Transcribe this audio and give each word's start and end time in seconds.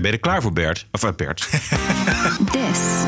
ben 0.00 0.10
je 0.10 0.16
er 0.16 0.22
klaar 0.22 0.42
voor, 0.42 0.52
Bert? 0.52 0.86
Of 0.92 1.04
uh, 1.04 1.10
Bert. 1.16 1.40
This 2.52 3.04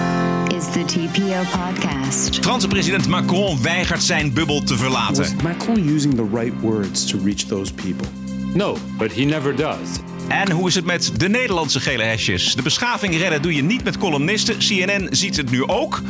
is 0.57 0.65
the 0.73 0.85
TPO 0.87 1.59
podcast. 1.59 2.39
Franse 2.41 2.69
president 2.69 3.09
Macron 3.09 3.63
weigert 3.63 4.03
zijn 4.03 4.33
bubbel 4.33 4.63
te 4.63 4.77
verlaten. 4.77 5.17
Was 5.17 5.43
Macron 5.43 5.95
using 5.95 6.15
the 6.15 6.29
right 6.33 6.61
words 6.61 7.07
to 7.07 7.19
reach 7.25 7.45
those 7.45 7.73
people? 7.75 8.07
No, 8.55 8.77
but 8.99 9.13
he 9.13 9.25
never 9.25 9.57
does. 9.57 9.89
En 10.29 10.51
hoe 10.51 10.69
is 10.69 10.75
het 10.75 10.85
met 10.85 11.13
de 11.17 11.29
Nederlandse 11.29 11.81
gele 11.81 12.03
hesjes? 12.03 12.55
De 12.55 12.63
beschaving 12.63 13.17
redden 13.17 13.43
doe 13.43 13.55
je 13.55 13.63
niet 13.63 13.85
met 13.85 13.99
columnisten. 13.99 14.59
CNN 14.59 15.09
ziet 15.11 15.37
het 15.37 15.51
nu 15.51 15.67
ook. 15.67 16.01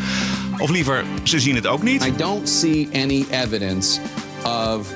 Of 0.59 0.71
liever, 0.71 1.05
ze 1.23 1.41
zien 1.41 1.55
het 1.55 1.67
ook 1.67 1.83
niet. 1.83 2.05
I 2.05 2.17
don't 2.17 2.49
see 2.49 2.89
any 2.93 3.27
evidence 3.31 4.01
of 4.45 4.89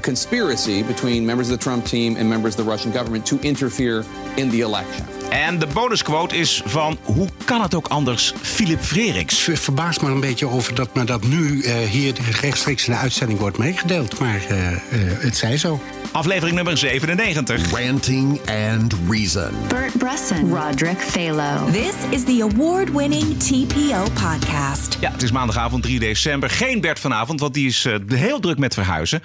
conspiracy 0.00 0.84
between 0.84 1.24
members 1.24 1.50
of 1.50 1.58
the 1.58 1.62
Trump 1.62 1.84
team 1.84 2.16
and 2.16 2.28
members 2.28 2.54
of 2.56 2.64
the 2.64 2.70
Russian 2.70 2.92
government 2.92 3.26
to 3.26 3.38
interfere 3.40 4.04
in 4.34 4.50
the 4.50 4.56
election. 4.56 5.04
En 5.30 5.58
de 5.58 5.66
bonusquote 5.66 6.36
is 6.36 6.62
van, 6.64 6.98
hoe 7.02 7.28
kan 7.44 7.62
het 7.62 7.74
ook 7.74 7.86
anders, 7.88 8.32
Philip 8.42 8.80
Freriks. 8.80 9.38
ver- 9.38 9.56
verbaast 9.56 10.02
me 10.02 10.10
een 10.10 10.20
beetje 10.20 10.48
over 10.48 10.74
dat 10.74 10.94
me 10.94 11.04
dat 11.04 11.24
nu 11.26 11.62
eh, 11.62 11.74
hier 11.76 12.14
rechtstreeks 12.40 12.86
in 12.86 12.92
de 12.92 12.98
uitzending 12.98 13.38
wordt 13.38 13.58
meegedeeld. 13.58 14.18
Maar 14.18 14.40
eh, 14.48 14.72
eh, 14.72 14.78
het 15.18 15.36
zij 15.36 15.56
zo. 15.56 15.80
Aflevering 16.12 16.54
nummer 16.56 16.78
97. 16.78 17.70
Ranting 17.86 18.40
and 18.72 18.94
Reason. 19.08 19.50
Bert 19.68 19.98
Bresson, 19.98 20.54
Roderick 20.54 20.98
Phalo. 21.00 21.70
This 21.70 21.94
is 22.10 22.24
the 22.24 22.48
award 22.52 22.90
winning 22.92 23.38
TPO 23.38 24.02
podcast. 24.02 24.96
Ja, 25.00 25.10
het 25.10 25.22
is 25.22 25.30
maandagavond 25.30 25.82
3 25.82 25.98
december. 25.98 26.50
Geen 26.50 26.80
Bert 26.80 26.98
vanavond, 26.98 27.40
want 27.40 27.54
die 27.54 27.66
is 27.68 27.84
eh, 27.84 27.94
heel 28.08 28.40
druk 28.40 28.58
met 28.58 28.74
verhuizen. 28.74 29.22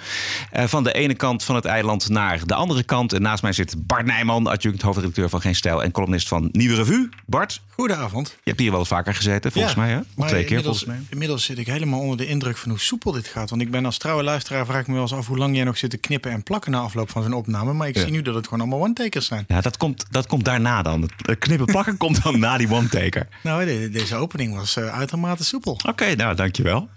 Eh, 0.50 0.64
van 0.66 0.84
de 0.84 0.92
ene 0.92 1.14
kant 1.14 1.44
van 1.44 1.54
het 1.54 1.64
eiland 1.64 2.08
naar 2.08 2.40
de 2.46 2.54
andere 2.54 2.82
kant. 2.82 3.12
En 3.12 3.22
naast 3.22 3.42
mij 3.42 3.52
zit 3.52 3.74
Bart 3.86 4.06
Nijman, 4.06 4.46
adjunct 4.46 4.82
hoofdredacteur 5.04 5.28
van 5.28 5.40
Geen 5.40 5.54
Stijl... 5.54 5.82
en 5.82 5.90
columnist 5.90 6.28
van 6.28 6.48
Nieuwe 6.52 6.74
Revue. 6.74 7.08
Bart, 7.26 7.62
Goedenavond. 7.68 8.28
je 8.28 8.36
hebt 8.44 8.58
hier 8.60 8.70
wel 8.70 8.78
eens 8.78 8.88
vaker 8.88 9.14
gezeten, 9.14 9.52
volgens 9.52 9.74
mij, 9.74 9.90
hè? 9.90 9.98
Of 9.98 10.04
maar 10.16 10.28
twee 10.28 10.40
keer, 10.40 10.48
inmiddels, 10.50 10.78
volgens 10.78 10.98
mij. 11.00 11.06
Inmiddels 11.10 11.44
zit 11.44 11.58
ik 11.58 11.66
helemaal 11.66 12.00
onder 12.00 12.16
de 12.16 12.26
indruk 12.26 12.56
van 12.56 12.70
hoe 12.70 12.80
soepel 12.80 13.12
dit 13.12 13.26
gaat. 13.28 13.50
Want 13.50 13.62
ik 13.62 13.70
ben 13.70 13.84
als 13.84 13.98
trouwe 13.98 14.22
luisteraar, 14.22 14.66
vraag 14.66 14.80
ik 14.80 14.86
me 14.86 14.92
wel 14.92 15.02
eens 15.02 15.12
af 15.12 15.26
hoe 15.26 15.36
lang 15.38 15.54
jij 15.54 15.64
nog 15.64 15.76
zit 15.78 15.90
te 15.90 15.96
knippen 15.96 16.30
en 16.30 16.42
plakken 16.42 16.70
na 16.72 16.78
afloop 16.80 17.10
van 17.10 17.22
zo'n 17.22 17.32
opname. 17.32 17.72
Maar 17.72 17.88
ik 17.88 17.94
Ja. 17.96 18.02
zie 18.02 18.10
nu 18.10 18.22
dat 18.22 18.34
het 18.34 18.44
gewoon 18.44 18.60
allemaal 18.60 18.80
one-takers 18.86 19.26
zijn. 19.26 19.44
Ja, 19.48 19.60
dat 19.60 19.76
komt, 19.76 20.04
dat 20.10 20.26
komt 20.26 20.44
daarna 20.44 20.82
dan. 20.82 21.10
Het 21.16 21.38
knippen 21.38 21.66
plakken 21.66 21.96
komt 22.04 22.22
dan 22.22 22.38
na 22.38 22.56
die 22.56 22.70
one-taker. 22.70 23.28
Nou, 23.42 23.64
de- 23.64 23.88
deze 23.92 24.16
opening 24.16 24.54
was 24.54 24.76
eh, 24.76 24.86
uitermate 24.98 25.44
soepel. 25.44 25.78
Oké, 25.88 26.14
nou, 26.14 26.34
dankjewel. 26.34 26.88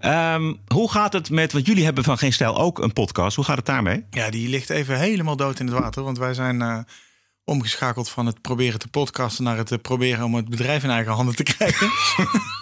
Ehm 0.00 0.52
hoe 0.66 0.90
gaat 0.90 1.12
het 1.12 1.30
met... 1.30 1.52
Want 1.52 1.66
jullie 1.66 1.84
hebben 1.84 2.04
van 2.04 2.18
Geen 2.18 2.32
Stijl 2.32 2.58
ook 2.58 2.78
een 2.78 2.92
podcast. 2.92 3.36
Hoe 3.36 3.44
gaat 3.44 3.56
het 3.56 3.66
daarmee? 3.66 4.04
Ja, 4.10 4.30
die 4.30 4.48
ligt 4.48 4.70
even 4.70 4.98
helemaal 4.98 5.36
dood 5.36 5.60
in 5.60 5.66
het 5.66 5.78
water. 5.78 6.02
Want 6.02 6.18
wij 6.18 6.34
zijn 6.34 6.62
eh, 6.62 6.78
omgeschakeld 7.48 8.08
van 8.08 8.26
het 8.26 8.40
proberen 8.40 8.78
te 8.78 8.88
podcasten 8.88 9.44
naar 9.44 9.56
het 9.56 9.72
eh, 9.72 9.78
proberen 9.82 10.24
om 10.24 10.34
het 10.34 10.48
bedrijf 10.48 10.82
in 10.82 10.90
eigen 10.90 11.12
handen 11.12 11.36
te 11.36 11.42
krijgen. 11.42 11.88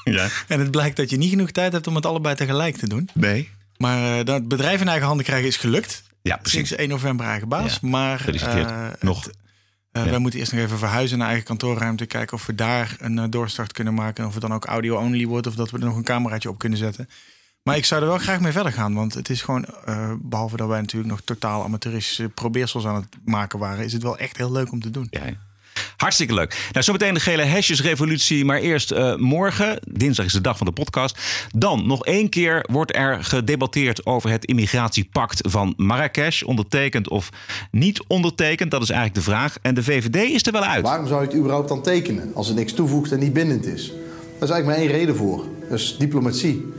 Ja. 0.04 0.28
en 0.48 0.60
het 0.60 0.70
blijkt 0.70 0.96
dat 0.96 1.10
je 1.10 1.16
niet 1.16 1.30
genoeg 1.30 1.50
tijd 1.50 1.72
hebt 1.72 1.86
om 1.86 1.94
het 1.94 2.06
allebei 2.06 2.34
tegelijk 2.34 2.76
te 2.76 2.88
doen. 2.88 3.08
Nee. 3.14 3.48
Maar 3.76 4.18
eh, 4.18 4.24
dat 4.24 4.34
het 4.34 4.48
bedrijf 4.48 4.80
in 4.80 4.88
eigen 4.88 5.06
handen 5.06 5.24
krijgen 5.26 5.46
is 5.48 5.56
gelukt. 5.56 6.02
Ja, 6.22 6.36
precies. 6.36 6.52
Sinds 6.52 6.72
1 6.72 6.88
november 6.88 7.26
eigen 7.26 7.48
baas. 7.48 7.72
Ja, 7.80 7.88
Maar 7.88 8.18
gefeliciteerd. 8.18 8.70
eh, 8.70 8.86
Nog. 9.00 9.24
het- 9.24 9.34
Wij 10.10 10.18
moeten 10.18 10.38
eerst 10.40 10.52
nog 10.52 10.60
even 10.60 10.78
verhuizen 10.78 11.18
naar 11.18 11.26
eigen 11.26 11.44
kantoorruimte. 11.46 12.06
Kijken 12.06 12.36
of 12.36 12.46
we 12.46 12.54
daar 12.54 12.96
een 12.98 13.30
doorstart 13.30 13.72
kunnen 13.72 13.94
maken. 13.94 14.22
En 14.22 14.26
of 14.28 14.32
het 14.32 14.42
dan 14.42 14.54
ook 14.54 14.64
audio-only 14.64 15.26
wordt. 15.26 15.46
Of 15.46 15.54
dat 15.54 15.70
we 15.70 15.78
er 15.78 15.84
nog 15.84 15.96
een 15.96 16.02
cameraatje 16.04 16.48
op 16.48 16.58
kunnen 16.58 16.78
zetten. 16.78 17.08
Maar 17.66 17.76
ik 17.76 17.84
zou 17.84 18.02
er 18.02 18.08
wel 18.08 18.18
graag 18.18 18.40
mee 18.40 18.52
verder 18.52 18.72
gaan. 18.72 18.94
Want 18.94 19.14
het 19.14 19.30
is 19.30 19.42
gewoon, 19.42 19.64
eh, 19.84 20.12
behalve 20.18 20.56
dat 20.56 20.68
wij 20.68 20.80
natuurlijk 20.80 21.10
nog 21.10 21.20
totaal 21.20 21.64
amateuristische 21.64 22.28
probeersels 22.28 22.86
aan 22.86 22.94
het 22.94 23.06
maken 23.24 23.58
waren. 23.58 23.84
Is 23.84 23.92
het 23.92 24.02
wel 24.02 24.18
echt 24.18 24.36
heel 24.36 24.52
leuk 24.52 24.72
om 24.72 24.80
te 24.80 24.90
doen. 24.90 25.06
Ja, 25.10 25.26
ja. 25.26 25.32
Hartstikke 25.96 26.34
leuk. 26.34 26.68
Nou, 26.72 26.84
zometeen 26.84 27.14
de 27.14 27.20
gele 27.20 27.42
hesjesrevolutie. 27.42 28.44
Maar 28.44 28.58
eerst 28.58 28.90
eh, 28.90 29.16
morgen, 29.16 29.78
dinsdag 29.88 30.26
is 30.26 30.32
de 30.32 30.40
dag 30.40 30.56
van 30.56 30.66
de 30.66 30.72
podcast. 30.72 31.18
Dan 31.54 31.86
nog 31.86 32.04
één 32.04 32.28
keer 32.28 32.66
wordt 32.70 32.96
er 32.96 33.24
gedebatteerd 33.24 34.06
over 34.06 34.30
het 34.30 34.44
immigratiepact 34.44 35.48
van 35.48 35.74
Marrakesh. 35.76 36.42
Ondertekend 36.42 37.08
of 37.08 37.30
niet 37.70 38.04
ondertekend, 38.06 38.70
dat 38.70 38.82
is 38.82 38.90
eigenlijk 38.90 39.18
de 39.24 39.30
vraag. 39.30 39.56
En 39.62 39.74
de 39.74 39.82
VVD 39.82 40.16
is 40.16 40.46
er 40.46 40.52
wel 40.52 40.64
uit. 40.64 40.82
Waarom 40.82 41.06
zou 41.06 41.20
je 41.20 41.26
het 41.26 41.36
überhaupt 41.36 41.68
dan 41.68 41.82
tekenen 41.82 42.30
als 42.34 42.46
het 42.46 42.56
niks 42.56 42.72
toevoegt 42.72 43.12
en 43.12 43.18
niet 43.18 43.32
bindend 43.32 43.66
is? 43.66 43.86
Daar 43.86 44.48
is 44.48 44.50
eigenlijk 44.50 44.66
maar 44.66 44.76
één 44.76 44.98
reden 44.98 45.16
voor. 45.16 45.44
Dat 45.68 45.78
is 45.78 45.96
diplomatie. 45.98 46.74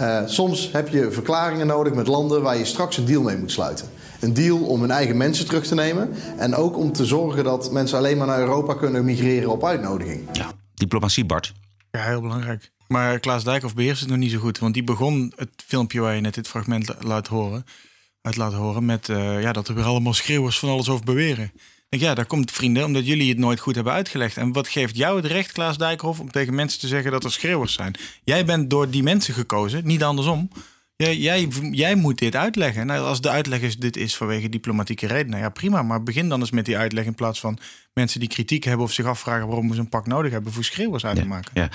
Eh, 0.00 0.22
soms 0.26 0.72
heb 0.72 0.88
je 0.88 1.10
verklaringen 1.10 1.66
nodig 1.66 1.94
met 1.94 2.06
landen 2.06 2.42
waar 2.42 2.56
je 2.56 2.64
straks 2.64 2.96
een 2.96 3.04
deal 3.04 3.22
mee 3.22 3.36
moet 3.36 3.52
sluiten. 3.52 3.88
Een 4.20 4.34
deal 4.34 4.58
om 4.58 4.80
hun 4.80 4.90
eigen 4.90 5.16
mensen 5.16 5.46
terug 5.46 5.66
te 5.66 5.74
nemen. 5.74 6.10
En 6.38 6.54
ook 6.54 6.76
om 6.76 6.92
te 6.92 7.06
zorgen 7.06 7.44
dat 7.44 7.72
mensen 7.72 7.98
alleen 7.98 8.16
maar 8.18 8.26
naar 8.26 8.38
Europa 8.38 8.74
kunnen 8.74 9.04
migreren 9.04 9.50
op 9.50 9.64
uitnodiging. 9.64 10.28
Ja, 10.32 10.52
diplomatie, 10.74 11.24
Bart. 11.24 11.52
Ja, 11.90 12.02
heel 12.02 12.20
belangrijk. 12.20 12.70
Maar 12.88 13.18
Klaas 13.18 13.44
Dijkhoff 13.44 13.74
beheerst 13.74 14.00
het 14.00 14.08
nog 14.08 14.18
niet 14.18 14.30
zo 14.30 14.38
goed. 14.38 14.58
Want 14.58 14.74
die 14.74 14.84
begon 14.84 15.32
het 15.36 15.50
filmpje 15.66 16.00
waar 16.00 16.14
je 16.14 16.20
net 16.20 16.34
dit 16.34 16.48
fragment 16.48 16.88
la- 16.88 16.96
laat 17.00 17.26
horen, 17.26 17.64
uit 18.22 18.36
laten 18.36 18.58
horen... 18.58 18.84
met 18.84 19.08
eh, 19.08 19.42
ja, 19.42 19.52
dat 19.52 19.68
er 19.68 19.74
weer 19.74 19.84
allemaal 19.84 20.14
schreeuwers 20.14 20.58
van 20.58 20.68
alles 20.68 20.88
over 20.88 21.04
beweren. 21.04 21.52
Denk, 21.90 22.02
ja, 22.02 22.14
daar 22.14 22.26
komt 22.26 22.50
vrienden, 22.50 22.84
omdat 22.84 23.06
jullie 23.06 23.28
het 23.28 23.38
nooit 23.38 23.60
goed 23.60 23.74
hebben 23.74 23.92
uitgelegd. 23.92 24.36
En 24.36 24.52
wat 24.52 24.68
geeft 24.68 24.96
jou 24.96 25.16
het 25.16 25.24
recht, 25.24 25.52
Klaas 25.52 25.78
Dijkhoff, 25.78 26.20
om 26.20 26.30
tegen 26.30 26.54
mensen 26.54 26.80
te 26.80 26.86
zeggen 26.86 27.10
dat 27.10 27.24
er 27.24 27.32
schreeuwers 27.32 27.72
zijn? 27.72 27.94
Jij 28.24 28.44
bent 28.44 28.70
door 28.70 28.90
die 28.90 29.02
mensen 29.02 29.34
gekozen, 29.34 29.86
niet 29.86 30.02
andersom. 30.02 30.50
Jij, 30.96 31.16
jij, 31.16 31.48
jij 31.70 31.94
moet 31.94 32.18
dit 32.18 32.36
uitleggen. 32.36 32.86
Nou, 32.86 33.04
als 33.04 33.20
de 33.20 33.28
uitleg 33.28 33.60
is, 33.60 33.76
dit 33.76 33.96
is 33.96 34.16
vanwege 34.16 34.48
diplomatieke 34.48 35.06
redenen. 35.06 35.38
Ja, 35.38 35.48
prima. 35.48 35.82
Maar 35.82 36.02
begin 36.02 36.28
dan 36.28 36.40
eens 36.40 36.50
met 36.50 36.64
die 36.64 36.76
uitleg 36.76 37.04
in 37.04 37.14
plaats 37.14 37.40
van 37.40 37.58
mensen 37.92 38.20
die 38.20 38.28
kritiek 38.28 38.64
hebben 38.64 38.86
of 38.86 38.92
zich 38.92 39.06
afvragen 39.06 39.46
waarom 39.46 39.68
we 39.68 39.74
zo'n 39.74 39.88
pak 39.88 40.06
nodig 40.06 40.32
hebben 40.32 40.52
voor 40.52 40.64
schreeuwers 40.64 41.04
uit 41.04 41.16
te 41.16 41.26
maken. 41.26 41.50
Ja. 41.54 41.68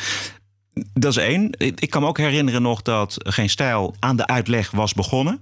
Dat 0.93 1.11
is 1.11 1.17
één. 1.17 1.49
Ik 1.57 1.89
kan 1.89 2.01
me 2.01 2.07
ook 2.07 2.17
herinneren 2.17 2.61
nog 2.61 2.81
dat 2.81 3.15
Geen 3.17 3.49
Stijl 3.49 3.95
aan 3.99 4.15
de 4.15 4.27
uitleg 4.27 4.71
was 4.71 4.93
begonnen. 4.93 5.41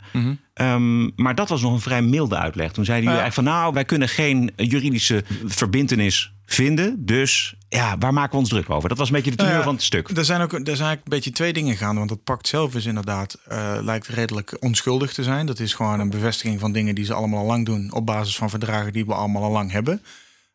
Ehm, 0.53 1.09
maar 1.15 1.35
dat 1.35 1.49
was 1.49 1.61
nog 1.61 1.73
een 1.73 1.81
vrij 1.81 2.01
milde 2.01 2.37
uitleg. 2.37 2.71
Toen 2.71 2.85
zeiden 2.85 3.05
jullie 3.05 3.21
eigenlijk 3.21 3.49
van... 3.49 3.59
nou, 3.59 3.73
wij 3.73 3.85
kunnen 3.85 4.09
geen 4.09 4.51
juridische 4.55 5.23
verbindenis 5.45 6.33
vinden. 6.45 7.05
Dus 7.05 7.55
ja, 7.69 7.97
waar 7.97 8.13
maken 8.13 8.31
we 8.31 8.37
ons 8.37 8.49
druk 8.49 8.69
over? 8.69 8.89
Dat 8.89 8.97
was 8.97 9.07
een 9.07 9.15
beetje 9.15 9.29
de 9.29 9.35
teneur 9.35 9.51
Nou 9.51 9.63
ja, 9.63 9.69
van 9.69 9.77
het 9.77 9.85
stuk. 9.85 10.17
Er 10.17 10.25
zijn 10.25 10.41
ook 10.41 10.51
er 10.51 10.59
zijn 10.59 10.67
eigenlijk 10.67 11.01
een 11.03 11.09
beetje 11.09 11.31
twee 11.31 11.53
dingen 11.53 11.77
gaande. 11.77 11.97
Want 11.97 12.09
het 12.09 12.23
pact 12.23 12.47
zelf 12.47 12.75
is 12.75 12.85
inderdaad, 12.85 13.37
eh, 13.47 13.77
lijkt 13.81 14.07
redelijk 14.07 14.57
onschuldig 14.59 15.13
te 15.13 15.23
zijn. 15.23 15.45
Dat 15.45 15.59
is 15.59 15.73
gewoon 15.73 15.99
een 15.99 16.09
bevestiging 16.09 16.59
van 16.59 16.71
dingen 16.71 16.95
die 16.95 17.05
ze 17.05 17.13
allemaal 17.13 17.39
al 17.39 17.45
lang 17.45 17.65
doen. 17.65 17.91
Op 17.93 18.05
basis 18.05 18.35
van 18.35 18.49
verdragen 18.49 18.93
die 18.93 19.05
we 19.05 19.13
allemaal 19.13 19.43
al 19.43 19.51
lang 19.51 19.71
hebben. 19.71 20.01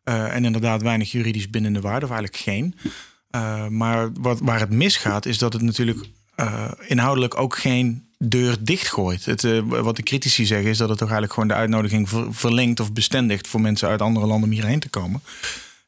Eh, 0.03 0.35
en 0.35 0.45
inderdaad 0.45 0.81
weinig 0.81 1.11
juridisch 1.11 1.49
bindende 1.49 1.81
waarde, 1.81 2.05
of 2.05 2.11
eigenlijk 2.11 2.43
geen. 2.43 2.75
Eh, 3.29 3.67
maar 3.67 4.11
wat, 4.19 4.39
waar 4.39 4.59
het 4.59 4.69
misgaat, 4.69 5.25
is 5.25 5.37
dat 5.37 5.53
het 5.53 5.61
natuurlijk 5.61 6.05
eh, 6.35 6.71
inhoudelijk 6.87 7.39
ook 7.39 7.57
geen 7.57 8.07
deur 8.17 8.57
dichtgooit. 8.59 9.25
Het, 9.25 9.43
eh, 9.43 9.61
wat 9.67 9.95
de 9.95 10.03
critici 10.03 10.45
zeggen, 10.45 10.69
is 10.69 10.77
dat 10.77 10.89
het 10.89 10.97
toch 10.97 11.09
eigenlijk 11.09 11.33
gewoon 11.33 11.49
de 11.49 11.61
uitnodiging 11.61 12.09
ver- 12.09 12.33
verlengt 12.33 12.79
of 12.79 12.93
bestendigt 12.93 13.47
voor 13.47 13.61
mensen 13.61 13.87
uit 13.87 14.01
andere 14.01 14.25
landen 14.25 14.49
om 14.49 14.55
hierheen 14.55 14.79
te 14.79 14.89
komen. 14.89 15.21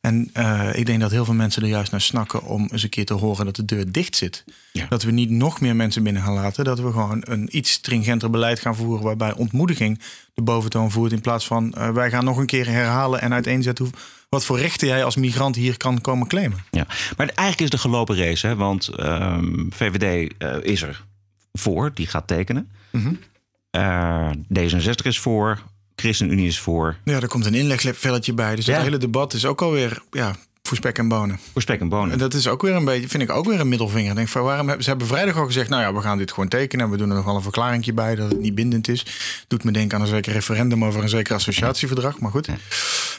En 0.02 0.32
ik 0.74 0.86
denk 0.86 1.00
dat 1.00 1.12
heel 1.12 1.26
veel 1.26 1.34
mensen 1.34 1.62
er 1.62 1.68
juist 1.68 1.92
naar 1.92 2.02
snakken 2.02 2.44
om 2.44 2.68
eens 2.72 2.84
een 2.84 2.90
keer 2.90 3.06
te 3.06 3.14
horen 3.14 3.46
dat 3.46 3.56
de 3.56 3.66
deur 3.66 3.92
dicht 3.92 4.16
zit. 4.16 4.44
Ja. 4.72 4.86
Dat 4.90 5.04
we 5.04 5.12
niet 5.12 5.30
nog 5.30 5.60
meer 5.62 5.76
mensen 5.76 6.04
binnen 6.04 6.22
gaan 6.22 6.34
laten. 6.34 6.64
Dat 6.64 6.80
we 6.80 6.92
gewoon 6.92 7.22
een 7.26 7.58
iets 7.58 7.72
stringenter 7.72 8.30
beleid 8.30 8.60
gaan 8.60 8.76
voeren 8.76 9.04
waarbij 9.04 9.34
ontmoediging 9.34 10.00
de 10.34 10.42
boventoon 10.42 10.92
voert. 10.92 11.12
In 11.12 11.22
plaats 11.22 11.46
van 11.46 11.76
wij 11.94 12.10
gaan 12.10 12.24
nog 12.24 12.38
een 12.38 12.46
keer 12.46 12.68
herhalen 12.68 13.22
en 13.22 13.34
uiteenzetten 13.34 13.86
hoe, 13.86 13.94
wat 14.32 14.46
voor 14.46 14.60
rechten 14.60 14.88
jij 14.88 15.04
als 15.04 15.16
migrant 15.16 15.56
hier 15.56 15.78
kan 15.78 16.02
komen 16.02 16.28
claimen. 16.28 16.64
Ja. 16.70 16.86
Maar 17.18 17.28
eigenlijk 17.28 17.62
is 17.62 17.70
de 17.70 17.78
gelopen 17.78 18.18
race. 18.18 18.48
Hè? 18.48 18.56
Want 18.56 18.88
ehm, 18.88 19.70
VVD 19.70 20.34
eh, 20.38 20.56
is 20.62 20.82
er 20.82 21.04
voor, 21.54 21.92
die 21.94 22.08
gaat 22.08 22.28
tekenen. 22.28 22.72
Mhm. 22.92 23.14
Eh, 23.72 24.30
D66 24.60 25.06
is 25.06 25.20
voor, 25.20 25.64
ChristenUnie 25.96 26.48
is 26.48 26.60
voor. 26.60 26.98
Ja, 27.04 27.20
er 27.22 27.28
komt 27.28 27.46
een 27.46 27.54
inlegvelletje 27.54 28.34
bij. 28.34 28.56
Dus 28.56 28.66
Ja. 28.66 28.74
het 28.74 28.84
hele 28.84 28.98
debat 28.98 29.34
is 29.34 29.46
ook 29.46 29.62
alweer 29.62 30.02
ja, 30.12 30.36
voor 30.72 30.80
spek 30.80 30.98
en 30.98 31.08
bonen. 31.08 31.40
Voor 31.52 31.62
spek 31.62 31.80
en 31.80 31.90
bonen. 31.90 32.12
En 32.12 32.18
dat 32.18 32.34
is 32.34 32.48
ook 32.48 32.62
weer 32.62 32.76
een 32.76 32.86
beetje, 32.86 33.08
vind 33.08 33.24
ik 33.24 33.30
ook 33.30 33.46
weer 33.46 33.60
een 33.60 33.70
middelvinger. 33.70 34.10
Ik 34.10 34.16
Denk 34.16 34.28
van 34.28 34.44
waarom 34.44 34.68
hebben, 34.68 34.84
ze 34.84 34.90
hebben 34.90 35.08
vrijdag 35.08 35.38
al 35.38 35.46
gezegd, 35.46 35.70
nou 35.70 35.82
ja, 35.82 35.94
we 35.94 36.02
gaan 36.02 36.18
dit 36.18 36.32
gewoon 36.32 36.50
tekenen. 36.50 36.86
En 36.86 36.92
we 36.92 36.98
doen 36.98 37.10
er 37.10 37.16
nog 37.16 37.26
wel 37.26 37.36
een 37.36 37.42
verklaringje 37.42 37.94
bij 37.94 38.16
dat 38.16 38.32
het 38.32 38.42
niet 38.42 38.56
bindend 38.56 38.88
is. 38.88 39.06
Doet 39.48 39.64
me 39.64 39.72
denken 39.72 39.98
aan 39.98 40.04
een 40.04 40.10
zeker 40.10 40.32
referendum 40.32 40.86
over 40.86 41.04
een 41.04 41.10
zeker 41.10 41.36
associatieverdrag. 41.36 42.20
Maar 42.20 42.32
goed. 42.32 42.48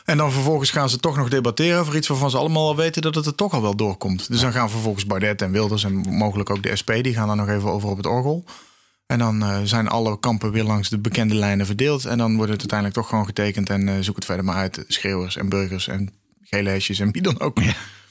En 0.05 0.17
dan 0.17 0.33
vervolgens 0.33 0.71
gaan 0.71 0.89
ze 0.89 0.99
toch 0.99 1.17
nog 1.17 1.29
debatteren 1.29 1.81
over 1.81 1.97
iets 1.97 2.09
waarvan 2.09 2.31
ze 2.31 2.37
allemaal 2.37 2.67
al 2.67 2.77
weten 2.77 3.03
dat 3.03 3.15
het 3.15 3.27
er 3.27 3.35
toch 3.35 3.53
al 3.53 3.63
wel 3.63 3.77
doorkomt. 3.77 4.29
Dus 4.29 4.41
dan 4.41 4.53
gaan 4.53 4.71
vervolgens 4.71 5.07
Baudet 5.07 5.43
en 5.43 5.51
Wilders 5.51 5.85
en 5.85 5.95
mogelijk 5.95 6.51
ook 6.51 6.63
de 6.63 6.77
SP, 6.81 6.91
die 7.03 7.15
gaan 7.15 7.27
dan 7.27 7.37
nog 7.37 7.49
even 7.49 7.71
over 7.71 7.89
op 7.89 7.97
het 7.97 8.07
orgel. 8.07 8.45
En 9.07 9.19
dan 9.19 9.43
eh, 9.43 9.61
zijn 9.65 9.89
alle 9.89 10.19
kampen 10.19 10.53
weer 10.53 10.65
langs 10.65 10.89
de 10.89 10.99
bekende 10.99 11.35
lijnen 11.35 11.67
verdeeld. 11.67 12.05
En 12.05 12.19
dan 12.19 12.37
wordt 12.37 12.51
het 12.51 12.61
uiteindelijk 12.61 12.99
toch 12.99 13.09
gewoon 13.09 13.27
getekend. 13.27 13.71
En 13.71 13.89
eh, 13.89 13.95
zoek 14.01 14.17
het 14.17 14.25
verder 14.25 14.45
maar 14.45 14.57
uit. 14.57 14.85
Schreeuwers 14.89 15.37
en 15.37 15.49
burgers 15.49 15.89
en 15.89 16.22
en 16.53 17.13
wie 17.13 17.23
dan 17.23 17.41
ook. 17.41 17.59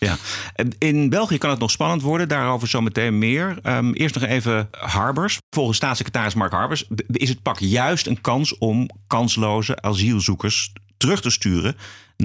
Ja, 0.05 0.17
en 0.55 0.75
in 0.77 1.09
België 1.09 1.37
kan 1.37 1.49
het 1.49 1.59
nog 1.59 1.71
spannend 1.71 2.01
worden. 2.01 2.27
Daarover 2.27 2.67
zometeen 2.67 3.17
meer. 3.17 3.59
Ehm, 3.63 3.91
eerst 3.91 4.15
nog 4.15 4.23
even 4.23 4.69
Harbers. 4.71 5.37
Volgens 5.49 5.77
staatssecretaris 5.77 6.33
Mark 6.33 6.51
Harbers 6.51 6.87
is 7.07 7.29
het 7.29 7.41
pak 7.41 7.59
juist 7.59 8.07
een 8.07 8.21
kans 8.21 8.57
om 8.57 8.89
kansloze 9.07 9.81
asielzoekers 9.81 10.73
terug 10.97 11.21
te 11.21 11.29
sturen 11.29 11.75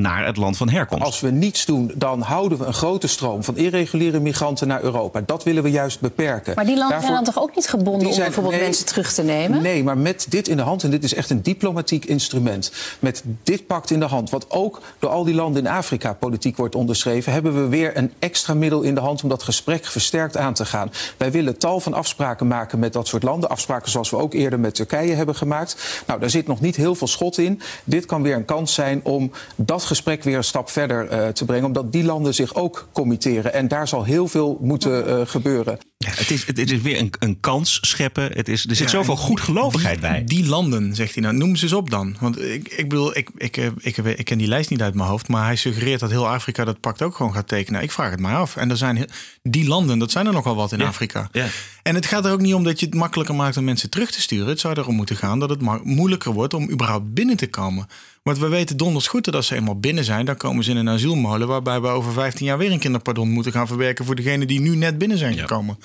naar 0.00 0.26
het 0.26 0.36
land 0.36 0.56
van 0.56 0.68
herkomst. 0.68 1.04
Als 1.04 1.20
we 1.20 1.30
niets 1.30 1.64
doen, 1.64 1.92
dan 1.94 2.20
houden 2.20 2.58
we 2.58 2.64
een 2.64 2.74
grote 2.74 3.06
stroom 3.06 3.44
van 3.44 3.56
irreguliere 3.56 4.20
migranten 4.20 4.68
naar 4.68 4.82
Europa. 4.82 5.22
Dat 5.26 5.44
willen 5.44 5.62
we 5.62 5.70
juist 5.70 6.00
beperken. 6.00 6.52
Maar 6.54 6.64
die 6.64 6.76
landen 6.76 6.98
Daarvoor- 6.98 7.14
zijn 7.14 7.24
dan 7.24 7.34
toch 7.34 7.42
ook 7.42 7.54
niet 7.56 7.68
gebonden 7.68 8.08
om 8.08 8.16
bijvoorbeeld 8.16 8.54
nee, 8.54 8.64
mensen 8.64 8.86
terug 8.86 9.12
te 9.12 9.22
nemen? 9.22 9.62
Nee, 9.62 9.84
maar 9.84 9.98
met 9.98 10.26
dit 10.28 10.48
in 10.48 10.56
de 10.56 10.62
hand, 10.62 10.82
en 10.82 10.90
dit 10.90 11.04
is 11.04 11.14
echt 11.14 11.30
een 11.30 11.42
diplomatiek 11.42 12.04
instrument. 12.04 12.72
Met 12.98 13.22
dit 13.42 13.66
pact 13.66 13.90
in 13.90 14.00
de 14.00 14.06
hand, 14.06 14.30
wat 14.30 14.50
ook 14.50 14.82
door 14.98 15.10
al 15.10 15.24
die 15.24 15.34
landen 15.34 15.64
in 15.64 15.70
Afrika 15.70 16.12
politiek 16.12 16.56
wordt 16.56 16.74
onderschreven, 16.74 17.32
hebben 17.32 17.54
we 17.62 17.68
weer 17.68 17.96
een 17.96 18.12
extra 18.18 18.54
middel 18.54 18.82
in 18.82 18.94
de 18.94 19.00
hand 19.00 19.22
om 19.22 19.28
dat 19.28 19.42
gesprek 19.42 19.84
versterkt 19.84 20.36
aan 20.36 20.54
te 20.54 20.64
gaan. 20.64 20.90
Wij 21.16 21.30
willen 21.30 21.58
tal 21.58 21.80
van 21.80 21.94
afspraken 21.94 22.46
maken 22.46 22.78
met 22.78 22.92
dat 22.92 23.06
soort 23.08 23.22
landen. 23.22 23.48
Afspraken 23.50 23.90
zoals 23.90 24.10
we 24.10 24.16
ook 24.16 24.34
eerder 24.34 24.60
met 24.60 24.74
Turkije 24.74 25.14
hebben 25.14 25.34
gemaakt. 25.34 26.02
Nou, 26.06 26.20
daar 26.20 26.30
zit 26.30 26.46
nog 26.46 26.60
niet 26.60 26.76
heel 26.76 26.94
veel 26.94 27.06
schot 27.06 27.38
in. 27.38 27.60
Dit 27.84 28.06
kan 28.06 28.22
weer 28.22 28.34
een 28.36 28.44
kans 28.44 28.74
zijn 28.74 29.00
om 29.02 29.30
dat 29.56 29.84
gesprek 29.86 30.22
weer 30.22 30.36
een 30.36 30.44
stap 30.44 30.70
verder 30.70 31.08
eh, 31.08 31.28
te 31.28 31.44
brengen. 31.44 31.64
Omdat 31.66 31.92
die 31.92 32.04
landen 32.04 32.34
zich 32.34 32.54
ook 32.54 32.88
committeren. 32.92 33.52
En 33.52 33.68
daar 33.68 33.88
zal 33.88 34.04
heel 34.04 34.28
veel 34.28 34.58
moeten 34.60 35.06
eh, 35.06 35.20
gebeuren. 35.24 35.78
Ja, 35.98 36.10
het, 36.14 36.30
is, 36.30 36.46
het 36.46 36.58
is 36.58 36.80
weer 36.80 36.98
een, 36.98 37.12
een 37.18 37.40
kans 37.40 37.78
scheppen. 37.80 38.30
Het 38.32 38.48
is, 38.48 38.66
er 38.66 38.76
zit 38.76 38.90
Ja, 38.90 38.96
zoveel 38.96 39.16
goedgelovigheid 39.16 40.00
bij. 40.00 40.22
Die 40.24 40.46
landen, 40.46 40.94
zegt 40.94 41.14
hij 41.14 41.22
nou. 41.22 41.34
Noem 41.34 41.56
ze 41.56 41.62
eens 41.62 41.72
op 41.72 41.90
dan. 41.90 42.16
Want 42.20 42.42
ik, 42.42 42.68
ik 42.68 42.88
bedoel, 42.88 43.16
ik, 43.16 43.30
ik, 43.36 43.56
eh, 43.56 43.66
ik, 43.66 43.96
ik, 43.96 44.04
ik 44.18 44.24
ken 44.24 44.38
die 44.38 44.48
lijst 44.48 44.70
niet 44.70 44.82
uit 44.82 44.94
mijn 44.94 45.08
hoofd. 45.08 45.28
Maar 45.28 45.44
hij 45.44 45.56
suggereert 45.56 46.00
dat 46.00 46.10
heel 46.10 46.28
Afrika 46.28 46.64
dat 46.64 46.80
pact 46.80 47.02
ook 47.02 47.16
gewoon 47.16 47.34
gaat 47.34 47.48
tekenen. 47.48 47.82
Ik 47.82 47.92
vraag 47.92 48.10
het 48.10 48.20
mij 48.20 48.34
af. 48.34 48.56
En 48.56 48.70
er 48.70 48.76
zijn 48.76 49.08
die 49.42 49.66
landen, 49.68 49.98
dat 49.98 50.10
zijn 50.10 50.26
er 50.26 50.32
nogal 50.32 50.54
wat 50.54 50.72
in 50.72 50.78
Ja. 50.78 50.86
Afrika. 50.86 51.28
Ja. 51.32 51.46
En 51.82 51.94
het 51.94 52.06
gaat 52.06 52.24
er 52.24 52.32
ook 52.32 52.40
niet 52.40 52.54
om 52.54 52.64
dat 52.64 52.80
je 52.80 52.86
het 52.86 52.94
makkelijker 52.94 53.34
maakt 53.34 53.56
om 53.56 53.64
mensen 53.64 53.90
terug 53.90 54.10
te 54.10 54.20
sturen. 54.20 54.48
Het 54.48 54.60
zou 54.60 54.78
erom 54.78 54.94
moeten 54.94 55.16
gaan 55.16 55.38
dat 55.38 55.50
het 55.50 55.84
moeilijker 55.84 56.32
wordt 56.32 56.54
om 56.54 56.70
überhaupt 56.70 57.14
binnen 57.14 57.36
te 57.36 57.46
komen. 57.46 57.86
Want 58.22 58.38
we 58.38 58.48
weten 58.48 58.76
donders 58.76 59.06
goed 59.06 59.24
dat 59.24 59.34
als 59.34 59.46
ze 59.46 59.54
eenmaal 59.54 59.80
binnen 59.80 60.04
zijn, 60.04 60.24
dan 60.26 60.36
komen 60.36 60.64
ze 60.64 60.70
in 60.70 60.76
een 60.76 60.88
asielmolen. 60.88 61.48
Waarbij 61.48 61.80
we 61.80 61.86
over 61.88 62.12
15 62.12 62.46
jaar 62.46 62.58
weer 62.58 62.72
een 62.72 62.78
kinderpardon 62.78 63.28
moeten 63.30 63.52
gaan 63.52 63.66
verwerken 63.66 64.04
voor 64.04 64.14
degenen 64.14 64.46
die 64.46 64.60
nu 64.60 64.76
net 64.76 64.98
binnen 64.98 65.18
zijn 65.18 65.38
gekomen. 65.38 65.78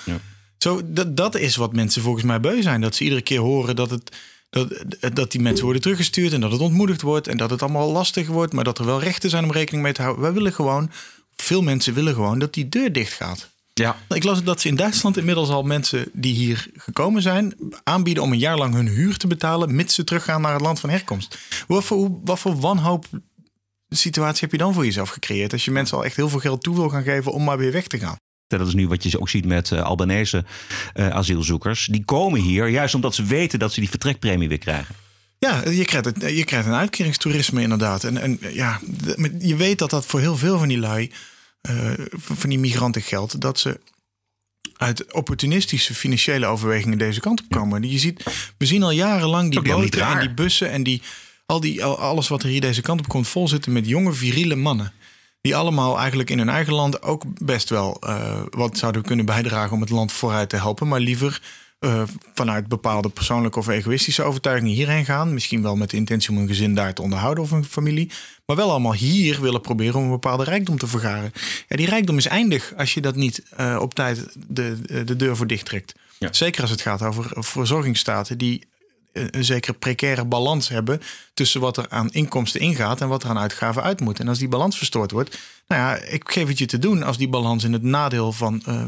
Zo, 0.58 0.80
dat, 0.84 1.16
dat 1.16 1.36
is 1.36 1.56
wat 1.56 1.72
mensen 1.72 2.02
volgens 2.02 2.24
mij 2.24 2.40
beu 2.40 2.62
zijn. 2.62 2.80
Dat 2.80 2.94
ze 2.94 3.04
iedere 3.04 3.22
keer 3.22 3.40
horen 3.40 3.76
dat, 3.76 3.90
het, 3.90 4.16
dat, 4.50 4.72
dat 5.14 5.30
die 5.30 5.40
mensen 5.40 5.64
worden 5.64 5.82
teruggestuurd 5.82 6.32
en 6.32 6.40
dat 6.40 6.52
het 6.52 6.60
ontmoedigd 6.60 7.02
wordt 7.02 7.28
en 7.28 7.36
dat 7.36 7.50
het 7.50 7.62
allemaal 7.62 7.92
lastig 7.92 8.26
wordt, 8.26 8.52
maar 8.52 8.64
dat 8.64 8.78
er 8.78 8.84
wel 8.84 9.00
rechten 9.00 9.30
zijn 9.30 9.44
om 9.44 9.52
rekening 9.52 9.82
mee 9.82 9.92
te 9.92 10.02
houden. 10.02 10.22
Wij 10.22 10.32
willen 10.32 10.52
gewoon, 10.52 10.90
veel 11.36 11.62
mensen 11.62 11.94
willen 11.94 12.14
gewoon 12.14 12.38
dat 12.38 12.54
die 12.54 12.68
deur 12.68 12.92
dicht 12.92 13.12
gaat. 13.12 13.50
Ja. 13.74 13.96
Ik 14.08 14.24
las 14.24 14.42
dat 14.42 14.60
ze 14.60 14.68
in 14.68 14.76
Duitsland 14.76 15.16
inmiddels 15.16 15.48
al 15.48 15.62
mensen 15.62 16.08
die 16.12 16.34
hier 16.34 16.70
gekomen 16.76 17.22
zijn 17.22 17.54
aanbieden 17.82 18.22
om 18.22 18.32
een 18.32 18.38
jaar 18.38 18.58
lang 18.58 18.74
hun 18.74 18.88
huur 18.88 19.16
te 19.16 19.26
betalen, 19.26 19.74
mits 19.74 19.94
ze 19.94 20.04
teruggaan 20.04 20.40
naar 20.40 20.52
het 20.52 20.62
land 20.62 20.80
van 20.80 20.90
herkomst. 20.90 21.38
Wat 21.66 21.84
voor, 21.84 22.10
wat 22.24 22.38
voor 22.38 22.60
wanhoop 22.60 23.06
situatie 23.88 24.40
heb 24.40 24.50
je 24.50 24.58
dan 24.58 24.74
voor 24.74 24.84
jezelf 24.84 25.08
gecreëerd 25.08 25.52
als 25.52 25.64
je 25.64 25.70
mensen 25.70 25.96
al 25.96 26.04
echt 26.04 26.16
heel 26.16 26.28
veel 26.28 26.38
geld 26.38 26.62
toe 26.62 26.74
wil 26.74 26.88
gaan 26.88 27.02
geven 27.02 27.32
om 27.32 27.44
maar 27.44 27.58
weer 27.58 27.72
weg 27.72 27.86
te 27.86 27.98
gaan? 27.98 28.16
Dat 28.58 28.68
is 28.68 28.74
nu 28.74 28.88
wat 28.88 29.02
je 29.02 29.20
ook 29.20 29.28
ziet 29.28 29.44
met 29.46 29.70
eh, 29.70 29.82
Albanese 29.82 30.44
eh, 30.94 31.08
asielzoekers. 31.08 31.86
Die 31.86 32.04
komen 32.04 32.40
hier 32.40 32.68
juist 32.68 32.94
omdat 32.94 33.14
ze 33.14 33.24
weten 33.24 33.58
dat 33.58 33.72
ze 33.72 33.80
die 33.80 33.88
vertrekpremie 33.90 34.48
weer 34.48 34.58
krijgen. 34.58 34.94
Ja, 35.38 35.68
je 35.68 35.84
krijgt, 35.84 36.04
het, 36.06 36.20
je 36.36 36.44
krijgt 36.44 36.66
een 36.66 36.72
uitkeringstoerisme 36.74 37.62
inderdaad. 37.62 38.04
En, 38.04 38.16
en 38.18 38.38
ja, 38.52 38.80
je 39.38 39.56
weet 39.56 39.78
dat 39.78 39.90
dat 39.90 40.06
voor 40.06 40.20
heel 40.20 40.36
veel 40.36 40.58
van 40.58 40.68
die 40.68 40.78
lui, 40.78 41.10
eh, 41.60 41.90
van 42.16 42.50
die 42.50 42.58
migranten 42.58 43.02
geldt, 43.02 43.40
dat 43.40 43.58
ze 43.58 43.80
uit 44.76 45.12
opportunistische 45.12 45.94
financiële 45.94 46.46
overwegingen 46.46 46.98
deze 46.98 47.20
kant 47.20 47.40
op 47.40 47.46
komen. 47.50 47.90
Je 47.90 47.98
ziet, 47.98 48.22
we 48.58 48.66
zien 48.66 48.82
al 48.82 48.90
jarenlang 48.90 49.50
die 49.50 49.62
boten 49.62 50.06
en 50.06 50.18
die 50.20 50.34
bussen 50.34 50.70
en 50.70 50.82
die, 50.82 51.02
al 51.46 51.60
die, 51.60 51.84
al- 51.84 51.98
alles 51.98 52.28
wat 52.28 52.42
er 52.42 52.48
hier 52.48 52.60
deze 52.60 52.82
kant 52.82 53.00
op 53.00 53.08
komt 53.08 53.28
vol 53.28 53.48
zitten 53.48 53.72
met 53.72 53.86
jonge, 53.88 54.12
viriele 54.12 54.56
mannen. 54.56 54.92
Die 55.42 55.56
allemaal 55.56 55.98
eigenlijk 55.98 56.30
in 56.30 56.38
hun 56.38 56.48
eigen 56.48 56.72
land 56.72 57.02
ook 57.02 57.24
best 57.44 57.68
wel 57.68 57.96
eh, 58.00 58.40
wat 58.50 58.78
zouden 58.78 59.02
kunnen 59.02 59.24
bijdragen 59.24 59.72
om 59.72 59.80
het 59.80 59.90
land 59.90 60.12
vooruit 60.12 60.48
te 60.48 60.56
helpen. 60.56 60.88
Maar 60.88 61.00
liever 61.00 61.42
eh, 61.78 62.02
vanuit 62.34 62.68
bepaalde 62.68 63.08
persoonlijke 63.08 63.58
of 63.58 63.68
egoïstische 63.68 64.22
overtuigingen 64.22 64.74
hierheen 64.74 65.04
gaan. 65.04 65.34
Misschien 65.34 65.62
wel 65.62 65.76
met 65.76 65.90
de 65.90 65.96
intentie 65.96 66.30
om 66.30 66.36
een 66.36 66.46
gezin 66.46 66.74
daar 66.74 66.94
te 66.94 67.02
onderhouden 67.02 67.44
of 67.44 67.50
een 67.50 67.64
familie. 67.64 68.10
Maar 68.46 68.56
wel 68.56 68.70
allemaal 68.70 68.94
hier 68.94 69.40
willen 69.40 69.60
proberen 69.60 69.94
om 69.94 70.04
een 70.04 70.10
bepaalde 70.10 70.44
rijkdom 70.44 70.78
te 70.78 70.86
vergaren. 70.86 71.32
Ja, 71.68 71.76
die 71.76 71.88
rijkdom 71.88 72.16
is 72.16 72.26
eindig 72.26 72.72
als 72.76 72.94
je 72.94 73.00
dat 73.00 73.16
niet 73.16 73.42
eh, 73.56 73.78
op 73.80 73.94
tijd 73.94 74.36
de, 74.48 75.04
de 75.04 75.16
deur 75.16 75.36
voor 75.36 75.46
dicht 75.46 75.64
trekt. 75.64 75.94
Zeker 76.30 76.60
als 76.60 76.70
het 76.70 76.80
gaat 76.80 77.02
over 77.02 77.44
verzorgingsstaten 77.44 78.38
die 78.38 78.66
een 79.12 79.44
zekere 79.44 79.72
precaire 79.72 80.24
balans 80.24 80.68
hebben 80.68 81.00
tussen 81.34 81.60
wat 81.60 81.76
er 81.76 81.86
aan 81.88 82.10
inkomsten 82.10 82.60
ingaat 82.60 83.00
en 83.00 83.08
wat 83.08 83.22
er 83.22 83.28
aan 83.28 83.38
uitgaven 83.38 83.82
uit 83.82 84.00
moet. 84.00 84.20
En 84.20 84.28
als 84.28 84.38
die 84.38 84.48
balans 84.48 84.76
verstoord 84.76 85.10
wordt, 85.10 85.38
nou 85.66 85.80
ja, 85.80 85.96
ik 85.96 86.30
geef 86.30 86.48
het 86.48 86.58
je 86.58 86.66
te 86.66 86.78
doen 86.78 87.02
als 87.02 87.18
die 87.18 87.28
balans 87.28 87.64
in 87.64 87.72
het 87.72 87.82
nadeel 87.82 88.32
van, 88.32 88.62
eh, 88.66 88.84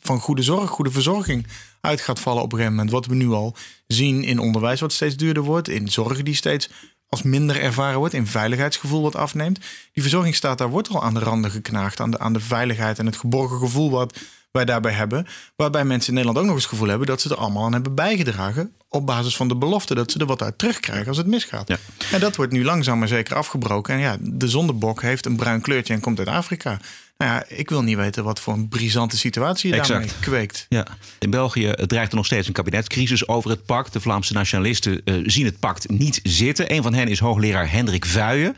van 0.00 0.20
goede 0.20 0.42
zorg, 0.42 0.70
goede 0.70 0.90
verzorging 0.90 1.46
uit 1.80 2.00
gaat 2.00 2.20
vallen 2.20 2.42
op 2.42 2.52
een 2.52 2.58
gegeven 2.58 2.76
moment. 2.76 2.94
Wat 2.94 3.06
we 3.06 3.14
nu 3.14 3.30
al 3.30 3.56
zien 3.86 4.24
in 4.24 4.38
onderwijs 4.38 4.80
wat 4.80 4.92
steeds 4.92 5.16
duurder 5.16 5.42
wordt, 5.42 5.68
in 5.68 5.88
zorg 5.88 6.22
die 6.22 6.34
steeds 6.34 6.70
als 7.08 7.22
minder 7.22 7.60
ervaren 7.60 7.98
wordt, 7.98 8.14
in 8.14 8.26
veiligheidsgevoel 8.26 9.02
wat 9.02 9.16
afneemt. 9.16 9.58
Die 9.92 10.02
verzorgingsstaat, 10.02 10.58
daar 10.58 10.70
wordt 10.70 10.88
al 10.88 11.02
aan 11.02 11.14
de 11.14 11.20
randen 11.20 11.50
geknaagd, 11.50 12.00
aan 12.00 12.10
de, 12.10 12.18
aan 12.18 12.32
de 12.32 12.40
veiligheid 12.40 12.98
en 12.98 13.06
het 13.06 13.16
geborgen 13.16 13.58
gevoel 13.58 13.90
wat 13.90 14.18
wij 14.50 14.64
daarbij 14.64 14.92
hebben. 14.92 15.26
Waarbij 15.56 15.84
mensen 15.84 16.08
in 16.08 16.14
Nederland 16.14 16.38
ook 16.38 16.44
nog 16.44 16.54
eens 16.54 16.62
het 16.62 16.72
gevoel 16.72 16.88
hebben 16.88 17.06
dat 17.06 17.20
ze 17.20 17.30
er 17.30 17.36
allemaal 17.36 17.64
aan 17.64 17.72
hebben 17.72 17.94
bijgedragen. 17.94 18.74
Op 18.94 19.06
basis 19.06 19.36
van 19.36 19.48
de 19.48 19.56
belofte 19.56 19.94
dat 19.94 20.10
ze 20.10 20.18
er 20.18 20.26
wat 20.26 20.42
uit 20.42 20.58
terugkrijgen 20.58 21.08
als 21.08 21.16
het 21.16 21.26
misgaat. 21.26 21.70
En 22.12 22.20
dat 22.20 22.36
wordt 22.36 22.52
nu 22.52 22.64
langzaam 22.64 22.98
maar 22.98 23.08
zeker 23.08 23.36
afgebroken. 23.36 23.94
En 23.94 24.00
ja, 24.00 24.16
de 24.20 24.48
zondebok 24.48 25.02
heeft 25.02 25.26
een 25.26 25.36
bruin 25.36 25.60
kleurtje 25.60 25.94
en 25.94 26.00
komt 26.00 26.18
uit 26.18 26.28
Afrika. 26.28 26.78
Nou 27.22 27.34
ja, 27.34 27.44
ik 27.56 27.68
wil 27.68 27.82
niet 27.82 27.96
weten 27.96 28.24
wat 28.24 28.40
voor 28.40 28.52
een 28.52 28.68
brisante 28.68 29.16
situatie 29.16 29.70
je 29.70 29.76
daarmee 29.76 30.02
Exact. 30.02 30.20
kweekt. 30.20 30.66
Ja. 30.68 30.86
In 31.18 31.30
België 31.30 31.68
eh, 31.68 31.86
dreigt 31.86 32.10
er 32.10 32.16
nog 32.16 32.26
steeds 32.26 32.46
een 32.46 32.52
kabinetscrisis 32.52 33.28
over 33.28 33.50
het 33.50 33.66
pact. 33.66 33.92
De 33.92 34.00
Vlaamse 34.00 34.32
nationalisten 34.32 35.00
eh, 35.04 35.14
zien 35.24 35.44
het 35.44 35.58
pact 35.58 35.88
niet 35.88 36.20
zitten. 36.22 36.72
Een 36.72 36.82
van 36.82 36.94
hen 36.94 37.08
is 37.08 37.18
hoogleraar 37.18 37.70
Hendrik 37.70 38.04
Vuijen. 38.04 38.56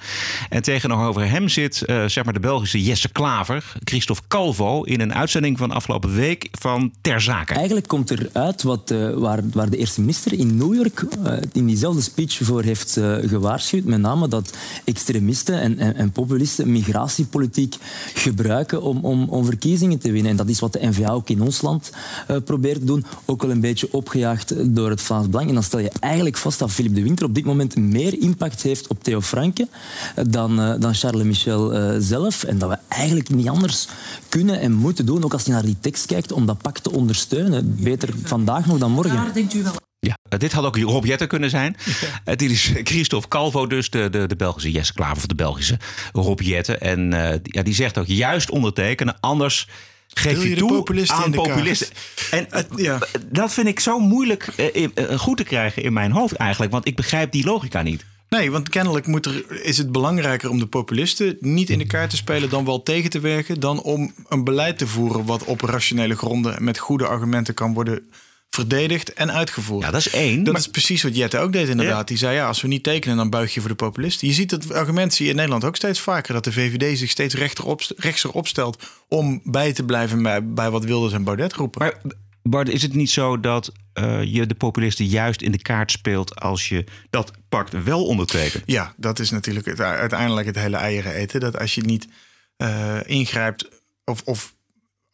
En 0.49 0.63
tegenover 0.63 1.29
hem 1.31 1.49
zit 1.49 1.83
eh, 1.83 2.05
zeg 2.07 2.25
maar 2.25 2.33
de 2.33 2.41
Belgische 2.41 2.83
Jesse 2.83 3.09
Klaver, 3.09 3.73
Christophe 3.85 4.23
Calvo, 4.29 4.83
in 4.83 5.01
een 5.01 5.15
uitzending 5.15 5.59
van 5.59 5.71
afgelopen 5.71 6.15
week 6.15 6.49
van 6.51 6.93
Ter 7.01 7.21
Zake. 7.21 7.55
Eigenlijk 7.55 7.89
komt 7.89 8.11
er 8.11 8.29
uit 8.33 8.63
wat, 8.63 8.91
eh, 8.91 9.11
waar, 9.11 9.41
waar 9.53 9.71
de 9.71 9.77
eerste 9.77 10.01
minister 10.01 10.33
in 10.33 10.57
New 10.57 10.75
York 10.75 11.05
eh, 11.25 11.37
in 11.53 11.67
diezelfde 11.67 12.03
speech 12.03 12.39
voor 12.43 12.63
heeft 12.63 13.01
gewaarschuwd. 13.23 13.85
Met 13.85 14.01
name 14.01 14.29
dat 14.29 14.57
extremisten 14.85 15.61
en, 15.61 15.79
en, 15.79 15.95
en 15.97 16.13
populisten 16.13 16.73
migratiepolitiek 16.73 17.77
gebruiken 18.15 18.54
om, 18.63 18.99
om, 19.05 19.29
om 19.29 19.45
verkiezingen 19.45 19.99
te 19.99 20.11
winnen. 20.11 20.31
En 20.31 20.37
dat 20.37 20.49
is 20.49 20.61
wat 20.61 20.73
de 20.73 20.87
NVA 20.87 21.11
ook 21.11 21.29
in 21.29 21.43
ons 21.43 21.63
land 21.63 21.91
eh, 22.27 22.37
probeert 22.45 22.79
te 22.79 22.85
doen. 22.85 23.05
Ook 23.25 23.43
wel 23.43 23.51
een 23.51 23.61
beetje 23.61 23.89
opgejaagd 23.91 24.75
door 24.75 24.91
het 24.91 25.01
Vlaams 25.01 25.29
Belang. 25.29 25.49
En 25.49 25.55
dan 25.55 25.63
stel 25.63 25.79
je 25.79 25.93
eigenlijk 26.01 26.37
vast 26.37 26.59
dat 26.59 26.71
Philippe 26.71 26.97
de 26.97 27.03
Winter 27.03 27.27
op 27.27 27.35
dit 27.35 27.45
moment 27.45 27.77
meer 27.77 28.21
impact 28.21 28.63
heeft 28.63 28.87
op 28.87 29.05
Theo 29.05 29.21
Franke 29.21 29.69
eh, 30.15 30.25
dan, 30.29 30.61
eh, 30.61 30.81
dan 30.81 30.95
Charles 30.95 31.27
Michel 31.27 31.73
zelf. 32.01 32.45
En 32.45 32.59
dat 32.59 32.69
we 32.69 32.79
eigenlijk 32.89 33.29
niet 33.29 33.49
anders 33.49 33.89
kunnen 34.29 34.61
en 34.61 34.73
moeten 34.73 35.07
doen, 35.07 35.25
ook 35.25 35.33
als 35.33 35.45
je 35.45 35.51
naar 35.51 35.65
die 35.65 35.77
tekst 35.81 36.07
kijkt, 36.07 36.33
om 36.33 36.47
dat 36.47 36.59
pact 36.59 36.83
te 36.83 36.93
ondersteunen. 36.93 37.77
Beter 37.81 38.09
vandaag 38.23 38.67
nog 38.67 38.79
dan 38.79 38.93
morgen. 38.93 39.33
denkt 39.35 39.55
u 39.55 39.63
wel. 39.63 39.84
Ja, 40.05 40.19
eh, 40.29 40.39
dit 40.39 40.53
had 40.53 40.65
ook 40.65 40.77
Rob 40.79 41.05
Jetten 41.05 41.29
kunnen 41.29 41.51
zijn. 41.51 41.77
Eh, 42.25 42.37
dit 42.37 42.51
is 42.51 42.73
Christophe 42.83 43.29
Calvo, 43.29 43.67
dus 43.67 43.91
de, 43.91 44.11
de, 44.11 44.27
de 44.27 44.37
Belgische 44.37 44.71
Jesse 44.71 44.93
Klaver 44.93 45.17
of 45.17 45.27
de 45.27 45.35
Belgische 45.35 45.79
Rob 46.13 46.41
Jetten. 46.41 46.81
En 46.81 47.13
eh, 47.13 47.39
die- 47.43 47.55
ja, 47.55 47.63
die 47.63 47.75
zegt 47.75 47.99
ook 47.99 48.07
juist 48.07 48.51
ondertekenen, 48.51 49.17
anders 49.21 49.69
geef 50.15 50.43
je, 50.43 50.57
toe 50.57 50.73
populisten 50.73 51.17
aan 51.17 51.31
populisten. 51.31 51.89
En 52.31 52.51
eh, 52.51 53.01
dat 53.27 53.53
vind 53.53 53.67
ik 53.67 53.81
zo 53.81 53.99
moeilijk 53.99 54.47
eh, 54.57 54.85
eh, 54.95 55.19
goed 55.19 55.37
te 55.37 55.45
krijgen 55.45 55.83
in 55.83 55.93
mijn 55.93 56.13
hoofd 56.13 56.35
eigenlijk, 56.35 56.73
want 56.73 56.87
ik 56.87 56.97
begrijp 56.97 57.33
die 57.33 57.45
logica 57.45 57.83
niet. 57.83 58.05
Nee, 58.29 58.51
want 58.51 58.69
kennelijk 58.69 59.07
moet 59.07 59.27
er, 59.27 59.63
is 59.63 59.79
het 59.79 59.93
belangrijker 59.93 60.51
om 60.51 60.59
de 60.59 60.67
populisten 60.67 61.37
niet 61.41 61.71
in 61.71 61.79
de 61.79 61.87
kaart 61.87 62.11
te 62.11 62.17
spelen 62.17 62.51
dan 62.51 62.65
wel 62.65 62.83
tegen 62.83 63.11
te 63.11 63.21
werken, 63.21 63.61
dan 63.61 63.83
om 63.83 64.13
een 64.29 64.45
beleid 64.45 64.79
te 64.79 64.87
voeren 64.87 65.25
wat 65.25 65.45
op 65.45 65.61
rationele 65.61 66.17
gronden 66.17 66.65
met 66.65 66.79
goede 66.79 67.07
argumenten 67.07 67.55
kan 67.55 67.75
worden 67.75 68.07
verdedigd 68.55 69.13
en 69.13 69.33
uitgevoerd. 69.33 69.85
Ja, 69.85 69.91
dat 69.91 70.01
is 70.01 70.11
één. 70.11 70.45
Dat 70.45 70.59
is 70.59 70.69
precies 70.69 71.03
wat 71.03 71.17
Jette 71.17 71.39
ook 71.39 71.53
deed 71.53 71.69
inderdaad. 71.69 72.09
Die 72.09 72.17
zei 72.17 72.35
ja, 72.35 72.47
als 72.47 72.63
we 72.63 72.69
niet 72.69 72.83
tekenen, 72.83 73.17
dan 73.17 73.31
buig 73.31 73.55
je 73.55 73.61
voor 73.61 73.69
de 73.69 73.75
populisten. 73.75 74.29
Je 74.29 74.35
ziet 74.35 74.51
het 74.51 74.73
argument 74.73 75.15
zie 75.15 75.25
je 75.25 75.31
in 75.31 75.37
Nederland 75.37 75.65
ook 75.65 75.77
steeds 75.77 76.01
vaker 76.01 76.35
dat 76.35 76.45
de 76.45 76.53
VVD 76.53 76.99
zich 76.99 77.11
steeds 77.11 77.35
rechter 77.35 77.67
opst- 77.67 77.93
rechtser 77.97 78.31
opstelt 78.31 78.83
om 79.09 79.41
bij 79.45 79.73
te 79.73 79.85
blijven 79.85 80.23
bij, 80.23 80.47
bij 80.47 80.71
wat 80.71 80.85
Wilders 80.85 81.13
en 81.13 81.25
Baudet 81.25 81.53
roepen. 81.53 81.81
Maar 81.81 82.01
Bart, 82.43 82.69
is 82.69 82.83
het 82.83 82.95
niet 82.95 83.11
zo 83.11 83.41
dat 83.41 83.73
eh, 83.93 84.23
je 84.23 84.47
de 84.47 84.55
populisten 84.55 85.07
juist 85.07 85.43
in 85.43 85.53
de 85.53 85.63
kaart 85.63 85.91
speelt 85.91 86.41
als 86.41 86.69
je 86.69 86.85
dat 87.11 87.31
pact 87.49 87.85
wel 87.85 88.07
ondertekent? 88.07 88.63
Ja, 88.67 88.95
dat 88.97 89.19
is 89.19 89.31
natuurlijk 89.31 89.67
het, 89.67 89.81
uiteindelijk 89.81 90.47
het 90.47 90.57
hele 90.57 90.77
eieren 90.77 91.13
eten. 91.13 91.41
Dat 91.41 91.59
als 91.59 91.75
je 91.75 91.83
niet 91.83 92.09
eh, 92.57 92.99
ingrijpt 93.05 93.69
of, 94.05 94.23
of 94.25 94.54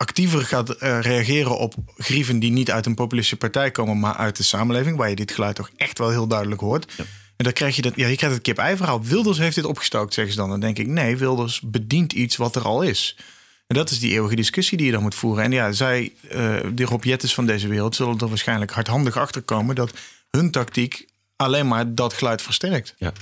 actiever 0.00 0.40
gaat 0.40 0.70
eh, 0.70 1.00
reageren 1.00 1.58
op 1.58 1.74
grieven 1.96 2.38
die 2.38 2.50
niet 2.50 2.70
uit 2.70 2.86
een 2.86 2.94
populistische 2.94 3.36
partij 3.36 3.70
komen, 3.70 3.98
maar 3.98 4.14
uit 4.14 4.36
de 4.36 4.42
samenleving, 4.42 4.96
waar 4.96 5.08
je 5.08 5.16
dit 5.16 5.32
geluid 5.32 5.56
toch 5.56 5.70
echt 5.76 5.98
wel 5.98 6.10
heel 6.10 6.26
duidelijk 6.26 6.60
hoort. 6.60 6.94
En 7.36 7.44
dan 7.44 7.52
krijg 7.52 7.76
je 7.76 7.82
dat, 7.82 7.92
ja, 7.96 8.06
je 8.06 8.16
krijgt 8.16 8.34
het 8.34 8.44
kip-ei 8.44 8.76
verhaal. 8.76 9.02
Wilders 9.02 9.38
heeft 9.38 9.54
dit 9.54 9.64
opgestookt, 9.64 10.14
zeggen 10.14 10.34
ze 10.34 10.40
dan. 10.40 10.48
Dan 10.48 10.60
denk 10.60 10.78
ik, 10.78 10.86
nee, 10.86 11.16
Wilders 11.16 11.60
bedient 11.60 12.12
iets 12.12 12.36
wat 12.36 12.56
er 12.56 12.62
al 12.62 12.82
is. 12.82 13.16
En 13.66 13.76
dat 13.76 13.90
is 13.90 13.98
die 13.98 14.12
eeuwige 14.12 14.36
discussie 14.36 14.76
die 14.76 14.86
je 14.86 14.92
dan 14.92 15.02
moet 15.02 15.14
voeren. 15.14 15.44
En 15.44 15.52
ja, 15.52 15.72
zij, 15.72 16.12
uh, 16.22 16.56
de 16.74 16.84
Rob 16.84 17.04
Jettes 17.04 17.34
van 17.34 17.46
deze 17.46 17.68
wereld, 17.68 17.96
zullen 17.96 18.18
er 18.18 18.28
waarschijnlijk 18.28 18.70
hardhandig 18.70 19.16
achter 19.16 19.42
komen 19.42 19.74
dat 19.74 19.92
hun 20.30 20.50
tactiek 20.50 21.06
alleen 21.36 21.68
maar 21.68 21.94
dat 21.94 22.12
geluid 22.12 22.42
versterkt. 22.42 22.94
Ja. 22.98 23.12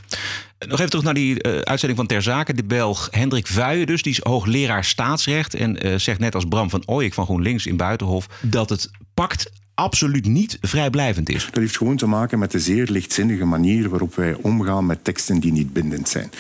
Nog 0.67 0.79
even 0.79 0.91
terug 0.91 1.05
naar 1.05 1.15
die 1.15 1.47
uh, 1.47 1.59
uitzending 1.59 1.99
van 1.99 2.07
Ter 2.07 2.23
Zaken. 2.23 2.57
De 2.57 2.65
Belg 2.65 3.09
Hendrik 3.11 3.47
Vuijen 3.47 3.87
dus, 3.87 4.03
die 4.03 4.13
is 4.13 4.21
hoogleraar 4.23 4.85
staatsrecht... 4.85 5.55
en 5.55 5.87
uh, 5.87 5.99
zegt 5.99 6.19
net 6.19 6.35
als 6.35 6.45
Bram 6.45 6.71
van 6.71 6.83
Ooyek 6.87 7.15
van 7.15 7.25
GroenLinks 7.25 7.67
in 7.67 7.77
Buitenhof... 7.77 8.27
dat 8.43 8.71
het 8.71 8.91
pact 9.15 9.51
absoluut 9.75 10.27
niet 10.27 10.59
vrijblijvend 10.61 11.29
is. 11.29 11.45
Dat 11.45 11.55
heeft 11.55 11.77
gewoon 11.77 11.97
te 11.97 12.07
maken 12.07 12.39
met 12.39 12.51
de 12.51 12.61
zeer 12.61 12.87
lichtzinnige 12.91 13.45
manier 13.45 13.89
waarop 13.89 14.15
wij 14.15 14.35
omgaan 14.35 14.87
met 14.87 15.05
teksten 15.05 15.41
die 15.41 15.53
niet 15.53 15.73
bindend 15.73 16.09
zijn. 16.09 16.31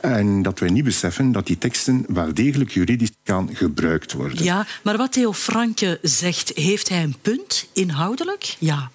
En 0.00 0.42
dat 0.42 0.58
wij 0.58 0.68
niet 0.68 0.84
beseffen 0.84 1.32
dat 1.32 1.46
die 1.46 1.58
teksten 1.58 2.04
wel 2.08 2.34
degelijk 2.34 2.70
juridisch 2.70 3.12
kan 3.22 3.50
gebruikt 3.52 4.12
worden. 4.12 4.44
Ja, 4.44 4.66
maar 4.82 4.96
wat 4.96 5.12
Theo 5.12 5.32
Franke 5.32 5.98
zegt, 6.02 6.52
heeft 6.54 6.88
hij 6.88 7.02
een 7.02 7.16
punt 7.22 7.68
inhoudelijk? 7.72 8.56
Ja. 8.58 8.90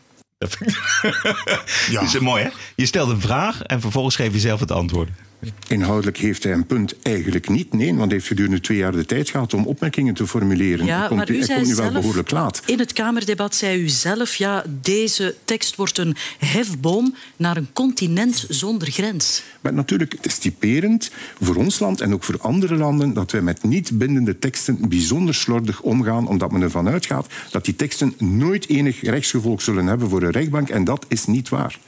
Ja. 1.89 1.99
Dat 1.99 2.03
is 2.13 2.19
mooi, 2.19 2.43
hè? 2.43 2.49
Je 2.75 2.85
stelt 2.85 3.09
een 3.09 3.21
vraag 3.21 3.61
en 3.61 3.81
vervolgens 3.81 4.15
geef 4.15 4.33
je 4.33 4.39
zelf 4.39 4.59
het 4.59 4.71
antwoord. 4.71 5.09
Inhoudelijk 5.67 6.17
heeft 6.17 6.43
hij 6.43 6.53
een 6.53 6.65
punt 6.65 6.95
eigenlijk 7.01 7.49
niet. 7.49 7.73
Nee, 7.73 7.87
want 7.87 7.99
hij 7.99 8.09
heeft 8.09 8.27
gedurende 8.27 8.59
twee 8.59 8.77
jaar 8.77 8.91
de 8.91 9.05
tijd 9.05 9.29
gehad 9.29 9.53
om 9.53 9.65
opmerkingen 9.65 10.13
te 10.13 10.27
formuleren. 10.27 10.85
Ja, 10.85 10.99
hij 10.99 11.07
komt, 11.07 11.19
maar 11.19 11.29
u 11.29 11.35
hij 11.35 11.45
zei 11.45 11.57
komt 11.57 11.69
nu 11.69 11.75
zelf, 11.75 11.91
wel 11.91 12.01
behoorlijk 12.01 12.31
laat. 12.31 12.61
In 12.65 12.79
het 12.79 12.93
Kamerdebat 12.93 13.55
zei 13.55 13.81
u 13.81 13.89
zelf... 13.89 14.35
ja, 14.35 14.63
deze 14.81 15.35
tekst 15.45 15.75
wordt 15.75 15.97
een 15.97 16.15
hefboom 16.39 17.15
naar 17.35 17.57
een 17.57 17.67
continent 17.73 18.45
zonder 18.49 18.91
grens. 18.91 19.43
Maar 19.61 19.73
natuurlijk, 19.73 20.11
het 20.11 20.25
is 20.25 20.37
typerend 20.37 21.11
voor 21.41 21.55
ons 21.55 21.79
land 21.79 22.01
en 22.01 22.13
ook 22.13 22.23
voor 22.23 22.37
andere 22.39 22.75
landen... 22.75 23.13
dat 23.13 23.31
wij 23.31 23.41
met 23.41 23.63
niet 23.63 23.97
bindende 23.97 24.39
teksten 24.39 24.89
bijzonder 24.89 25.35
slordig 25.35 25.81
omgaan... 25.81 26.27
omdat 26.27 26.51
men 26.51 26.61
ervan 26.61 26.87
uitgaat 26.87 27.27
dat 27.51 27.65
die 27.65 27.75
teksten 27.75 28.13
nooit 28.17 28.69
enig 28.69 29.01
rechtsgevolg 29.01 29.61
zullen 29.61 29.85
hebben 29.85 30.09
voor 30.09 30.23
een 30.23 30.31
rechtbank. 30.31 30.69
En 30.69 30.83
dat 30.83 31.05
is 31.07 31.25
niet 31.25 31.49
waar. 31.49 31.79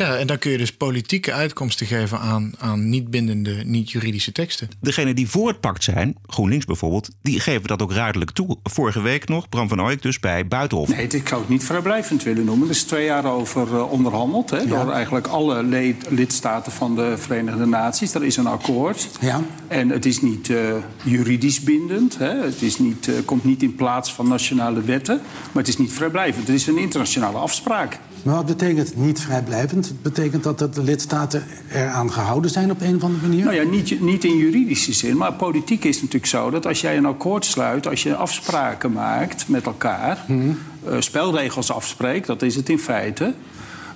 Ja, 0.00 0.16
en 0.16 0.26
dan 0.26 0.38
kun 0.38 0.50
je 0.50 0.58
dus 0.58 0.72
politieke 0.72 1.32
uitkomsten 1.32 1.86
geven 1.86 2.18
aan, 2.18 2.52
aan 2.58 2.88
niet 2.88 3.10
bindende, 3.10 3.62
niet 3.64 3.90
juridische 3.90 4.32
teksten. 4.32 4.68
Degenen 4.80 5.14
die 5.14 5.28
voor 5.28 5.48
het 5.48 5.60
pact 5.60 5.84
zijn, 5.84 6.16
GroenLinks 6.26 6.64
bijvoorbeeld, 6.64 7.08
die 7.22 7.40
geven 7.40 7.68
dat 7.68 7.82
ook 7.82 7.92
ruidelijk 7.92 8.30
toe. 8.30 8.56
Vorige 8.62 9.00
week 9.00 9.28
nog, 9.28 9.48
Bram 9.48 9.68
van 9.68 9.82
Ooyek 9.82 10.02
dus 10.02 10.20
bij 10.20 10.46
Buitenhof. 10.46 10.88
Nee, 10.88 11.06
ik 11.06 11.28
zou 11.28 11.40
het 11.40 11.50
niet 11.50 11.64
vrijblijvend 11.64 12.22
willen 12.22 12.44
noemen. 12.44 12.68
Er 12.68 12.74
is 12.74 12.82
twee 12.82 13.04
jaar 13.04 13.24
over 13.24 13.68
uh, 13.68 13.92
onderhandeld 13.92 14.50
hè, 14.50 14.58
ja. 14.58 14.64
door 14.64 14.92
eigenlijk 14.92 15.26
alle 15.26 15.62
leed, 15.62 16.06
lidstaten 16.08 16.72
van 16.72 16.96
de 16.96 17.14
Verenigde 17.18 17.66
Naties. 17.66 18.14
Er 18.14 18.24
is 18.24 18.36
een 18.36 18.46
akkoord. 18.46 19.08
Ja. 19.20 19.40
En 19.68 19.88
het 19.88 20.06
is 20.06 20.20
niet 20.20 20.48
uh, 20.48 20.74
juridisch 21.04 21.60
bindend. 21.60 22.18
Hè. 22.18 22.42
Het 22.44 22.62
is 22.62 22.78
niet, 22.78 23.06
uh, 23.06 23.14
komt 23.24 23.44
niet 23.44 23.62
in 23.62 23.74
plaats 23.74 24.12
van 24.12 24.28
nationale 24.28 24.82
wetten. 24.82 25.16
Maar 25.52 25.62
het 25.62 25.68
is 25.68 25.78
niet 25.78 25.92
vrijblijvend. 25.92 26.46
Het 26.46 26.56
is 26.56 26.66
een 26.66 26.78
internationale 26.78 27.38
afspraak. 27.38 27.98
Maar 28.22 28.34
wat 28.34 28.46
betekent 28.46 28.96
niet 28.96 29.20
vrijblijvend? 29.20 29.88
Het 29.88 30.02
betekent 30.02 30.42
dat 30.42 30.58
de 30.58 30.82
lidstaten 30.82 31.44
eraan 31.72 32.12
gehouden 32.12 32.50
zijn 32.50 32.70
op 32.70 32.80
een 32.80 32.96
of 32.96 33.02
andere 33.02 33.26
manier? 33.26 33.44
Nou 33.44 33.56
ja, 33.56 33.62
niet, 33.62 34.00
niet 34.00 34.24
in 34.24 34.36
juridische 34.36 34.92
zin. 34.92 35.16
Maar 35.16 35.32
politiek 35.32 35.84
is 35.84 35.96
natuurlijk 35.96 36.26
zo 36.26 36.50
dat 36.50 36.66
als 36.66 36.80
jij 36.80 36.96
een 36.96 37.06
akkoord 37.06 37.44
sluit... 37.44 37.86
als 37.86 38.02
je 38.02 38.14
afspraken 38.14 38.92
maakt 38.92 39.48
met 39.48 39.66
elkaar... 39.66 40.22
Hmm. 40.26 40.58
Uh, 40.88 40.94
spelregels 40.98 41.72
afspreekt, 41.72 42.26
dat 42.26 42.42
is 42.42 42.56
het 42.56 42.68
in 42.68 42.78
feite... 42.78 43.34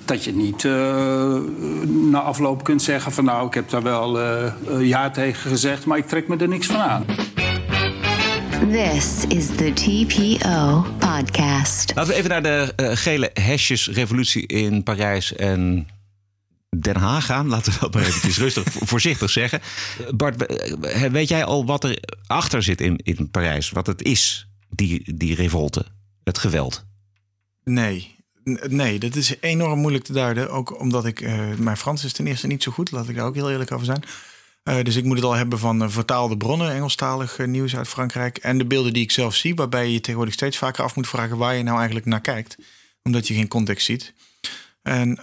dat 0.04 0.24
je 0.24 0.34
niet 0.34 0.62
uh, 0.62 0.72
na 2.10 2.20
afloop 2.20 2.64
kunt 2.64 2.82
zeggen 2.82 3.12
van... 3.12 3.24
nou, 3.24 3.46
ik 3.46 3.54
heb 3.54 3.70
daar 3.70 3.82
wel 3.82 4.20
uh, 4.20 4.52
ja 4.78 5.10
tegen 5.10 5.50
gezegd... 5.50 5.84
maar 5.84 5.98
ik 5.98 6.08
trek 6.08 6.28
me 6.28 6.36
er 6.36 6.48
niks 6.48 6.66
van 6.66 6.80
aan. 6.80 7.04
This 8.70 9.24
is 9.28 9.46
the 9.46 9.72
TPO 9.72 10.84
podcast. 10.98 11.94
Laten 11.94 12.12
we 12.12 12.18
even 12.18 12.30
naar 12.30 12.42
de 12.42 12.72
uh, 12.76 12.90
gele 12.96 13.30
hesjesrevolutie 13.34 14.46
in 14.46 14.82
Parijs 14.82 15.34
en 15.34 15.88
Den 16.78 16.96
Haag 16.96 17.26
gaan. 17.26 17.48
Laten 17.48 17.72
we 17.72 17.78
dat 17.78 17.94
maar 17.94 18.02
eventjes 18.02 18.38
rustig, 18.38 18.64
voorzichtig 18.92 19.30
zeggen. 19.30 19.60
Bart, 20.14 20.46
weet 21.10 21.28
jij 21.28 21.44
al 21.44 21.66
wat 21.66 21.84
er 21.84 21.98
achter 22.26 22.62
zit 22.62 22.80
in, 22.80 22.96
in 22.96 23.30
Parijs? 23.30 23.70
Wat 23.70 23.86
het 23.86 24.02
is, 24.02 24.48
die, 24.70 25.14
die 25.14 25.34
revolte, 25.34 25.86
het 26.22 26.38
geweld? 26.38 26.84
Nee. 27.64 28.16
Nee, 28.68 28.98
dat 28.98 29.14
is 29.14 29.36
enorm 29.40 29.78
moeilijk 29.78 30.04
te 30.04 30.12
duiden. 30.12 30.50
Ook 30.50 30.80
omdat 30.80 31.04
ik... 31.04 31.20
Uh, 31.20 31.54
mijn 31.54 31.76
Frans 31.76 32.04
is 32.04 32.12
ten 32.12 32.26
eerste 32.26 32.46
niet 32.46 32.62
zo 32.62 32.72
goed. 32.72 32.90
Laat 32.90 33.08
ik 33.08 33.16
daar 33.16 33.26
ook 33.26 33.34
heel 33.34 33.50
eerlijk 33.50 33.72
over 33.72 33.86
zijn. 33.86 34.04
Uh, 34.64 34.82
dus 34.82 34.96
ik 34.96 35.04
moet 35.04 35.16
het 35.16 35.24
al 35.24 35.32
hebben 35.32 35.58
van 35.58 35.82
uh, 35.82 35.88
vertaalde 35.88 36.36
bronnen, 36.36 36.72
Engelstalig 36.72 37.38
uh, 37.38 37.46
nieuws 37.46 37.76
uit 37.76 37.88
Frankrijk. 37.88 38.38
En 38.38 38.58
de 38.58 38.64
beelden 38.64 38.92
die 38.92 39.02
ik 39.02 39.10
zelf 39.10 39.34
zie, 39.34 39.54
waarbij 39.54 39.86
je 39.86 39.92
je 39.92 40.00
tegenwoordig 40.00 40.34
steeds 40.34 40.58
vaker 40.58 40.84
af 40.84 40.96
moet 40.96 41.08
vragen 41.08 41.36
waar 41.36 41.54
je 41.54 41.62
nou 41.62 41.76
eigenlijk 41.76 42.06
naar 42.06 42.20
kijkt. 42.20 42.56
Omdat 43.02 43.28
je 43.28 43.34
geen 43.34 43.48
context 43.48 43.86
ziet. 43.86 44.12
En 44.82 45.18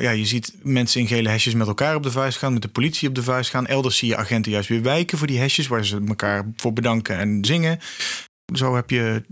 ja, 0.00 0.10
je 0.10 0.26
ziet 0.26 0.54
mensen 0.62 1.00
in 1.00 1.06
gele 1.06 1.28
hesjes 1.28 1.54
met 1.54 1.66
elkaar 1.66 1.94
op 1.94 2.02
de 2.02 2.10
vuist 2.10 2.38
gaan, 2.38 2.52
met 2.52 2.62
de 2.62 2.68
politie 2.68 3.08
op 3.08 3.14
de 3.14 3.22
vuist 3.22 3.50
gaan. 3.50 3.66
Elders 3.66 3.96
zie 3.96 4.08
je 4.08 4.16
agenten 4.16 4.52
juist 4.52 4.68
weer 4.68 4.82
wijken 4.82 5.18
voor 5.18 5.26
die 5.26 5.38
hesjes, 5.38 5.66
waar 5.66 5.84
ze 5.84 6.02
elkaar 6.08 6.52
voor 6.56 6.72
bedanken 6.72 7.18
en 7.18 7.44
zingen. 7.44 7.80
Zo 8.54 8.74
heb 8.74 8.90
je 8.90 9.22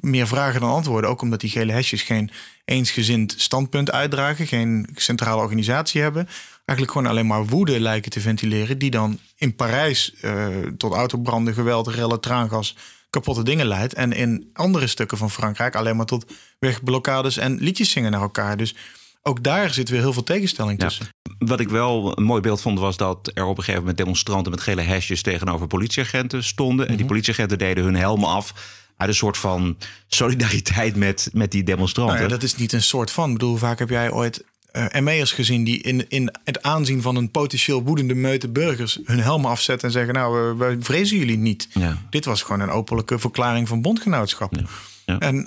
meer 0.00 0.26
vragen 0.26 0.60
dan 0.60 0.70
antwoorden. 0.70 1.10
Ook 1.10 1.22
omdat 1.22 1.40
die 1.40 1.50
gele 1.50 1.72
hesjes 1.72 2.02
geen 2.02 2.30
eensgezind 2.64 3.34
standpunt 3.36 3.90
uitdragen, 3.90 4.46
geen 4.46 4.88
centrale 4.94 5.40
organisatie 5.40 6.00
hebben 6.00 6.28
eigenlijk 6.64 6.98
gewoon 6.98 7.12
alleen 7.12 7.26
maar 7.26 7.46
woede 7.46 7.80
lijken 7.80 8.10
te 8.10 8.20
ventileren. 8.20 8.78
Die 8.78 8.90
dan 8.90 9.18
in 9.36 9.54
Parijs 9.54 10.14
uh, 10.22 10.46
tot 10.78 10.92
autobranden, 10.92 11.54
geweld, 11.54 11.88
rellen, 11.88 12.20
traangas, 12.20 12.76
kapotte 13.10 13.42
dingen 13.42 13.66
leidt. 13.66 13.94
En 13.94 14.12
in 14.12 14.50
andere 14.52 14.86
stukken 14.86 15.18
van 15.18 15.30
Frankrijk 15.30 15.76
alleen 15.76 15.96
maar 15.96 16.06
tot 16.06 16.32
wegblokkades 16.58 17.36
en 17.36 17.58
liedjes 17.60 17.90
zingen 17.90 18.10
naar 18.10 18.20
elkaar. 18.20 18.56
Dus 18.56 18.74
ook 19.22 19.42
daar 19.42 19.70
zit 19.70 19.88
weer 19.88 20.00
heel 20.00 20.12
veel 20.12 20.22
tegenstelling 20.22 20.78
tussen. 20.78 21.06
Ja. 21.22 21.46
Wat 21.46 21.60
ik 21.60 21.68
wel 21.68 22.18
een 22.18 22.24
mooi 22.24 22.40
beeld 22.40 22.60
vond, 22.60 22.78
was 22.78 22.96
dat 22.96 23.30
er 23.34 23.44
op 23.44 23.56
een 23.56 23.62
gegeven 23.62 23.80
moment 23.80 23.98
demonstranten 23.98 24.50
met 24.50 24.60
gele 24.60 24.82
hesjes 24.82 25.22
tegenover 25.22 25.66
politieagenten 25.66 26.44
stonden. 26.44 26.88
En 26.88 26.96
die 26.96 27.06
politieagenten 27.06 27.58
deden 27.58 27.84
hun 27.84 27.96
helmen 27.96 28.28
af 28.28 28.52
uit 28.96 29.08
een 29.08 29.14
soort 29.14 29.38
van 29.38 29.76
solidariteit 30.06 30.96
met, 30.96 31.28
met 31.32 31.50
die 31.50 31.62
demonstranten. 31.62 32.14
Nou 32.14 32.26
ja, 32.26 32.34
dat 32.34 32.42
is 32.42 32.56
niet 32.56 32.72
een 32.72 32.82
soort 32.82 33.10
van. 33.10 33.26
Ik 33.26 33.38
bedoel, 33.38 33.56
vaak 33.56 33.78
heb 33.78 33.88
jij 33.88 34.10
ooit 34.10 34.44
uh, 34.76 35.00
ME'ers 35.00 35.32
gezien 35.32 35.64
die 35.64 35.82
in, 35.82 36.08
in 36.08 36.30
het 36.44 36.62
aanzien 36.62 37.02
van 37.02 37.16
een 37.16 37.30
potentieel 37.30 37.82
woedende 37.82 38.14
meute 38.14 38.48
burgers 38.48 38.98
hun 39.04 39.20
helm 39.20 39.46
afzetten 39.46 39.88
en 39.88 39.94
zeggen: 39.94 40.14
Nou, 40.14 40.52
uh, 40.52 40.58
wij 40.58 40.76
vrezen 40.80 41.18
jullie 41.18 41.38
niet. 41.38 41.68
Ja. 41.72 41.98
Dit 42.10 42.24
was 42.24 42.42
gewoon 42.42 42.60
een 42.60 42.70
openlijke 42.70 43.18
verklaring 43.18 43.68
van 43.68 43.82
bondgenootschap. 43.82 44.56
Ja. 44.56 44.62
Ja. 45.06 45.18
En 45.18 45.36
uh, 45.36 45.44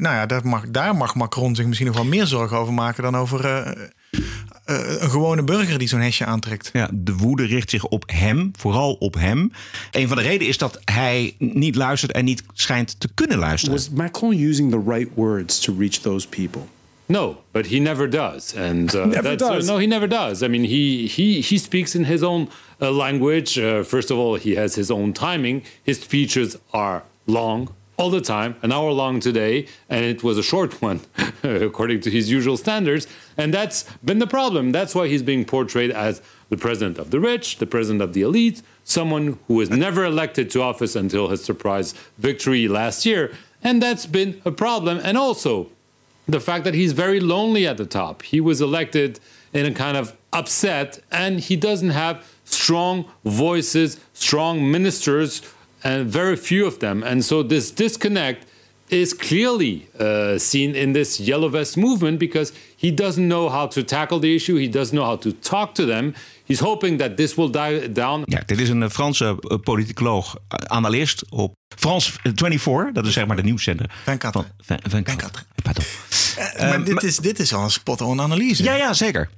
nou 0.00 0.14
ja, 0.14 0.26
daar 0.26 0.46
mag, 0.46 0.70
daar 0.70 0.96
mag 0.96 1.14
Macron 1.14 1.54
zich 1.54 1.66
misschien 1.66 1.86
nog 1.86 1.96
wel 1.96 2.04
meer 2.04 2.26
zorgen 2.26 2.56
over 2.56 2.72
maken 2.72 3.02
dan 3.02 3.16
over 3.16 3.44
een 4.64 5.10
gewone 5.10 5.44
burger 5.44 5.78
die 5.78 5.88
zo'n 5.88 6.00
hesje 6.00 6.24
aantrekt. 6.24 6.70
Ja, 6.72 6.88
de 6.92 7.14
woede 7.14 7.44
richt 7.44 7.70
zich 7.70 7.86
op 7.86 8.04
hem, 8.06 8.50
vooral 8.58 8.92
op 8.92 9.14
hem. 9.14 9.52
Een 9.90 10.08
van 10.08 10.16
de 10.16 10.22
redenen 10.22 10.48
is 10.48 10.58
dat 10.58 10.80
hij 10.84 11.34
niet 11.38 11.74
luistert 11.74 12.12
en 12.12 12.24
niet 12.24 12.42
schijnt 12.52 13.00
te 13.00 13.08
kunnen 13.14 13.38
luisteren. 13.38 13.76
Was 13.76 13.90
Macron 13.90 14.38
using 14.38 14.70
the 14.70 14.82
right 14.86 15.10
words 15.14 15.58
to 15.58 15.74
reach 15.78 15.94
those 15.94 16.28
people? 16.28 16.62
No, 17.10 17.38
but 17.52 17.66
he 17.66 17.80
never 17.80 18.06
does, 18.06 18.54
and 18.54 18.94
uh, 18.94 19.04
never 19.04 19.30
that's, 19.30 19.42
does. 19.42 19.68
Uh, 19.68 19.72
no, 19.72 19.78
he 19.78 19.88
never 19.88 20.06
does. 20.06 20.44
I 20.44 20.48
mean, 20.48 20.62
he 20.62 21.08
he 21.08 21.40
he 21.40 21.58
speaks 21.58 21.96
in 21.96 22.04
his 22.04 22.22
own 22.22 22.48
uh, 22.80 22.92
language. 22.92 23.56
first 23.56 24.12
of 24.12 24.16
all, 24.16 24.36
he 24.36 24.54
has 24.54 24.76
his 24.76 24.92
own 24.92 25.12
timing. 25.12 25.64
His 25.82 26.00
speeches 26.00 26.56
are 26.72 27.02
long 27.26 27.74
all 27.96 28.10
the 28.10 28.20
time, 28.20 28.54
an 28.62 28.70
hour 28.70 28.92
long 28.92 29.18
today, 29.18 29.66
and 29.88 30.04
it 30.04 30.22
was 30.22 30.38
a 30.38 30.42
short 30.42 30.80
one 30.88 31.00
according 31.42 32.00
to 32.02 32.10
his 32.10 32.30
usual 32.30 32.56
standards. 32.56 33.08
And 33.36 33.52
that's 33.52 33.82
been 34.04 34.20
the 34.20 34.28
problem. 34.28 34.70
That's 34.70 34.94
why 34.94 35.08
he's 35.08 35.24
being 35.24 35.44
portrayed 35.44 35.90
as 35.90 36.22
the 36.48 36.56
president 36.56 36.96
of 36.98 37.10
the 37.10 37.18
rich, 37.18 37.58
the 37.58 37.66
president 37.66 38.02
of 38.02 38.12
the 38.12 38.22
elite, 38.22 38.62
someone 38.84 39.36
who 39.48 39.54
was 39.54 39.68
never 39.68 40.04
elected 40.04 40.48
to 40.52 40.62
office 40.62 40.94
until 40.94 41.28
his 41.28 41.44
surprise 41.44 41.92
victory 42.18 42.68
last 42.68 43.04
year. 43.04 43.32
And 43.64 43.82
that's 43.82 44.06
been 44.06 44.40
a 44.44 44.52
problem. 44.52 45.00
And 45.02 45.18
also, 45.18 45.70
the 46.26 46.40
fact 46.40 46.64
that 46.64 46.74
he's 46.74 46.92
very 46.92 47.20
lonely 47.20 47.66
at 47.66 47.76
the 47.76 47.86
top. 47.86 48.22
He 48.22 48.40
was 48.40 48.60
elected 48.60 49.20
in 49.52 49.66
a 49.66 49.72
kind 49.72 49.96
of 49.96 50.16
upset, 50.32 51.00
and 51.10 51.40
he 51.40 51.56
doesn't 51.56 51.90
have 51.90 52.24
strong 52.44 53.10
voices, 53.24 54.00
strong 54.12 54.70
ministers, 54.70 55.42
and 55.82 56.06
very 56.06 56.36
few 56.36 56.66
of 56.66 56.78
them. 56.80 57.02
And 57.02 57.24
so 57.24 57.42
this 57.42 57.70
disconnect 57.70 58.46
is 58.90 59.14
clearly 59.14 59.88
uh, 59.98 60.36
seen 60.36 60.74
in 60.74 60.92
this 60.92 61.20
yellow 61.20 61.48
vest 61.48 61.76
movement 61.76 62.18
because 62.18 62.52
he 62.76 62.90
doesn't 62.90 63.26
know 63.26 63.48
how 63.48 63.66
to 63.68 63.82
tackle 63.82 64.18
the 64.18 64.34
issue. 64.34 64.56
He 64.56 64.68
doesn't 64.68 64.94
know 64.94 65.04
how 65.04 65.16
to 65.16 65.32
talk 65.32 65.74
to 65.76 65.86
them. 65.86 66.14
He's 66.50 66.60
hoping 66.60 66.98
that 66.98 67.16
this 67.16 67.34
will 67.34 67.50
die 67.50 67.92
down. 67.92 68.22
Ja, 68.24 68.42
dit 68.46 68.60
is 68.60 68.68
een 68.68 68.90
Franse 68.90 69.38
politicoloog, 69.62 70.36
analist 70.66 71.24
op 71.28 71.54
France 71.76 72.12
24. 72.22 72.92
Dat 72.92 73.06
is 73.06 73.12
zeg 73.12 73.26
maar 73.26 73.36
de 73.36 73.42
nieuwszender. 73.42 73.90
24. 74.04 74.52
Van, 74.58 74.78
24. 74.82 75.44
Pardon. 75.62 75.84
Uh, 76.38 76.60
maar, 76.60 76.78
uh, 76.78 76.84
dit, 76.84 77.02
is, 77.02 77.16
dit 77.16 77.38
is 77.38 77.54
al 77.54 77.62
een 77.62 77.70
spot-on 77.70 78.20
analyse. 78.20 78.62
Ja, 78.62 78.74
ja, 78.74 78.92
zeker. 78.92 79.30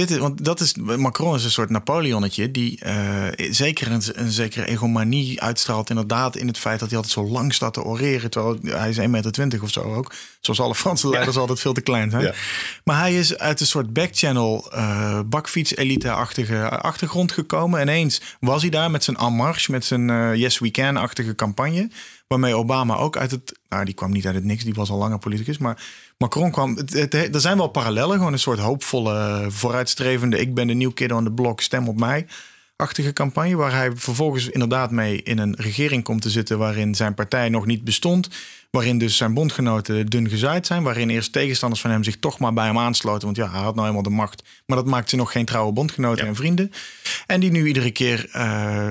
Dit 0.00 0.10
is, 0.10 0.18
want 0.18 0.44
dat 0.44 0.60
is, 0.60 0.74
Macron 0.74 1.34
is 1.34 1.44
een 1.44 1.50
soort 1.50 1.70
Napoleonnetje 1.70 2.50
die 2.50 2.80
uh, 2.86 3.26
zeker 3.50 3.92
een, 3.92 4.02
een, 4.12 4.30
zekere 4.30 4.66
egomanie 4.66 5.40
uitstraalt. 5.42 5.90
Inderdaad, 5.90 6.36
in 6.36 6.46
het 6.46 6.58
feit 6.58 6.80
dat 6.80 6.88
hij 6.88 6.96
altijd 6.96 7.14
zo 7.14 7.32
lang 7.32 7.54
staat 7.54 7.74
te 7.74 7.82
oreren. 7.82 8.30
Terwijl 8.30 8.58
hij 8.62 8.88
is 8.88 8.98
1,20 8.98 9.04
meter 9.08 9.62
of 9.62 9.70
zo 9.70 9.80
ook. 9.80 10.12
Zoals 10.40 10.60
alle 10.60 10.74
Franse 10.74 11.08
leiders 11.08 11.34
ja. 11.34 11.40
altijd 11.40 11.60
veel 11.60 11.72
te 11.72 11.80
klein 11.80 12.10
zijn. 12.10 12.22
Ja. 12.22 12.34
Maar 12.84 12.98
hij 12.98 13.14
is 13.18 13.38
uit 13.38 13.60
een 13.60 13.66
soort 13.66 13.92
backchannel 13.92 14.70
uh, 14.74 15.20
bakfiets-elite-achtige 15.26 16.68
achtergrond 16.68 17.32
gekomen. 17.32 17.80
Ineens 17.80 18.20
was 18.40 18.60
hij 18.60 18.70
daar 18.70 18.90
met 18.90 19.04
zijn 19.04 19.16
En 19.16 19.32
Marche, 19.32 19.70
met 19.70 19.84
zijn 19.84 20.08
uh, 20.08 20.34
Yes 20.34 20.58
We 20.58 20.70
Can-achtige 20.70 21.34
campagne. 21.34 21.90
Waarmee 22.26 22.54
Obama 22.54 22.96
ook 22.96 23.16
uit 23.16 23.30
het. 23.30 23.58
Nou, 23.68 23.84
die 23.84 23.94
kwam 23.94 24.10
niet 24.10 24.26
uit 24.26 24.34
het 24.34 24.44
niks, 24.44 24.64
die 24.64 24.74
was 24.74 24.90
al 24.90 24.98
langer 24.98 25.18
politicus. 25.18 25.58
Maar 25.58 25.82
Macron 26.22 26.50
kwam. 26.50 26.76
Het, 26.76 27.14
er 27.14 27.40
zijn 27.40 27.56
wel 27.56 27.68
parallellen, 27.68 28.16
gewoon 28.16 28.32
een 28.32 28.38
soort 28.38 28.58
hoopvolle, 28.58 29.46
vooruitstrevende. 29.48 30.38
Ik 30.38 30.54
ben 30.54 30.66
de 30.66 30.74
nieuw 30.74 30.92
kid 30.92 31.12
on 31.12 31.24
the 31.24 31.30
block, 31.30 31.60
stem 31.60 31.88
op 31.88 31.98
mij. 31.98 32.26
Achtige 32.76 33.12
campagne, 33.12 33.56
waar 33.56 33.72
hij 33.72 33.90
vervolgens 33.94 34.48
inderdaad 34.48 34.90
mee 34.90 35.22
in 35.22 35.38
een 35.38 35.54
regering 35.58 36.04
komt 36.04 36.22
te 36.22 36.30
zitten. 36.30 36.58
waarin 36.58 36.94
zijn 36.94 37.14
partij 37.14 37.48
nog 37.48 37.66
niet 37.66 37.84
bestond. 37.84 38.28
Waarin 38.70 38.98
dus 38.98 39.16
zijn 39.16 39.34
bondgenoten 39.34 40.06
dun 40.06 40.28
gezaaid 40.28 40.66
zijn. 40.66 40.82
Waarin 40.82 41.10
eerst 41.10 41.32
tegenstanders 41.32 41.80
van 41.80 41.90
hem 41.90 42.04
zich 42.04 42.16
toch 42.16 42.38
maar 42.38 42.52
bij 42.52 42.66
hem 42.66 42.78
aansloten. 42.78 43.24
Want 43.24 43.36
ja, 43.36 43.50
hij 43.50 43.60
had 43.60 43.74
nou 43.74 43.88
eenmaal 43.88 44.02
de 44.02 44.10
macht. 44.10 44.42
Maar 44.66 44.76
dat 44.76 44.86
maakt 44.86 45.10
ze 45.10 45.16
nog 45.16 45.32
geen 45.32 45.44
trouwe 45.44 45.72
bondgenoten 45.72 46.26
en 46.26 46.36
vrienden. 46.36 46.72
En 47.26 47.40
die 47.40 47.50
nu 47.50 47.66
iedere 47.66 47.90
keer 47.90 48.30
uh, 48.36 48.88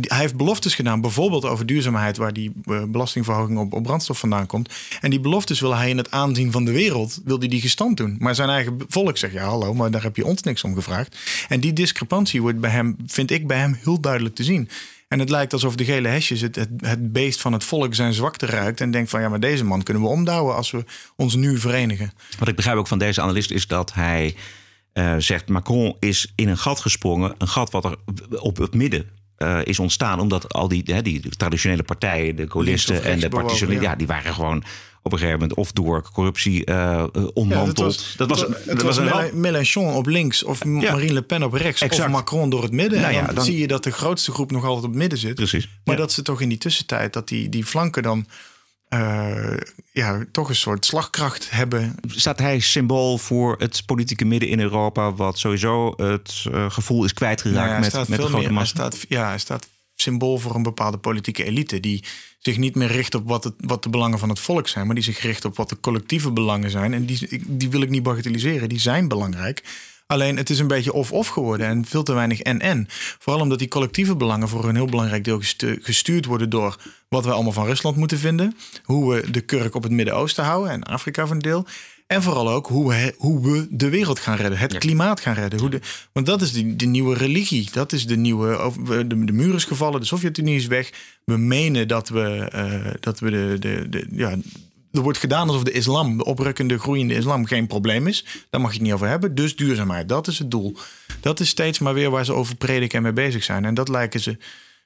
hij 0.00 0.18
heeft 0.18 0.36
beloftes 0.36 0.74
gedaan, 0.74 1.00
bijvoorbeeld 1.00 1.44
over 1.44 1.66
duurzaamheid, 1.66 2.16
waar 2.16 2.32
die 2.32 2.52
uh, 2.64 2.82
belastingverhoging 2.84 3.58
op, 3.58 3.72
op, 3.72 3.82
brandstof 3.82 4.18
vandaan 4.18 4.46
komt. 4.46 4.74
En 5.00 5.10
die 5.10 5.20
beloftes 5.20 5.60
wil 5.60 5.76
hij 5.76 5.88
in 5.88 5.96
het 5.96 6.10
aanzien 6.10 6.52
van 6.52 6.64
de 6.64 6.72
wereld, 6.72 7.20
wil 7.24 7.38
hij 7.38 7.48
die 7.48 7.60
gestand 7.60 7.96
doen. 7.96 8.16
Maar 8.18 8.34
zijn 8.34 8.48
eigen 8.48 8.76
volk 8.88 9.16
zegt, 9.16 9.32
ja 9.32 9.44
hallo, 9.44 9.74
maar 9.74 9.90
daar 9.90 10.02
heb 10.02 10.16
je 10.16 10.26
ons 10.26 10.42
niks 10.42 10.64
om 10.64 10.74
gevraagd. 10.74 11.16
En 11.48 11.60
die 11.60 11.72
discrepantie 11.72 12.42
wordt 12.42 12.60
bij 12.60 12.70
hem, 12.70 12.96
vind 13.06 13.30
ik 13.30 13.46
bij 13.46 13.58
hem 13.58 13.78
heel 13.82 14.00
duidelijk 14.00 14.34
te 14.34 14.44
zien. 14.44 14.68
En 15.08 15.18
het 15.18 15.30
lijkt 15.30 15.52
alsof 15.52 15.76
de 15.76 15.84
gele 15.84 16.08
hesjes 16.08 16.40
het, 16.40 16.56
het, 16.80 17.12
beest 17.12 17.40
van 17.40 17.52
het 17.52 17.64
volk 17.64 17.94
zijn 17.94 18.12
zwakte 18.12 18.46
ruikt. 18.46 18.80
En 18.80 18.90
denkt 18.90 19.10
van 19.10 19.20
ja, 19.20 19.28
maar 19.28 19.40
deze 19.40 19.64
man 19.64 19.82
kunnen 19.82 20.02
we 20.02 20.08
omdouwen 20.08 20.54
als 20.54 20.70
we 20.70 20.84
ons 21.16 21.34
nu 21.34 21.58
verenigen. 21.58 22.12
Wat 22.38 22.48
ik 22.48 22.56
begrijp 22.56 22.76
ook 22.76 22.86
van 22.86 22.98
deze 22.98 23.20
analist 23.20 23.50
is 23.50 23.66
dat 23.66 23.94
hij 23.94 24.34
uh, 24.94 25.14
zegt: 25.18 25.48
Macron 25.48 25.96
is 26.00 26.32
in 26.34 26.48
een 26.48 26.58
gat 26.58 26.80
gesprongen. 26.80 27.34
Een 27.38 27.48
gat 27.48 27.70
wat 27.70 27.84
er 27.84 27.96
op 28.40 28.56
het 28.56 28.74
midden 28.74 29.17
uh, 29.38 29.58
is 29.64 29.78
ontstaan 29.78 30.20
omdat 30.20 30.52
al 30.52 30.68
die, 30.68 30.82
hè, 30.84 31.02
die 31.02 31.28
traditionele 31.36 31.82
partijen, 31.82 32.36
de 32.36 32.50
gaullisten 32.50 33.04
en 33.04 33.20
de 33.20 33.28
partisanten, 33.28 33.80
ja. 33.80 33.96
die 33.96 34.06
waren 34.06 34.34
gewoon 34.34 34.64
op 35.02 35.12
een 35.12 35.18
gegeven 35.18 35.40
moment 35.40 35.58
of 35.58 35.72
door 35.72 36.10
corruptie 36.12 36.70
uh, 36.70 37.04
ontmanteld. 37.34 38.00
Ja, 38.00 38.26
dat 38.26 38.28
was, 38.28 38.46
dat 38.66 38.82
was, 38.82 39.00
Mélenchon 39.32 39.94
op 39.94 40.06
links 40.06 40.44
of 40.44 40.64
Marine 40.64 41.12
Le 41.12 41.22
Pen 41.22 41.42
op 41.42 41.52
rechts 41.52 41.82
exact. 41.82 42.04
of 42.04 42.14
Macron 42.14 42.50
door 42.50 42.62
het 42.62 42.72
midden. 42.72 43.00
Nou 43.00 43.14
en 43.14 43.26
dan, 43.26 43.34
dan, 43.34 43.44
zie 43.44 43.58
je 43.58 43.66
dat 43.66 43.84
de 43.84 43.90
grootste 43.90 44.32
groep 44.32 44.50
nog 44.50 44.64
altijd 44.64 44.84
op 44.84 44.90
het 44.90 44.98
midden 44.98 45.18
zit. 45.18 45.34
Precies. 45.34 45.68
Maar 45.84 45.96
dat 45.96 46.12
ze 46.12 46.22
toch 46.22 46.40
in 46.40 46.48
die 46.48 46.58
tussentijd 46.58 47.12
dat 47.12 47.28
die, 47.28 47.48
die 47.48 47.64
flanken 47.64 48.02
dan 48.02 48.26
uh, 48.90 49.56
ja, 49.92 50.24
toch 50.32 50.48
een 50.48 50.56
soort 50.56 50.84
slagkracht 50.84 51.50
hebben. 51.50 51.94
Staat 52.06 52.38
hij 52.38 52.60
symbool 52.60 53.18
voor 53.18 53.54
het 53.58 53.82
politieke 53.86 54.24
midden 54.24 54.48
in 54.48 54.60
Europa, 54.60 55.12
wat 55.12 55.38
sowieso 55.38 55.92
het 55.96 56.44
uh, 56.50 56.70
gevoel 56.70 57.04
is 57.04 57.12
kwijtgeraakt 57.12 57.56
nou 57.56 57.68
ja, 57.68 57.98
met, 57.98 58.08
met 58.08 58.18
de 58.18 58.26
grote 58.26 58.52
massa? 58.52 58.80
Hij 58.80 58.90
staat, 58.90 59.04
ja, 59.08 59.28
hij 59.28 59.38
staat 59.38 59.68
symbool 59.94 60.38
voor 60.38 60.54
een 60.54 60.62
bepaalde 60.62 60.98
politieke 60.98 61.44
elite 61.44 61.80
die 61.80 62.04
zich 62.38 62.56
niet 62.56 62.74
meer 62.74 62.90
richt 62.90 63.14
op 63.14 63.28
wat, 63.28 63.44
het, 63.44 63.54
wat 63.56 63.82
de 63.82 63.88
belangen 63.88 64.18
van 64.18 64.28
het 64.28 64.40
volk 64.40 64.68
zijn, 64.68 64.86
maar 64.86 64.94
die 64.94 65.04
zich 65.04 65.20
richt 65.20 65.44
op 65.44 65.56
wat 65.56 65.68
de 65.68 65.80
collectieve 65.80 66.32
belangen 66.32 66.70
zijn. 66.70 66.94
En 66.94 67.04
die, 67.04 67.42
die 67.46 67.70
wil 67.70 67.82
ik 67.82 67.90
niet 67.90 68.02
bagatelliseren, 68.02 68.68
die 68.68 68.80
zijn 68.80 69.08
belangrijk. 69.08 69.62
Alleen 70.12 70.36
het 70.36 70.50
is 70.50 70.58
een 70.58 70.66
beetje 70.66 70.92
of-of 70.92 71.28
geworden 71.28 71.66
en 71.66 71.84
veel 71.84 72.02
te 72.02 72.12
weinig 72.12 72.40
en-en. 72.40 72.86
Vooral 73.18 73.42
omdat 73.42 73.58
die 73.58 73.68
collectieve 73.68 74.16
belangen 74.16 74.48
voor 74.48 74.68
een 74.68 74.74
heel 74.74 74.86
belangrijk 74.86 75.24
deel 75.24 75.40
gestuurd 75.80 76.24
worden 76.24 76.50
door 76.50 76.76
wat 77.08 77.24
we 77.24 77.32
allemaal 77.32 77.52
van 77.52 77.66
Rusland 77.66 77.96
moeten 77.96 78.18
vinden. 78.18 78.56
Hoe 78.84 79.14
we 79.14 79.30
de 79.30 79.40
kurk 79.40 79.74
op 79.74 79.82
het 79.82 79.92
Midden-Oosten 79.92 80.44
houden 80.44 80.72
en 80.72 80.82
Afrika 80.82 81.26
van 81.26 81.38
deel. 81.38 81.66
En 82.06 82.22
vooral 82.22 82.50
ook 82.50 82.66
hoe 82.66 82.88
we, 82.88 83.14
hoe 83.16 83.52
we 83.52 83.66
de 83.70 83.88
wereld 83.88 84.18
gaan 84.18 84.36
redden, 84.36 84.58
het 84.58 84.78
klimaat 84.78 85.20
gaan 85.20 85.34
redden. 85.34 85.60
Hoe 85.60 85.70
de, 85.70 85.80
want 86.12 86.26
dat 86.26 86.42
is 86.42 86.52
de, 86.52 86.76
de 86.76 86.86
nieuwe 86.86 87.16
religie. 87.16 87.68
Dat 87.72 87.92
is 87.92 88.06
de 88.06 88.16
nieuwe. 88.16 88.72
De, 88.86 89.24
de 89.24 89.32
muur 89.32 89.54
is 89.54 89.64
gevallen, 89.64 90.00
de 90.00 90.06
Sovjet-Unie 90.06 90.56
is 90.56 90.66
weg. 90.66 90.90
We 91.24 91.36
menen 91.36 91.88
dat 91.88 92.08
we, 92.08 92.52
uh, 92.54 92.92
dat 93.00 93.20
we 93.20 93.30
de, 93.30 93.56
de, 93.58 93.88
de, 93.88 94.06
ja, 94.10 94.36
er 94.92 95.00
wordt 95.00 95.18
gedaan 95.18 95.48
alsof 95.48 95.62
de 95.62 95.72
islam, 95.72 96.16
de 96.16 96.24
oprukkende, 96.24 96.78
groeiende 96.78 97.14
islam, 97.14 97.46
geen 97.46 97.66
probleem 97.66 98.06
is. 98.06 98.24
Daar 98.50 98.60
mag 98.60 98.70
je 98.70 98.76
het 98.76 98.86
niet 98.86 98.94
over 98.94 99.08
hebben. 99.08 99.34
Dus 99.34 99.56
duurzaamheid, 99.56 100.08
dat 100.08 100.26
is 100.26 100.38
het 100.38 100.50
doel. 100.50 100.76
Dat 101.20 101.40
is 101.40 101.48
steeds 101.48 101.78
maar 101.78 101.94
weer 101.94 102.10
waar 102.10 102.24
ze 102.24 102.32
over 102.32 102.56
prediken 102.56 102.96
en 102.96 103.02
mee 103.02 103.12
bezig 103.12 103.44
zijn. 103.44 103.64
En 103.64 103.74
dat 103.74 103.88
lijken 103.88 104.20
ze 104.20 104.36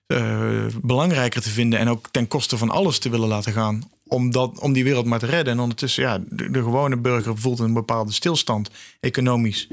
uh, 0.06 0.66
belangrijker 0.82 1.42
te 1.42 1.50
vinden 1.50 1.78
en 1.78 1.88
ook 1.88 2.08
ten 2.10 2.28
koste 2.28 2.58
van 2.58 2.70
alles 2.70 2.98
te 2.98 3.08
willen 3.08 3.28
laten 3.28 3.52
gaan. 3.52 3.90
Om, 4.06 4.30
dat, 4.30 4.58
om 4.58 4.72
die 4.72 4.84
wereld 4.84 5.06
maar 5.06 5.18
te 5.18 5.26
redden. 5.26 5.52
En 5.52 5.60
ondertussen, 5.60 6.02
ja, 6.02 6.20
de, 6.28 6.52
gewone 6.52 6.96
burger 6.96 7.38
voelt 7.38 7.58
een 7.58 7.72
bepaalde 7.72 8.12
stilstand, 8.12 8.70
economisch. 9.00 9.68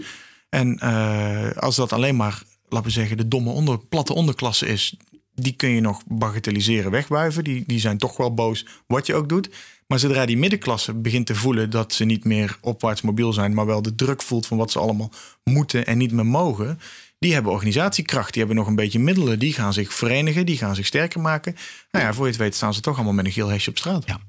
En 0.49 0.79
uh, 0.83 1.51
als 1.51 1.75
dat 1.75 1.93
alleen 1.93 2.15
maar, 2.15 2.43
laten 2.67 2.87
we 2.87 2.93
zeggen, 2.93 3.17
de 3.17 3.27
domme 3.27 3.49
onder, 3.49 3.79
platte 3.79 4.13
onderklasse 4.13 4.65
is, 4.65 4.95
die 5.35 5.53
kun 5.53 5.69
je 5.69 5.81
nog 5.81 6.01
bagatelliseren, 6.07 6.91
wegwuiven. 6.91 7.43
Die, 7.43 7.63
die 7.67 7.79
zijn 7.79 7.97
toch 7.97 8.17
wel 8.17 8.33
boos, 8.33 8.65
wat 8.87 9.05
je 9.05 9.15
ook 9.15 9.29
doet. 9.29 9.49
Maar 9.89 9.99
zodra 9.99 10.25
die 10.25 10.37
middenklasse 10.37 10.93
begint 10.93 11.25
te 11.25 11.35
voelen 11.35 11.69
dat 11.69 11.93
ze 11.93 12.05
niet 12.05 12.25
meer 12.25 12.57
opwaarts 12.61 13.01
mobiel 13.01 13.33
zijn, 13.33 13.53
maar 13.53 13.65
wel 13.65 13.81
de 13.81 13.95
druk 13.95 14.21
voelt 14.21 14.45
van 14.45 14.57
wat 14.57 14.71
ze 14.71 14.79
allemaal 14.79 15.11
moeten 15.43 15.85
en 15.85 15.97
niet 15.97 16.11
meer 16.11 16.25
mogen, 16.25 16.79
die 17.19 17.33
hebben 17.33 17.51
organisatiekracht, 17.51 18.29
die 18.33 18.39
hebben 18.39 18.57
nog 18.57 18.67
een 18.67 18.75
beetje 18.75 18.99
middelen, 18.99 19.39
die 19.39 19.53
gaan 19.53 19.73
zich 19.73 19.93
verenigen, 19.93 20.45
die 20.45 20.57
gaan 20.57 20.75
zich 20.75 20.85
sterker 20.85 21.21
maken. 21.21 21.55
Nou 21.91 22.05
ja, 22.05 22.13
voor 22.13 22.25
je 22.25 22.31
het 22.31 22.39
weet 22.39 22.55
staan 22.55 22.73
ze 22.73 22.81
toch 22.81 22.95
allemaal 22.95 23.13
met 23.13 23.25
een 23.25 23.31
geel 23.31 23.47
hesje 23.47 23.69
op 23.69 23.77
straat. 23.77 24.03
Ja. 24.05 24.19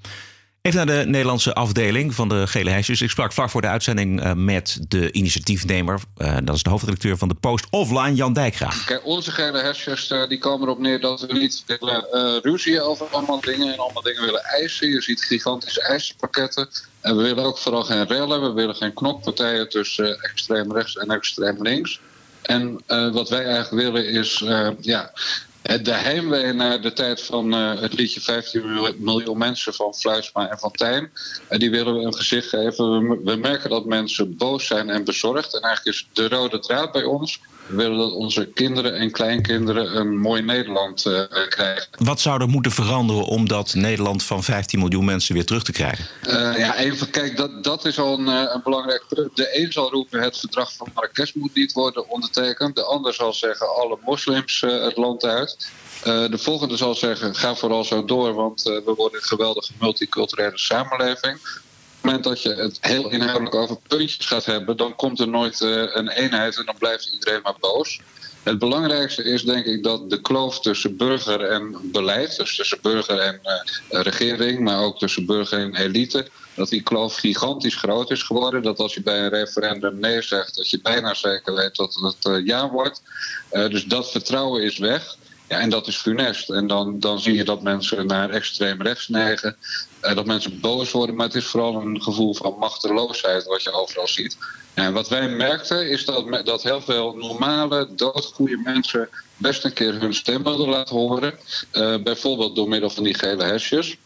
Even 0.62 0.86
naar 0.86 0.96
de 0.96 1.10
Nederlandse 1.10 1.54
afdeling 1.54 2.14
van 2.14 2.28
de 2.28 2.46
Gele 2.46 2.70
Hesjes. 2.70 3.00
Ik 3.00 3.10
sprak 3.10 3.32
vlak 3.32 3.50
voor 3.50 3.60
de 3.60 3.66
uitzending 3.66 4.24
uh, 4.24 4.32
met 4.32 4.78
de 4.88 5.12
initiatiefnemer. 5.12 6.00
Uh, 6.18 6.36
dat 6.44 6.54
is 6.54 6.62
de 6.62 6.70
hoofdredacteur 6.70 7.16
van 7.16 7.28
de 7.28 7.34
Post 7.34 7.66
Offline, 7.70 8.14
Jan 8.14 8.32
Dijkgraaf. 8.32 8.84
Kijk, 8.84 9.06
onze 9.06 9.30
Gele 9.30 9.58
Hesjes 9.58 10.10
uh, 10.10 10.28
die 10.28 10.38
komen 10.38 10.66
erop 10.66 10.78
neer 10.78 11.00
dat 11.00 11.20
we 11.20 11.32
niet 11.32 11.64
willen 11.66 12.06
ruzie 12.42 12.80
over 12.80 13.06
allemaal 13.06 13.40
dingen 13.40 13.72
en 13.72 13.78
allemaal 13.78 14.02
dingen 14.02 14.24
willen 14.24 14.44
eisen. 14.44 14.88
Je 14.88 15.02
ziet 15.02 15.24
gigantische 15.24 15.82
eisenpakketten. 15.82 16.68
En 17.00 17.16
we 17.16 17.22
willen 17.22 17.44
ook 17.44 17.58
vooral 17.58 17.82
geen 17.82 18.06
rellen. 18.06 18.42
We 18.42 18.52
willen 18.52 18.74
geen 18.74 18.94
knokpartijen 18.94 19.68
tussen 19.68 20.20
extreem 20.20 20.72
rechts 20.72 20.96
en 20.96 21.10
extreem 21.10 21.62
links. 21.62 22.00
En 22.42 22.80
wat 22.86 23.28
wij 23.28 23.44
eigenlijk 23.44 23.92
willen 23.92 24.08
is 24.08 24.44
ja, 24.80 25.12
de 25.78 25.94
heimwee 25.94 26.52
naar 26.52 26.80
de 26.80 26.92
tijd 26.92 27.22
van 27.22 27.54
uh, 27.54 27.80
het 27.80 27.92
liedje 27.92 28.20
15 28.20 28.94
miljoen 28.98 29.38
mensen 29.38 29.74
van 29.74 29.94
Fluisma 29.94 30.50
en 30.50 30.58
van 30.58 30.70
Tijn. 30.70 31.10
Uh, 31.50 31.58
die 31.58 31.70
willen 31.70 31.94
we 31.94 32.00
een 32.00 32.14
gezicht 32.14 32.48
geven. 32.48 33.08
We, 33.08 33.20
we, 33.24 33.36
merken 33.36 33.70
dat 33.70 33.84
mensen 33.84 34.36
boos 34.36 34.66
zijn 34.66 34.90
en 34.90 35.04
bezorgd. 35.04 35.54
En 35.54 35.60
eigenlijk 35.60 35.96
is 35.96 36.08
de 36.12 36.28
rode 36.28 36.58
draad 36.58 36.92
bij 36.92 37.04
ons 37.04 37.40
we 37.70 37.76
willen 37.76 37.98
dat 37.98 38.12
onze 38.12 38.46
kinderen 38.46 38.94
en 38.94 39.10
kleinkinderen 39.10 39.96
een 39.96 40.18
mooi 40.18 40.42
Nederland 40.42 41.06
uh, 41.06 41.22
krijgen. 41.48 41.86
Wat 41.98 42.20
zou 42.20 42.40
er 42.40 42.48
moeten 42.48 42.72
veranderen 42.72 43.24
om 43.24 43.48
dat 43.48 43.74
Nederland 43.74 44.22
van 44.22 44.42
15 44.42 44.78
miljoen 44.78 45.04
mensen 45.04 45.34
weer 45.34 45.44
terug 45.44 45.62
te 45.62 45.72
krijgen? 45.72 46.04
Uh, 46.22 46.58
ja, 46.58 46.76
even, 46.76 47.10
kijk, 47.10 47.36
dat, 47.36 47.64
dat 47.64 47.84
is 47.84 47.98
al 47.98 48.18
een, 48.18 48.28
eh, 48.28 48.54
een 48.54 48.60
belangrijk 48.64 49.04
punt. 49.08 49.36
De 49.36 49.60
een 49.62 49.72
zal 49.72 49.90
roepen 49.90 50.22
het 50.22 50.38
verdrag 50.38 50.72
van 50.72 50.88
Marrakesh 50.94 51.32
moet 51.32 51.54
niet 51.54 51.72
worden 51.72 52.08
ondertekend. 52.08 52.74
De 52.74 52.84
ander 52.84 53.14
zal 53.14 53.32
zeggen 53.32 53.74
alle 53.74 53.98
moslims 54.04 54.60
het 54.60 54.96
land 54.96 55.24
uit. 55.24 55.70
de 56.02 56.38
volgende 56.38 56.76
zal 56.76 56.94
zeggen 56.94 57.34
ga 57.34 57.54
vooral 57.54 57.84
zo 57.84 58.04
door, 58.04 58.34
want 58.34 58.62
we 58.62 58.92
worden 58.96 59.20
een 59.20 59.26
geweldige 59.26 59.72
multiculturele 59.78 60.58
samenleving 60.58 61.38
het 62.00 62.10
moment 62.10 62.24
dat 62.24 62.42
je 62.42 62.62
het 62.62 62.78
heel 62.80 63.10
inhoudelijk 63.10 63.54
over 63.54 63.76
puntjes 63.88 64.26
gaat 64.26 64.44
hebben, 64.44 64.76
dan 64.76 64.96
komt 64.96 65.20
er 65.20 65.28
nooit 65.28 65.60
uh, 65.60 65.82
een 65.94 66.08
eenheid 66.08 66.56
en 66.56 66.64
dan 66.64 66.74
blijft 66.78 67.10
iedereen 67.12 67.40
maar 67.42 67.56
boos. 67.60 68.00
Het 68.42 68.58
belangrijkste 68.58 69.24
is 69.24 69.42
denk 69.42 69.64
ik 69.64 69.82
dat 69.82 70.10
de 70.10 70.20
kloof 70.20 70.60
tussen 70.60 70.96
burger 70.96 71.40
en 71.40 71.76
beleid, 71.82 72.36
dus 72.36 72.56
tussen 72.56 72.78
burger 72.82 73.18
en 73.18 73.40
uh, 73.42 74.02
regering, 74.02 74.60
maar 74.60 74.82
ook 74.82 74.98
tussen 74.98 75.26
burger 75.26 75.58
en 75.58 75.74
elite, 75.74 76.28
dat 76.54 76.68
die 76.68 76.82
kloof 76.82 77.16
gigantisch 77.16 77.76
groot 77.76 78.10
is 78.10 78.22
geworden. 78.22 78.62
Dat 78.62 78.78
als 78.78 78.94
je 78.94 79.02
bij 79.02 79.18
een 79.18 79.28
referendum 79.28 79.98
nee 79.98 80.22
zegt, 80.22 80.56
dat 80.56 80.70
je 80.70 80.80
bijna 80.80 81.14
zeker 81.14 81.54
weet 81.54 81.76
dat 81.76 81.94
het 81.94 82.32
uh, 82.32 82.46
ja 82.46 82.70
wordt. 82.70 83.02
dus 83.50 83.84
dat 83.84 84.10
vertrouwen 84.10 84.62
is 84.62 84.78
weg. 84.78 85.16
Ja, 85.48 85.58
en 85.58 85.70
dat 85.70 85.86
is 85.86 85.96
funest. 85.96 86.50
En 86.50 86.66
dan, 86.66 87.00
dan 87.00 87.20
zie 87.20 87.34
je 87.34 87.44
dat 87.44 87.62
mensen 87.62 88.06
naar 88.06 88.30
extreem 88.30 88.82
rechts 88.82 89.08
neigen. 89.08 89.56
Uh, 90.02 90.14
dat 90.14 90.26
mensen 90.26 90.60
boos 90.60 90.90
worden. 90.90 91.16
Maar 91.16 91.26
het 91.26 91.34
is 91.34 91.46
vooral 91.46 91.74
een 91.74 92.02
gevoel 92.02 92.34
van 92.34 92.56
machteloosheid 92.58 93.44
wat 93.44 93.62
je 93.62 93.72
overal 93.72 94.08
ziet. 94.08 94.36
En 94.74 94.92
wat 94.92 95.08
wij 95.08 95.28
merkten 95.28 95.90
is 95.90 96.04
dat, 96.04 96.44
dat 96.44 96.62
heel 96.62 96.80
veel 96.80 97.14
normale, 97.16 97.88
doodgoede 97.94 98.60
mensen 98.64 99.08
best 99.36 99.64
een 99.64 99.72
keer 99.72 100.00
hun 100.00 100.14
stem 100.14 100.42
wilden 100.42 100.68
laten 100.68 100.96
horen. 100.96 101.38
Uh, 101.72 101.96
bijvoorbeeld 102.02 102.56
door 102.56 102.68
middel 102.68 102.90
van 102.90 103.04
die 103.04 103.14
gele 103.14 103.44
hesjes. 103.44 103.96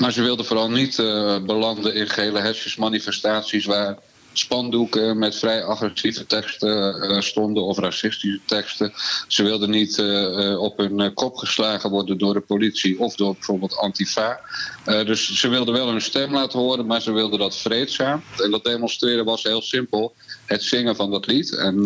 Maar 0.00 0.12
ze 0.12 0.22
wilden 0.22 0.44
vooral 0.44 0.70
niet 0.70 0.98
uh, 0.98 1.38
belanden 1.38 1.94
in 1.94 2.08
gele 2.08 2.40
hesjes 2.40 2.76
manifestaties 2.76 3.64
waar 3.64 3.98
spandoeken 4.38 5.18
met 5.18 5.36
vrij 5.36 5.64
agressieve 5.64 6.26
teksten 6.26 7.00
eh, 7.00 7.20
stonden 7.20 7.62
of 7.62 7.78
racistische 7.78 8.40
teksten. 8.44 8.92
Ze 9.28 9.42
wilden 9.42 9.70
niet 9.70 9.98
eh, 9.98 10.50
eh, 10.50 10.60
op 10.60 10.78
hun 10.78 11.14
kop 11.14 11.36
geslagen 11.36 11.90
worden 11.90 12.18
door 12.18 12.34
de 12.34 12.40
politie 12.40 12.98
of 12.98 13.14
door 13.14 13.32
bijvoorbeeld 13.32 13.76
Antifa. 13.76 14.40
dus 14.84 15.34
ze 15.34 15.48
wilden 15.48 15.74
wel 15.74 15.88
hun 15.88 16.00
stem 16.00 16.32
laten 16.32 16.58
horen, 16.58 16.86
maar 16.86 17.02
ze 17.02 17.12
wilden 17.12 17.38
dat 17.38 17.56
vreedzaam. 17.56 18.22
En 18.42 18.50
dat 18.50 18.64
demonstreren 18.64 19.24
was 19.24 19.42
heel 19.42 19.62
simpel. 19.62 20.14
Het 20.46 20.62
zingen 20.62 20.96
van 20.96 21.10
dat 21.10 21.26
lied. 21.26 21.54
En 21.54 21.76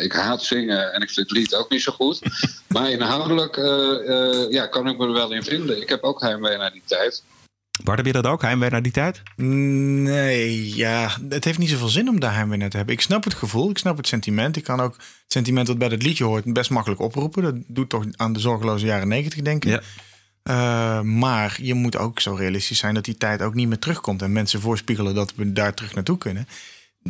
ik 0.00 0.12
haat 0.12 0.42
zingen 0.42 0.92
en 0.92 1.02
ik 1.02 1.10
vind 1.10 1.28
het 1.28 1.38
lied 1.38 1.54
ook 1.54 1.70
niet 1.70 1.82
zo 1.82 1.92
goed. 1.92 2.20
maar 2.68 2.90
inhoudelijk 2.90 3.56
ja, 4.50 4.66
kan 4.66 4.88
ik 4.88 4.98
me 4.98 5.06
er 5.06 5.12
wel 5.12 5.32
in 5.32 5.42
vinden. 5.44 5.80
Ik 5.80 5.88
heb 5.88 6.02
ook 6.02 6.20
heimwee 6.20 6.56
naar 6.56 6.72
die 6.72 6.82
tijd. 6.86 7.22
Heb 7.84 8.06
je 8.06 8.12
dat 8.12 8.26
ook, 8.26 8.42
heimwee 8.42 8.70
naar 8.70 8.82
die 8.82 8.92
tijd? 8.92 9.22
Nee, 9.36 10.76
ja, 10.76 11.10
het 11.28 11.44
heeft 11.44 11.58
niet 11.58 11.68
zoveel 11.68 11.88
zin 11.88 12.08
om 12.08 12.20
daar 12.20 12.34
heimwee 12.34 12.58
naar 12.58 12.70
te 12.70 12.76
hebben. 12.76 12.94
Ik 12.94 13.00
snap 13.00 13.24
het 13.24 13.34
gevoel, 13.34 13.70
ik 13.70 13.78
snap 13.78 13.96
het 13.96 14.06
sentiment. 14.06 14.56
Ik 14.56 14.64
kan 14.64 14.80
ook 14.80 14.94
het 14.96 15.32
sentiment 15.32 15.66
dat 15.66 15.78
bij 15.78 15.88
het 15.88 16.02
liedje 16.02 16.24
hoort 16.24 16.52
best 16.52 16.70
makkelijk 16.70 17.00
oproepen. 17.00 17.42
Dat 17.42 17.54
doet 17.66 17.88
toch 17.88 18.04
aan 18.16 18.32
de 18.32 18.40
zorgeloze 18.40 18.86
jaren 18.86 19.08
negentig 19.08 19.42
denken. 19.42 19.70
Ja. 19.70 19.80
Uh, 20.44 21.00
maar 21.00 21.58
je 21.62 21.74
moet 21.74 21.96
ook 21.96 22.20
zo 22.20 22.34
realistisch 22.34 22.78
zijn 22.78 22.94
dat 22.94 23.04
die 23.04 23.16
tijd 23.16 23.42
ook 23.42 23.54
niet 23.54 23.68
meer 23.68 23.78
terugkomt. 23.78 24.22
En 24.22 24.32
mensen 24.32 24.60
voorspiegelen 24.60 25.14
dat 25.14 25.32
we 25.34 25.52
daar 25.52 25.74
terug 25.74 25.94
naartoe 25.94 26.18
kunnen 26.18 26.48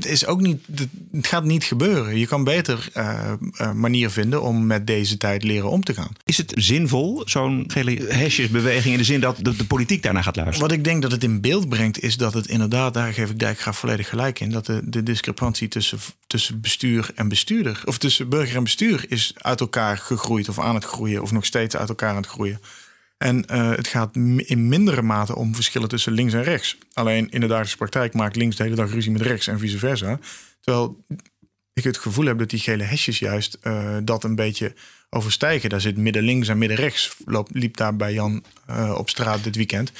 het, 0.04 0.12
is 0.12 0.26
ook 0.26 0.40
niet, 0.40 0.66
het 1.12 1.26
gaat 1.26 1.44
niet 1.44 1.64
gebeuren. 1.64 2.18
Je 2.18 2.26
kan 2.26 2.44
beter 2.44 2.88
uh, 2.94 3.32
uh, 3.60 3.72
manier 3.72 4.10
vinden 4.10 4.42
om 4.42 4.66
met 4.66 4.86
deze 4.86 5.16
tijd 5.16 5.42
leren 5.42 5.70
om 5.70 5.84
te 5.84 5.94
gaan. 5.94 6.12
Is 6.24 6.36
het 6.36 6.52
zinvol, 6.56 7.22
zo'n 7.24 7.64
gele 7.66 8.06
hesjesbeweging, 8.08 8.92
in 8.92 8.98
de 8.98 9.04
zin 9.04 9.20
dat 9.20 9.36
de, 9.36 9.56
de, 9.56 9.64
politiek 9.64 10.02
daarna 10.02 10.22
gaat 10.22 10.36
luisteren? 10.36 10.68
Wat 10.68 10.78
ik 10.78 10.84
denk 10.84 11.02
dat 11.02 11.10
het 11.10 11.24
in 11.24 11.40
beeld 11.40 11.68
brengt, 11.68 12.02
is 12.02 12.16
dat 12.16 12.34
het 12.34 12.46
inderdaad, 12.46 12.94
daar 12.94 13.12
geef 13.12 13.30
ik 13.30 13.38
Dijkgraaf 13.38 13.78
volledig 13.78 14.08
gelijk 14.08 14.40
in, 14.40 14.50
dat 14.50 14.66
de, 14.66 14.80
de 14.84 15.02
discrepantie 15.02 15.68
tussen, 15.68 15.98
tussen 16.26 16.60
bestuur 16.60 17.10
en 17.14 17.28
bestuurder, 17.28 17.82
of 17.84 17.98
tussen 17.98 18.28
burger 18.28 18.56
en 18.56 18.64
bestuur, 18.64 19.04
is 19.08 19.32
uit 19.36 19.60
elkaar 19.60 19.98
gegroeid 19.98 20.48
of 20.48 20.58
aan 20.58 20.74
het 20.74 20.84
groeien, 20.84 21.22
of 21.22 21.32
nog 21.32 21.44
steeds 21.44 21.76
uit 21.76 21.88
elkaar 21.88 22.10
aan 22.10 22.16
het 22.16 22.26
groeien. 22.26 22.60
En 23.18 23.44
uh, 23.50 23.70
het 23.70 23.88
gaat 23.88 24.16
in 24.36 24.68
mindere 24.68 25.02
mate 25.02 25.36
om 25.36 25.54
verschillen 25.54 25.88
tussen 25.88 26.12
links 26.12 26.32
en 26.32 26.42
rechts. 26.42 26.76
Alleen 26.92 27.30
in 27.30 27.40
de 27.40 27.46
dagelijkse 27.46 27.76
praktijk 27.76 28.14
maakt 28.14 28.36
links 28.36 28.56
de 28.56 28.62
hele 28.62 28.74
dag 28.74 28.90
ruzie 28.90 29.12
met 29.12 29.22
rechts 29.22 29.46
en 29.46 29.58
vice 29.58 29.78
versa. 29.78 30.18
Terwijl 30.60 31.04
ik 31.72 31.84
het 31.84 31.98
gevoel 31.98 32.26
heb 32.26 32.38
dat 32.38 32.50
die 32.50 32.58
gele 32.58 32.82
hesjes 32.82 33.18
juist 33.18 33.58
uh, 33.62 33.96
dat 34.02 34.24
een 34.24 34.34
beetje 34.34 34.74
overstijgen. 35.10 35.70
Daar 35.70 35.80
zit 35.80 35.96
midden 35.96 36.22
links 36.22 36.48
en 36.48 36.58
midden 36.58 36.76
rechts. 36.76 37.16
liep 37.52 37.76
daar 37.76 37.96
bij 37.96 38.12
Jan 38.12 38.44
uh, 38.70 38.94
op 38.98 39.08
straat 39.08 39.44
dit 39.44 39.56
weekend. 39.56 39.92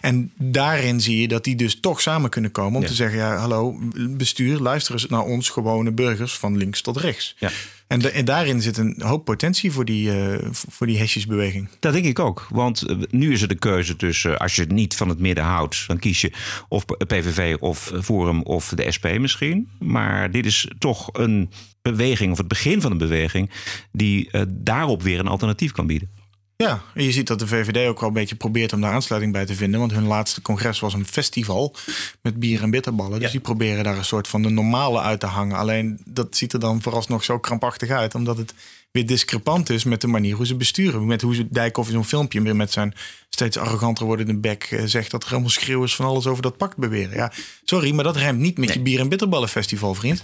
En 0.00 0.32
daarin 0.36 1.00
zie 1.00 1.20
je 1.20 1.28
dat 1.28 1.44
die 1.44 1.56
dus 1.56 1.80
toch 1.80 2.00
samen 2.00 2.30
kunnen 2.30 2.50
komen 2.50 2.74
om 2.76 2.82
ja. 2.82 2.88
te 2.88 2.94
zeggen: 2.94 3.18
ja, 3.18 3.36
hallo, 3.36 3.78
bestuur, 3.96 4.58
luister 4.58 4.94
eens 4.94 5.06
naar 5.06 5.24
ons 5.24 5.48
gewone 5.48 5.92
burgers 5.92 6.38
van 6.38 6.56
links 6.56 6.80
tot 6.80 6.96
rechts. 6.96 7.36
Ja. 7.38 7.50
En, 7.86 8.12
en, 8.12 8.24
daarin 8.24 8.62
zit 8.62 8.76
een 8.76 8.94
hoop 8.98 9.24
potentie 9.24 9.72
voor 9.72 9.84
die, 9.84 10.28
uh, 10.28 10.38
voor 10.50 10.86
die 10.86 10.98
hesjesbeweging. 10.98 11.68
Dat 11.80 11.92
denk 11.92 12.04
ik 12.04 12.18
ook. 12.18 12.46
Want 12.50 12.90
uh, 12.90 12.96
nu 13.10 13.32
is 13.32 13.42
er 13.42 13.48
de 13.48 13.58
keuze 13.58 13.96
tussen, 13.96 14.38
als 14.38 14.56
je 14.56 14.62
het 14.62 14.72
niet 14.72 14.96
van 14.96 15.08
het 15.08 15.18
midden 15.18 15.44
houdt, 15.44 15.84
dan 15.86 15.98
kies 15.98 16.20
je 16.20 16.32
of 16.68 16.84
PVV 16.84 17.56
of 17.60 17.92
Forum 18.02 18.42
of 18.42 18.68
de 18.68 18.92
SP 18.96 19.06
misschien. 19.18 19.68
Maar 19.78 20.30
dit 20.30 20.46
is 20.46 20.68
toch 20.78 21.08
een 21.12 21.50
beweging, 21.82 22.32
of 22.32 22.38
het 22.38 22.48
begin 22.48 22.80
van 22.80 22.90
een 22.90 22.98
beweging, 22.98 23.50
die 23.92 24.30
daarop 24.48 25.02
weer 25.02 25.18
een 25.18 25.28
alternatief 25.28 25.72
kan 25.72 25.86
bieden. 25.86 26.23
Ja, 26.56 26.82
en 26.94 27.04
je 27.04 27.12
ziet 27.12 27.26
dat 27.26 27.38
de 27.38 27.46
VVD 27.46 27.88
ook 27.88 28.00
wel 28.00 28.08
een 28.08 28.14
beetje 28.14 28.34
probeert 28.34 28.72
om 28.72 28.80
daar 28.80 28.92
aansluiting 28.92 29.32
bij 29.32 29.46
te 29.46 29.54
vinden. 29.54 29.80
Want 29.80 29.92
hun 29.92 30.06
laatste 30.06 30.42
congres 30.42 30.80
was 30.80 30.94
een 30.94 31.06
festival 31.06 31.74
met 32.20 32.38
bier 32.38 32.62
en 32.62 32.70
bitterballen. 32.70 33.20
Dus 33.20 33.30
die 33.30 33.40
proberen 33.40 33.84
daar 33.84 33.96
een 33.96 34.04
soort 34.04 34.28
van 34.28 34.42
de 34.42 34.48
normale 34.48 35.00
uit 35.00 35.20
te 35.20 35.26
hangen. 35.26 35.56
Alleen 35.56 36.00
dat 36.04 36.36
ziet 36.36 36.52
er 36.52 36.60
dan 36.60 36.82
vooralsnog 36.82 37.24
zo 37.24 37.38
krampachtig 37.38 37.90
uit. 37.90 38.14
Omdat 38.14 38.36
het 38.36 38.54
weer 38.90 39.06
discrepant 39.06 39.70
is 39.70 39.84
met 39.84 40.00
de 40.00 40.06
manier 40.06 40.36
hoe 40.36 40.46
ze 40.46 40.54
besturen. 40.54 41.06
Met 41.06 41.22
hoe 41.22 41.34
ze 41.34 41.46
Dijkhoff 41.50 41.88
in 41.88 41.94
zo'n 41.94 42.04
filmpje 42.04 42.42
weer 42.42 42.56
met 42.56 42.72
zijn 42.72 42.94
steeds 43.28 43.56
arroganter 43.56 44.06
wordende 44.06 44.36
bek 44.36 44.68
eh, 44.70 44.82
zegt 44.84 45.10
dat 45.10 45.22
er 45.22 45.28
helemaal 45.28 45.50
schreeuwers 45.50 45.94
van 45.94 46.06
alles 46.06 46.26
over 46.26 46.42
dat 46.42 46.56
pact 46.56 46.76
beweren. 46.76 47.16
Ja, 47.16 47.32
sorry, 47.64 47.94
maar 47.94 48.04
dat 48.04 48.16
rijmt 48.16 48.38
niet 48.38 48.58
met 48.58 48.72
je 48.72 48.80
bier 48.80 49.00
en 49.00 49.08
bitterballen 49.08 49.48
festival, 49.48 49.94
vriend. 49.94 50.20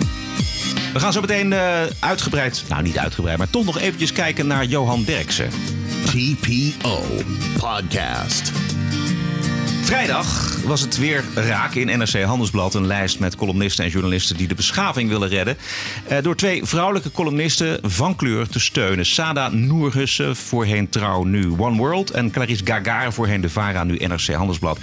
We 0.92 1.00
gaan 1.00 1.12
zo 1.12 1.20
meteen 1.20 1.52
uh, 1.52 1.82
uitgebreid, 2.00 2.64
nou 2.68 2.82
niet 2.82 2.98
uitgebreid, 2.98 3.38
maar 3.38 3.50
toch 3.50 3.64
nog 3.64 3.78
eventjes 3.78 4.12
kijken 4.12 4.46
naar 4.46 4.64
Johan 4.64 5.04
Derksen. 5.04 5.79
TPO 6.06 7.22
Podcast. 7.58 8.50
Vrijdag 9.90 10.56
was 10.64 10.80
het 10.80 10.98
weer 10.98 11.24
raak 11.34 11.74
in 11.74 11.98
NRC 11.98 12.22
Handelsblad. 12.22 12.74
Een 12.74 12.86
lijst 12.86 13.18
met 13.18 13.36
columnisten 13.36 13.84
en 13.84 13.90
journalisten 13.90 14.36
die 14.36 14.48
de 14.48 14.54
beschaving 14.54 15.08
willen 15.08 15.28
redden. 15.28 15.56
Eh, 16.08 16.22
door 16.22 16.36
twee 16.36 16.64
vrouwelijke 16.64 17.10
columnisten 17.10 17.78
van 17.82 18.16
kleur 18.16 18.48
te 18.48 18.60
steunen. 18.60 19.06
Sada 19.06 19.48
Noerhussen, 19.48 20.36
voorheen 20.36 20.88
Trouw, 20.88 21.22
nu 21.22 21.54
One 21.56 21.76
World. 21.76 22.10
En 22.10 22.30
Clarice 22.30 22.66
Gagar, 22.66 23.12
voorheen 23.12 23.40
de 23.40 23.48
VARA, 23.48 23.84
nu 23.84 23.96
NRC 23.96 24.26
Handelsblad. 24.26 24.78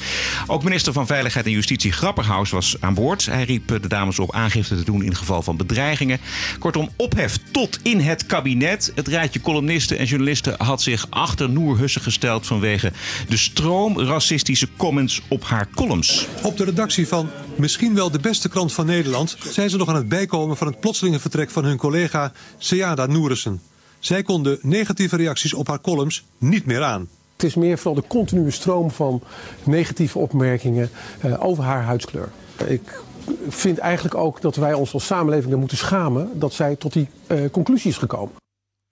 Ook 0.47 0.63
minister 0.63 0.93
van 0.93 1.07
Veiligheid 1.07 1.45
en 1.45 1.51
Justitie 1.51 1.91
Grapperhaus 1.91 2.49
was 2.49 2.75
aan 2.79 2.93
boord. 2.93 3.25
Hij 3.25 3.43
riep 3.43 3.67
de 3.67 3.87
dames 3.87 4.19
op 4.19 4.33
aangifte 4.33 4.75
te 4.75 4.83
doen 4.83 5.03
in 5.03 5.15
geval 5.15 5.41
van 5.41 5.57
bedreigingen. 5.57 6.19
Kortom, 6.59 6.89
ophef 6.95 7.37
tot 7.51 7.79
in 7.83 7.99
het 7.99 8.25
kabinet. 8.25 8.91
Het 8.95 9.07
rijtje 9.07 9.41
columnisten 9.41 9.97
en 9.97 10.05
journalisten 10.05 10.55
had 10.57 10.81
zich 10.81 11.07
achter 11.09 11.49
Noerhussen 11.49 12.01
gesteld... 12.01 12.47
vanwege 12.47 12.91
de 13.27 13.37
stroom 13.37 13.99
racistische 13.99 14.67
comments 14.77 14.95
op 15.29 15.43
haar 15.43 15.67
columns. 15.75 16.27
Op 16.43 16.57
de 16.57 16.63
redactie 16.63 17.07
van 17.07 17.29
misschien 17.55 17.95
wel 17.95 18.11
de 18.11 18.19
beste 18.19 18.49
krant 18.49 18.73
van 18.73 18.85
Nederland 18.85 19.37
zijn 19.49 19.69
ze 19.69 19.77
nog 19.77 19.89
aan 19.89 19.95
het 19.95 20.09
bijkomen 20.09 20.57
van 20.57 20.67
het 20.67 20.79
plotselinge 20.79 21.19
vertrek 21.19 21.49
van 21.49 21.65
hun 21.65 21.77
collega 21.77 22.31
Seada 22.57 23.05
Noerissen. 23.05 23.61
Zij 23.99 24.23
kon 24.23 24.43
de 24.43 24.59
negatieve 24.61 25.15
reacties 25.15 25.53
op 25.53 25.67
haar 25.67 25.81
columns 25.81 26.25
niet 26.37 26.65
meer 26.65 26.83
aan. 26.83 27.07
Het 27.33 27.43
is 27.43 27.55
meer 27.55 27.77
vooral 27.77 28.01
de 28.01 28.07
continue 28.07 28.51
stroom 28.51 28.91
van 28.91 29.21
negatieve 29.63 30.19
opmerkingen 30.19 30.89
uh, 31.25 31.45
over 31.45 31.63
haar 31.63 31.83
huidskleur. 31.83 32.31
Ik 32.67 33.01
vind 33.49 33.77
eigenlijk 33.77 34.15
ook 34.15 34.41
dat 34.41 34.55
wij 34.55 34.73
ons 34.73 34.93
als 34.93 35.05
samenleving 35.05 35.53
er 35.53 35.59
moeten 35.59 35.77
schamen 35.77 36.29
dat 36.39 36.53
zij 36.53 36.75
tot 36.75 36.93
die 36.93 37.07
uh, 37.27 37.49
conclusie 37.51 37.91
is 37.91 37.97
gekomen. 37.97 38.31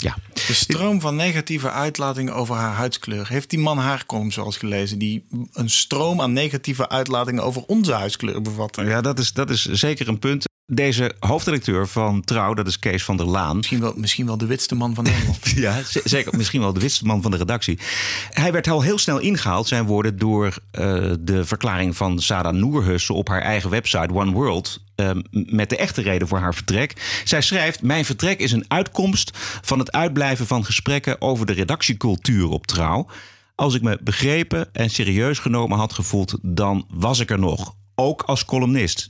Ja. 0.05 0.17
De 0.47 0.53
stroom 0.53 1.01
van 1.01 1.15
negatieve 1.15 1.71
uitlatingen 1.71 2.33
over 2.33 2.55
haar 2.55 2.75
huidskleur. 2.75 3.27
Heeft 3.27 3.49
die 3.49 3.59
man 3.59 3.77
haar 3.77 4.05
column 4.05 4.31
zoals 4.31 4.57
gelezen? 4.57 4.99
Die 4.99 5.25
een 5.53 5.69
stroom 5.69 6.21
aan 6.21 6.33
negatieve 6.33 6.89
uitlatingen 6.89 7.43
over 7.43 7.63
onze 7.67 7.93
huidskleur 7.93 8.41
bevat. 8.41 8.75
Ja, 8.75 9.01
dat 9.01 9.19
is, 9.19 9.33
dat 9.33 9.49
is 9.49 9.65
zeker 9.65 10.07
een 10.07 10.19
punt. 10.19 10.45
Deze 10.67 11.15
hoofdredacteur 11.19 11.87
van 11.87 12.21
Trouw, 12.21 12.53
dat 12.53 12.67
is 12.67 12.79
Kees 12.79 13.03
van 13.03 13.17
der 13.17 13.25
Laan. 13.25 13.55
Misschien 13.55 13.79
wel, 13.79 13.93
misschien 13.95 14.25
wel 14.25 14.37
de 14.37 14.45
witste 14.45 14.75
man 14.75 14.93
van 14.93 15.03
Nederland. 15.03 15.49
ja, 15.55 15.81
zeker. 16.03 16.37
Misschien 16.37 16.61
wel 16.61 16.73
de 16.73 16.79
witste 16.79 17.05
man 17.05 17.21
van 17.21 17.31
de 17.31 17.37
redactie. 17.37 17.79
Hij 18.29 18.51
werd 18.51 18.67
al 18.67 18.81
heel 18.81 18.97
snel 18.97 19.19
ingehaald, 19.19 19.67
zijn 19.67 19.85
woorden, 19.85 20.17
door 20.17 20.45
uh, 20.45 21.11
de 21.19 21.45
verklaring 21.45 21.95
van 21.97 22.19
Sada 22.19 22.51
Noerhussen 22.51 23.15
op 23.15 23.27
haar 23.27 23.41
eigen 23.41 23.69
website 23.69 24.13
One 24.13 24.31
World. 24.31 24.83
Uh, 24.95 25.09
met 25.31 25.69
de 25.69 25.77
echte 25.77 26.01
reden 26.01 26.27
voor 26.27 26.39
haar 26.39 26.53
vertrek. 26.53 27.21
Zij 27.23 27.41
schrijft: 27.41 27.81
Mijn 27.81 28.05
vertrek 28.05 28.39
is 28.39 28.51
een 28.51 28.65
uitkomst 28.67 29.31
van 29.61 29.79
het 29.79 29.91
uitblijven 29.91 30.47
van 30.47 30.65
gesprekken 30.65 31.21
over 31.21 31.45
de 31.45 31.53
redactiecultuur 31.53 32.49
op 32.49 32.67
Trouw. 32.67 33.07
Als 33.55 33.73
ik 33.73 33.81
me 33.81 33.99
begrepen 34.03 34.73
en 34.73 34.89
serieus 34.89 35.39
genomen 35.39 35.77
had 35.77 35.93
gevoeld, 35.93 36.37
dan 36.41 36.85
was 36.93 37.19
ik 37.19 37.29
er 37.29 37.39
nog. 37.39 37.75
Ook 37.95 38.21
als 38.21 38.45
columnist. 38.45 39.09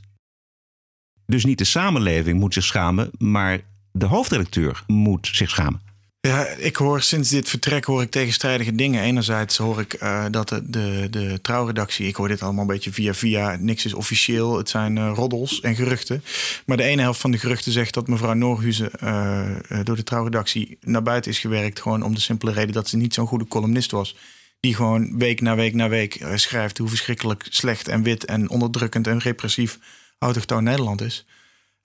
Dus 1.26 1.46
niet 1.46 1.58
de 1.58 1.64
samenleving 1.64 2.40
moet 2.40 2.54
zich 2.54 2.64
schamen, 2.64 3.12
maar 3.18 3.60
de 3.92 4.06
hoofdredacteur 4.06 4.84
moet 4.88 5.30
zich 5.32 5.50
schamen. 5.50 5.82
Ja, 6.26 6.48
ik 6.48 6.76
hoor 6.76 7.02
sinds 7.02 7.30
dit 7.30 7.50
vertrek 7.50 7.86
hoor 7.86 8.02
ik 8.02 8.12
tegenstrijdige 8.12 8.76
dingen. 8.76 9.04
Enerzijds 9.04 9.58
hoor 9.58 9.80
ik 9.80 10.02
uh, 10.02 10.26
dat 10.32 10.50
de, 10.50 10.70
de, 10.70 11.08
de, 11.10 11.40
trouwredactie, 11.42 12.08
ik 12.08 12.16
hoor 12.16 12.28
dit 12.28 12.42
allemaal 12.42 12.62
een 12.62 12.68
beetje 12.68 12.92
via 12.92 13.14
via, 13.14 13.58
niks 13.60 13.86
is 13.86 13.94
officieel. 13.94 14.58
Het 14.58 14.70
zijn 14.70 14.96
uh, 14.96 15.12
roddels 15.16 15.62
en 15.62 15.76
geruchten. 15.76 16.24
Maar 16.66 16.78
de 16.78 16.84
ene 16.84 17.02
helft 17.02 17.22
van 17.22 17.32
de 17.32 17.38
geruchten 17.38 17.72
zegt 17.72 17.94
dat 17.94 18.08
mevrouw 18.08 18.34
Noorhuizen 18.34 18.92
uh, 19.04 19.80
door 19.84 19.96
de 19.96 20.04
trouwredactie 20.04 20.78
naar 20.82 21.04
buiten 21.04 21.32
is 21.32 21.40
gewerkt. 21.40 21.82
Gewoon 21.82 22.04
om 22.04 22.14
de 22.14 22.22
simpele 22.22 22.52
reden 22.52 22.74
dat 22.74 22.88
ze 22.88 22.98
niet 22.98 23.14
zo'n 23.14 23.28
goede 23.28 23.48
columnist 23.48 23.92
was. 23.92 24.16
Die 24.60 24.76
gewoon 24.76 25.18
week 25.18 25.42
na 25.42 25.56
week 25.56 25.74
na 25.74 25.90
week 25.90 26.26
schrijft 26.36 26.78
hoe 26.78 26.90
verschrikkelijk 26.90 27.48
slecht 27.50 27.88
en 27.88 28.04
wit 28.04 28.26
en 28.26 28.50
onderdrukkend 28.50 29.08
en 29.08 29.20
repressief 29.20 29.80
autochtoon 30.20 30.64
Nederland 30.64 31.02
is. 31.02 31.26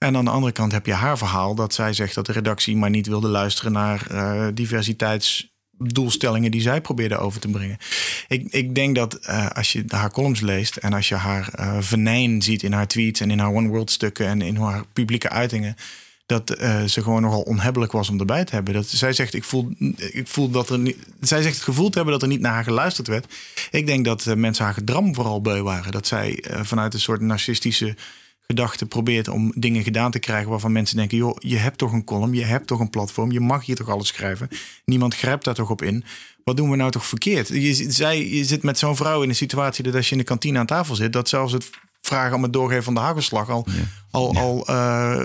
En 0.03 0.17
aan 0.17 0.25
de 0.25 0.31
andere 0.31 0.53
kant 0.53 0.71
heb 0.71 0.85
je 0.85 0.93
haar 0.93 1.17
verhaal 1.17 1.55
dat 1.55 1.73
zij 1.73 1.93
zegt 1.93 2.15
dat 2.15 2.25
de 2.25 2.31
redactie 2.31 2.75
maar 2.75 2.89
niet 2.89 3.07
wilde 3.07 3.27
luisteren 3.27 3.71
naar 3.71 4.07
uh, 4.11 4.47
diversiteitsdoelstellingen 4.53 6.51
die 6.51 6.61
zij 6.61 6.81
probeerde 6.81 7.17
over 7.17 7.39
te 7.39 7.47
brengen. 7.47 7.77
Ik, 8.27 8.47
ik 8.53 8.75
denk 8.75 8.95
dat 8.95 9.19
uh, 9.21 9.49
als 9.49 9.71
je 9.71 9.83
haar 9.87 10.11
columns 10.11 10.39
leest 10.39 10.75
en 10.75 10.93
als 10.93 11.09
je 11.09 11.15
haar 11.15 11.49
uh, 11.59 11.77
venijn 11.79 12.41
ziet 12.41 12.63
in 12.63 12.73
haar 12.73 12.87
tweets 12.87 13.19
en 13.19 13.31
in 13.31 13.39
haar 13.39 13.53
One 13.53 13.67
World 13.67 13.91
stukken 13.91 14.27
en 14.27 14.41
in 14.41 14.55
haar 14.55 14.83
publieke 14.93 15.29
uitingen. 15.29 15.75
Dat 16.25 16.49
ze 16.85 17.01
gewoon 17.03 17.21
nogal 17.21 17.41
onhebbelijk 17.41 17.91
was 17.91 18.09
om 18.09 18.19
erbij 18.19 18.45
te 18.45 18.55
hebben. 18.55 18.73
Dat, 18.73 18.87
zij 18.87 19.13
zegt: 19.13 19.33
ik 19.33 19.43
voel, 19.43 19.69
ik 19.97 20.27
voel 20.27 20.49
dat 20.49 20.69
er 20.69 20.79
niet. 20.79 20.97
Zij 21.19 21.41
zegt 21.41 21.55
het 21.55 21.63
gevoel 21.63 21.89
te 21.89 21.95
hebben 21.95 22.13
dat 22.13 22.21
er 22.21 22.27
niet 22.27 22.39
naar 22.39 22.53
haar 22.53 22.63
geluisterd 22.63 23.07
werd. 23.07 23.33
Ik 23.71 23.85
denk 23.85 24.05
dat 24.05 24.35
mensen 24.35 24.65
haar 24.65 24.73
gedram 24.73 25.15
vooral 25.15 25.41
beu 25.41 25.61
waren. 25.61 25.91
Dat 25.91 26.07
zij 26.07 26.43
vanuit 26.61 26.93
een 26.93 26.99
soort 26.99 27.21
narcistische 27.21 27.95
gedachte 28.51 28.85
probeert 28.85 29.27
om 29.27 29.51
dingen 29.55 29.83
gedaan 29.83 30.11
te 30.11 30.19
krijgen 30.19 30.49
waarvan 30.49 30.71
mensen 30.71 30.97
denken: 30.97 31.17
joh, 31.17 31.35
je 31.39 31.57
hebt 31.57 31.77
toch 31.77 31.91
een 31.91 32.03
column, 32.03 32.33
je 32.33 32.43
hebt 32.43 32.67
toch 32.67 32.79
een 32.79 32.89
platform, 32.89 33.31
je 33.31 33.39
mag 33.39 33.65
hier 33.65 33.75
toch 33.75 33.89
alles 33.89 34.07
schrijven. 34.07 34.47
Niemand 34.85 35.15
grijpt 35.15 35.43
daar 35.43 35.53
toch 35.53 35.69
op 35.69 35.81
in. 35.81 36.03
Wat 36.43 36.57
doen 36.57 36.69
we 36.69 36.75
nou 36.75 36.91
toch 36.91 37.05
verkeerd? 37.05 37.47
Je, 37.47 37.91
zij, 37.91 38.29
je 38.29 38.43
zit 38.43 38.63
met 38.63 38.77
zo'n 38.77 38.95
vrouw 38.95 39.23
in 39.23 39.29
een 39.29 39.35
situatie 39.35 39.83
dat 39.83 39.95
als 39.95 40.05
je 40.05 40.11
in 40.11 40.17
de 40.17 40.23
kantine 40.23 40.59
aan 40.59 40.65
tafel 40.65 40.95
zit, 40.95 41.13
dat 41.13 41.29
zelfs 41.29 41.53
het 41.53 41.69
vragen 42.01 42.35
om 42.35 42.43
het 42.43 42.53
doorgeven 42.53 42.83
van 42.83 42.93
de 42.93 42.99
hagelslag 42.99 43.49
al, 43.49 43.65
al, 44.11 44.35
al 44.35 44.67
eh, 44.67 45.23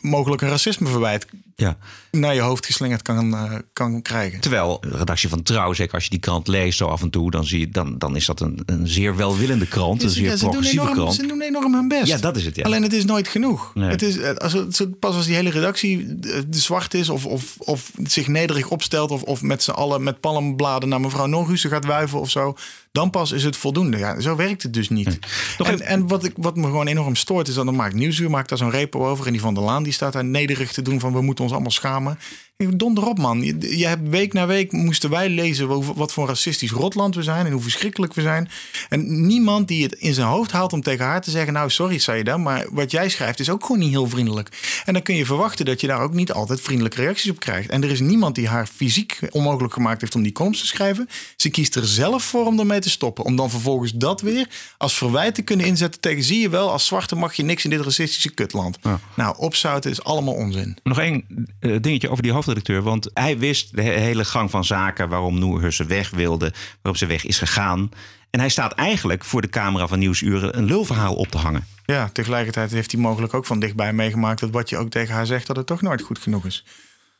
mogelijk 0.00 0.42
een 0.42 0.48
racismeverwijt 0.48 1.26
Ja. 1.60 1.76
naar 2.10 2.34
je 2.34 2.40
hoofd 2.40 2.66
geslingerd 2.66 3.02
kan, 3.02 3.34
eh, 3.34 3.54
kan 3.72 4.02
krijgen. 4.02 4.40
Terwijl 4.40 4.80
de 4.80 4.96
redactie 4.96 5.28
van 5.28 5.42
Trouw, 5.42 5.72
zeker 5.72 5.94
als 5.94 6.04
je 6.04 6.10
die 6.10 6.18
krant 6.18 6.48
leest 6.48 6.78
zo 6.78 6.86
af 6.86 7.02
en 7.02 7.10
toe, 7.10 7.30
dan, 7.30 7.44
zie 7.44 7.60
je, 7.60 7.68
dan, 7.68 7.98
dan 7.98 8.16
is 8.16 8.26
dat 8.26 8.40
een, 8.40 8.62
een 8.66 8.88
zeer 8.88 9.16
welwillende 9.16 9.66
krant, 9.66 10.02
een 10.02 10.10
zeer 10.10 10.30
ze, 10.30 10.38
doen 10.38 10.50
progressieve 10.50 10.82
enorm, 10.82 10.96
krant. 10.96 11.14
ze 11.14 11.26
doen 11.26 11.40
enorm 11.40 11.74
hun 11.74 11.88
best. 11.88 12.06
Ja, 12.06 12.16
dat 12.16 12.36
is 12.36 12.44
het, 12.44 12.56
ja. 12.56 12.62
Alleen 12.62 12.82
het 12.82 12.92
is 12.92 13.04
nooit 13.04 13.28
genoeg. 13.28 13.74
Nee. 13.74 13.90
Het 13.90 14.02
is, 14.02 14.18
eh, 14.18 14.34
als 14.34 14.52
het, 14.52 14.98
pas 14.98 15.14
als 15.14 15.26
die 15.26 15.34
hele 15.34 15.50
redactie 15.50 16.18
eh, 16.20 16.40
zwart 16.50 16.94
is 16.94 17.08
of, 17.08 17.26
of, 17.26 17.54
of 17.58 17.92
zich 18.04 18.28
nederig 18.28 18.68
opstelt... 18.68 19.10
of, 19.10 19.22
of 19.22 19.42
met 19.42 19.62
z'n 19.62 19.70
allen 19.70 20.02
met 20.02 20.20
palmbladen 20.20 20.88
naar 20.88 21.00
mevrouw 21.00 21.26
Norhusen 21.26 21.70
gaat 21.70 21.84
wuiven 21.84 22.20
of 22.20 22.30
zo... 22.30 22.56
dan 22.92 23.10
pas 23.10 23.32
is 23.32 23.44
het 23.44 23.56
voldoende. 23.56 23.96
Ja, 23.96 24.20
zo 24.20 24.36
werkt 24.36 24.62
het 24.62 24.72
dus 24.72 24.88
niet. 24.88 25.18
En, 25.58 25.80
en 25.80 26.06
wat, 26.06 26.24
ik, 26.24 26.32
wat 26.36 26.56
me 26.56 26.64
gewoon 26.64 26.86
enorm 26.86 27.14
stoort 27.14 27.48
is 27.48 27.54
dat 27.54 27.64
dan 27.64 27.76
maakt 27.76 27.94
Nieuwsuur 27.94 28.30
maakt 28.30 28.48
daar 28.48 28.58
zo'n 28.58 28.70
repo 28.70 29.08
over... 29.08 29.26
en 29.26 29.32
die 29.32 29.40
Van 29.40 29.54
der 29.54 29.62
Laan 29.62 29.82
die 29.82 29.92
staat 29.92 30.12
daar 30.12 30.24
nederig 30.24 30.72
te 30.72 30.82
doen 30.82 31.00
van... 31.00 31.12
we 31.12 31.20
moeten 31.20 31.44
ons 31.44 31.52
allemaal 31.52 31.70
schamen. 31.70 32.18
Donder 32.66 33.06
op, 33.06 33.18
man. 33.18 33.42
Je, 33.42 33.78
je 33.78 33.86
hebt 33.86 34.08
week 34.08 34.32
na 34.32 34.46
week 34.46 34.72
moesten 34.72 35.10
wij 35.10 35.28
lezen 35.28 35.68
over 35.68 35.94
wat 35.94 36.12
voor 36.12 36.22
een 36.22 36.28
racistisch 36.28 36.70
rotland 36.70 37.14
we 37.14 37.22
zijn 37.22 37.46
en 37.46 37.52
hoe 37.52 37.62
verschrikkelijk 37.62 38.14
we 38.14 38.22
zijn. 38.22 38.48
En 38.88 39.26
niemand 39.26 39.68
die 39.68 39.82
het 39.82 39.92
in 39.92 40.14
zijn 40.14 40.26
hoofd 40.26 40.52
haalt 40.52 40.72
om 40.72 40.82
tegen 40.82 41.04
haar 41.04 41.20
te 41.20 41.30
zeggen: 41.30 41.52
Nou, 41.52 41.70
sorry, 41.70 41.98
Saida, 41.98 42.36
maar 42.36 42.66
wat 42.70 42.90
jij 42.90 43.08
schrijft 43.08 43.40
is 43.40 43.50
ook 43.50 43.64
gewoon 43.64 43.78
niet 43.80 43.90
heel 43.90 44.08
vriendelijk. 44.08 44.82
En 44.84 44.92
dan 44.92 45.02
kun 45.02 45.14
je 45.14 45.26
verwachten 45.26 45.64
dat 45.64 45.80
je 45.80 45.86
daar 45.86 46.00
ook 46.00 46.12
niet 46.12 46.32
altijd 46.32 46.60
vriendelijke 46.60 47.00
reacties 47.00 47.30
op 47.30 47.40
krijgt. 47.40 47.70
En 47.70 47.82
er 47.82 47.90
is 47.90 48.00
niemand 48.00 48.34
die 48.34 48.48
haar 48.48 48.66
fysiek 48.66 49.18
onmogelijk 49.30 49.72
gemaakt 49.72 50.00
heeft 50.00 50.14
om 50.14 50.22
die 50.22 50.32
columns 50.32 50.60
te 50.60 50.66
schrijven. 50.66 51.08
Ze 51.36 51.50
kiest 51.50 51.74
er 51.74 51.86
zelf 51.86 52.22
voor 52.22 52.46
om 52.46 52.58
ermee 52.58 52.80
te 52.80 52.90
stoppen. 52.90 53.24
Om 53.24 53.36
dan 53.36 53.50
vervolgens 53.50 53.92
dat 53.92 54.20
weer 54.20 54.48
als 54.78 54.94
verwijt 54.94 55.34
te 55.34 55.42
kunnen 55.42 55.66
inzetten 55.66 56.00
tegen: 56.00 56.22
zie 56.22 56.40
je 56.40 56.48
wel, 56.48 56.70
als 56.70 56.86
zwarte 56.86 57.16
mag 57.16 57.34
je 57.34 57.42
niks 57.42 57.64
in 57.64 57.70
dit 57.70 57.80
racistische 57.80 58.34
kutland. 58.34 58.78
Nou, 59.16 59.36
opzouten 59.38 59.90
is 59.90 60.04
allemaal 60.04 60.34
onzin. 60.34 60.76
Nog 60.82 60.98
één 60.98 61.24
eh, 61.60 61.76
dingetje 61.80 62.10
over 62.10 62.22
die 62.22 62.32
hoofdredacteur. 62.54 62.82
Want 62.82 63.10
hij 63.14 63.38
wist 63.38 63.76
de 63.76 63.82
he- 63.82 63.98
hele 64.00 64.24
gang 64.24 64.50
van 64.50 64.64
zaken 64.64 65.08
waarom 65.08 65.38
Noerhussen 65.38 65.88
weg 65.88 66.10
wilde, 66.10 66.52
waarop 66.82 66.96
ze 67.00 67.06
weg 67.06 67.24
is 67.24 67.38
gegaan. 67.38 67.90
En 68.30 68.40
hij 68.40 68.48
staat 68.48 68.72
eigenlijk 68.72 69.24
voor 69.24 69.40
de 69.40 69.48
camera 69.48 69.86
van 69.86 69.98
Nieuwsuren 69.98 70.58
een 70.58 70.64
lulverhaal 70.64 71.14
op 71.14 71.28
te 71.28 71.38
hangen. 71.38 71.66
Ja, 71.84 72.08
tegelijkertijd 72.12 72.70
heeft 72.70 72.92
hij 72.92 73.00
mogelijk 73.00 73.34
ook 73.34 73.46
van 73.46 73.60
dichtbij 73.60 73.92
meegemaakt 73.92 74.40
dat 74.40 74.50
wat 74.50 74.68
je 74.68 74.76
ook 74.76 74.90
tegen 74.90 75.14
haar 75.14 75.26
zegt, 75.26 75.46
dat 75.46 75.56
het 75.56 75.66
toch 75.66 75.82
nooit 75.82 76.02
goed 76.02 76.18
genoeg 76.18 76.46
is. 76.46 76.64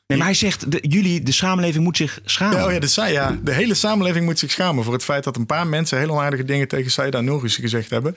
Nee, 0.07 0.19
maar 0.19 0.27
hij 0.27 0.37
zegt, 0.37 0.71
de, 0.73 0.79
jullie, 0.89 1.23
de 1.23 1.33
samenleving 1.33 1.85
moet 1.85 1.97
zich 1.97 2.21
schamen. 2.25 2.65
Oh 2.65 2.73
ja, 2.73 2.79
de, 2.79 2.87
Sa- 2.87 3.07
ja, 3.07 3.39
de 3.43 3.53
hele 3.53 3.75
samenleving 3.75 4.25
moet 4.25 4.39
zich 4.39 4.51
schamen 4.51 4.85
voor 4.85 4.93
het 4.93 5.05
feit 5.05 5.25
dat 5.25 5.37
een 5.37 5.47
paar 5.47 5.67
mensen 5.67 5.99
heel 5.99 6.11
onaardige 6.11 6.45
dingen 6.45 6.69
tegen 6.69 6.91
Saida 6.91 7.21
Nourissen 7.21 7.63
gezegd 7.63 7.91
hebben. 7.91 8.17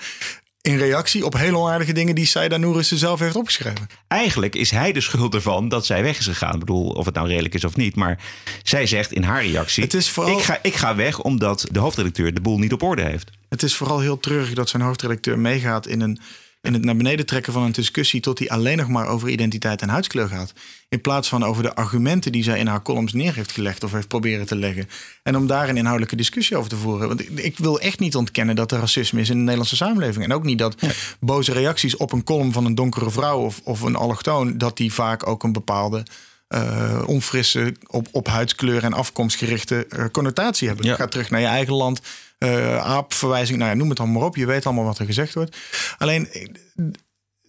In 0.61 0.77
reactie 0.77 1.25
op 1.25 1.37
heel 1.37 1.55
onaardige 1.55 1.93
dingen 1.93 2.15
die 2.15 2.25
Saida 2.25 2.57
Nourissen 2.57 2.97
zelf 2.97 3.19
heeft 3.19 3.35
opgeschreven. 3.35 3.87
Eigenlijk 4.07 4.55
is 4.55 4.71
hij 4.71 4.91
de 4.91 5.01
schuld 5.01 5.33
ervan 5.33 5.69
dat 5.69 5.85
zij 5.85 6.03
weg 6.03 6.19
is 6.19 6.25
gegaan. 6.25 6.53
Ik 6.53 6.59
bedoel, 6.59 6.89
of 6.89 7.05
het 7.05 7.15
nou 7.15 7.27
redelijk 7.27 7.53
is 7.53 7.63
of 7.63 7.75
niet. 7.75 7.95
Maar 7.95 8.19
zij 8.63 8.85
zegt 8.85 9.11
in 9.11 9.23
haar 9.23 9.45
reactie: 9.45 9.83
Het 9.83 9.93
is 9.93 10.09
vooral- 10.09 10.37
ik, 10.37 10.43
ga, 10.43 10.59
ik 10.61 10.75
ga 10.75 10.95
weg 10.95 11.21
omdat 11.21 11.65
de 11.71 11.79
hoofdredacteur 11.79 12.33
de 12.33 12.41
boel 12.41 12.57
niet 12.57 12.73
op 12.73 12.81
orde 12.81 13.01
heeft. 13.01 13.29
Het 13.49 13.63
is 13.63 13.75
vooral 13.75 13.99
heel 13.99 14.19
treurig 14.19 14.53
dat 14.53 14.69
zijn 14.69 14.81
hoofdredacteur 14.81 15.39
meegaat 15.39 15.87
in, 15.87 16.01
een, 16.01 16.19
in 16.61 16.73
het 16.73 16.83
naar 16.83 16.95
beneden 16.95 17.25
trekken 17.25 17.53
van 17.53 17.63
een 17.63 17.71
discussie 17.71 18.21
tot 18.21 18.37
die 18.37 18.51
alleen 18.51 18.77
nog 18.77 18.87
maar 18.87 19.07
over 19.07 19.29
identiteit 19.29 19.81
en 19.81 19.89
huidskleur 19.89 20.27
gaat. 20.27 20.53
In 20.89 21.01
plaats 21.01 21.29
van 21.29 21.43
over 21.43 21.63
de 21.63 21.75
argumenten 21.75 22.31
die 22.31 22.43
zij 22.43 22.59
in 22.59 22.67
haar 22.67 22.81
columns 22.81 23.13
neer 23.13 23.35
heeft 23.35 23.51
gelegd 23.51 23.83
of 23.83 23.91
heeft 23.91 24.07
proberen 24.07 24.45
te 24.45 24.55
leggen. 24.55 24.89
En 25.23 25.37
om 25.37 25.47
daar 25.47 25.69
een 25.69 25.77
inhoudelijke 25.77 26.15
discussie 26.15 26.57
over 26.57 26.69
te 26.69 26.75
voeren. 26.75 27.07
Want 27.07 27.19
ik, 27.19 27.29
ik 27.39 27.57
wil 27.57 27.79
echt 27.79 27.99
niet 27.99 28.15
ontkennen 28.15 28.55
dat 28.55 28.71
er 28.71 28.79
racisme 28.79 29.21
is 29.21 29.29
in 29.29 29.35
de 29.35 29.41
Nederlandse 29.41 29.75
samenleving. 29.75 30.25
En 30.25 30.33
ook 30.33 30.43
niet 30.43 30.57
dat 30.57 30.75
boze 31.19 31.53
reacties 31.53 31.97
op 31.97 32.11
een 32.11 32.23
column 32.23 32.51
van 32.51 32.65
een 32.65 32.75
donkere 32.75 33.11
vrouw 33.11 33.39
of, 33.39 33.61
of 33.63 33.81
een 33.81 33.95
allochtoon, 33.95 34.57
dat 34.57 34.77
die 34.77 34.93
vaak 34.93 35.27
ook 35.27 35.43
een 35.43 35.53
bepaalde 35.53 36.03
eh, 36.47 37.03
onfrisse, 37.05 37.73
op, 37.87 38.07
op 38.11 38.27
huidskleur 38.27 38.83
en 38.83 38.93
afkomst 38.93 39.37
gerichte 39.37 39.85
eh, 39.89 40.05
connotatie 40.11 40.67
hebben. 40.67 40.95
Ga 40.95 41.07
terug 41.07 41.29
naar 41.29 41.39
je 41.39 41.45
eigen 41.45 41.73
land. 41.73 42.01
Eh 42.41 42.77
aapverwijzing, 42.77 43.57
nou 43.57 43.69
ja, 43.69 43.77
noem 43.77 43.89
het 43.89 43.97
dan 43.97 44.11
maar 44.11 44.23
op. 44.23 44.35
Je 44.35 44.45
weet 44.45 44.65
allemaal 44.65 44.83
wat 44.83 44.99
er 44.99 45.05
gezegd 45.05 45.33
wordt. 45.33 45.57
Alleen, 45.97 46.31
eh, 46.31 46.47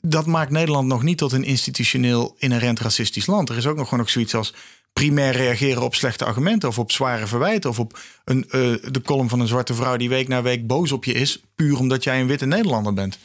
dat 0.01 0.27
maakt 0.27 0.51
Nederland 0.51 0.89
nog 0.89 1.03
niet 1.03 1.19
tot 1.19 1.33
een 1.33 1.45
institutioneel 1.45 2.37
inherent 2.39 2.81
racistisch 2.81 3.27
land. 3.27 3.49
Er 3.49 3.57
is 3.57 3.67
ook 3.67 3.77
nog 3.77 3.89
gewoon 3.89 4.05
ook 4.05 4.11
zoiets 4.11 4.35
als 4.35 4.55
primair 4.93 5.33
reageren 5.33 5.83
op 5.83 5.95
slechte 5.95 6.25
argumenten 6.25 6.69
of 6.69 6.79
op 6.79 6.93
zware 6.93 7.27
verwijten 7.27 7.71
of 7.71 7.79
op 7.79 7.99
een, 8.25 8.45
eh, 8.51 8.61
de 8.91 9.03
column 9.05 9.29
van 9.29 9.41
een 9.41 9.47
zwarte 9.47 9.75
vrouw 9.75 9.97
die 9.97 10.09
week 10.09 10.29
na 10.29 10.43
week 10.43 10.67
boos 10.67 10.93
op 10.93 11.05
je 11.05 11.13
is, 11.13 11.43
puur 11.55 11.79
omdat 11.79 12.05
jij 12.05 12.21
een 12.21 12.27
witte 12.27 12.47
Nederlander 12.47 12.95
bent. 12.95 13.19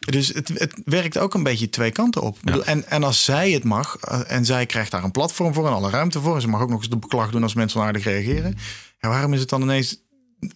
Dus 0.00 0.28
het, 0.28 0.48
het 0.48 0.74
werkt 0.84 1.18
ook 1.18 1.34
een 1.34 1.42
beetje 1.42 1.70
twee 1.70 1.90
kanten 1.90 2.22
op. 2.22 2.38
En, 2.64 2.88
en 2.88 3.04
als 3.04 3.24
zij 3.24 3.50
het 3.50 3.64
mag, 3.64 3.96
en 4.26 4.44
zij 4.44 4.66
krijgt 4.66 4.90
daar 4.90 5.04
een 5.04 5.10
platform 5.10 5.54
voor 5.54 5.66
en 5.66 5.72
alle 5.72 5.90
ruimte 5.90 6.20
voor, 6.20 6.34
en 6.34 6.40
ze 6.40 6.48
mag 6.48 6.60
ook 6.60 6.70
nog 6.70 6.78
eens 6.78 6.90
de 6.90 6.96
beklag 6.96 7.30
doen 7.30 7.42
als 7.42 7.54
mensen 7.54 7.80
onaardig 7.80 8.04
reageren. 8.04 8.56
Ja, 9.00 9.08
waarom 9.08 9.32
is 9.32 9.40
het 9.40 9.48
dan 9.48 9.62
ineens 9.62 10.03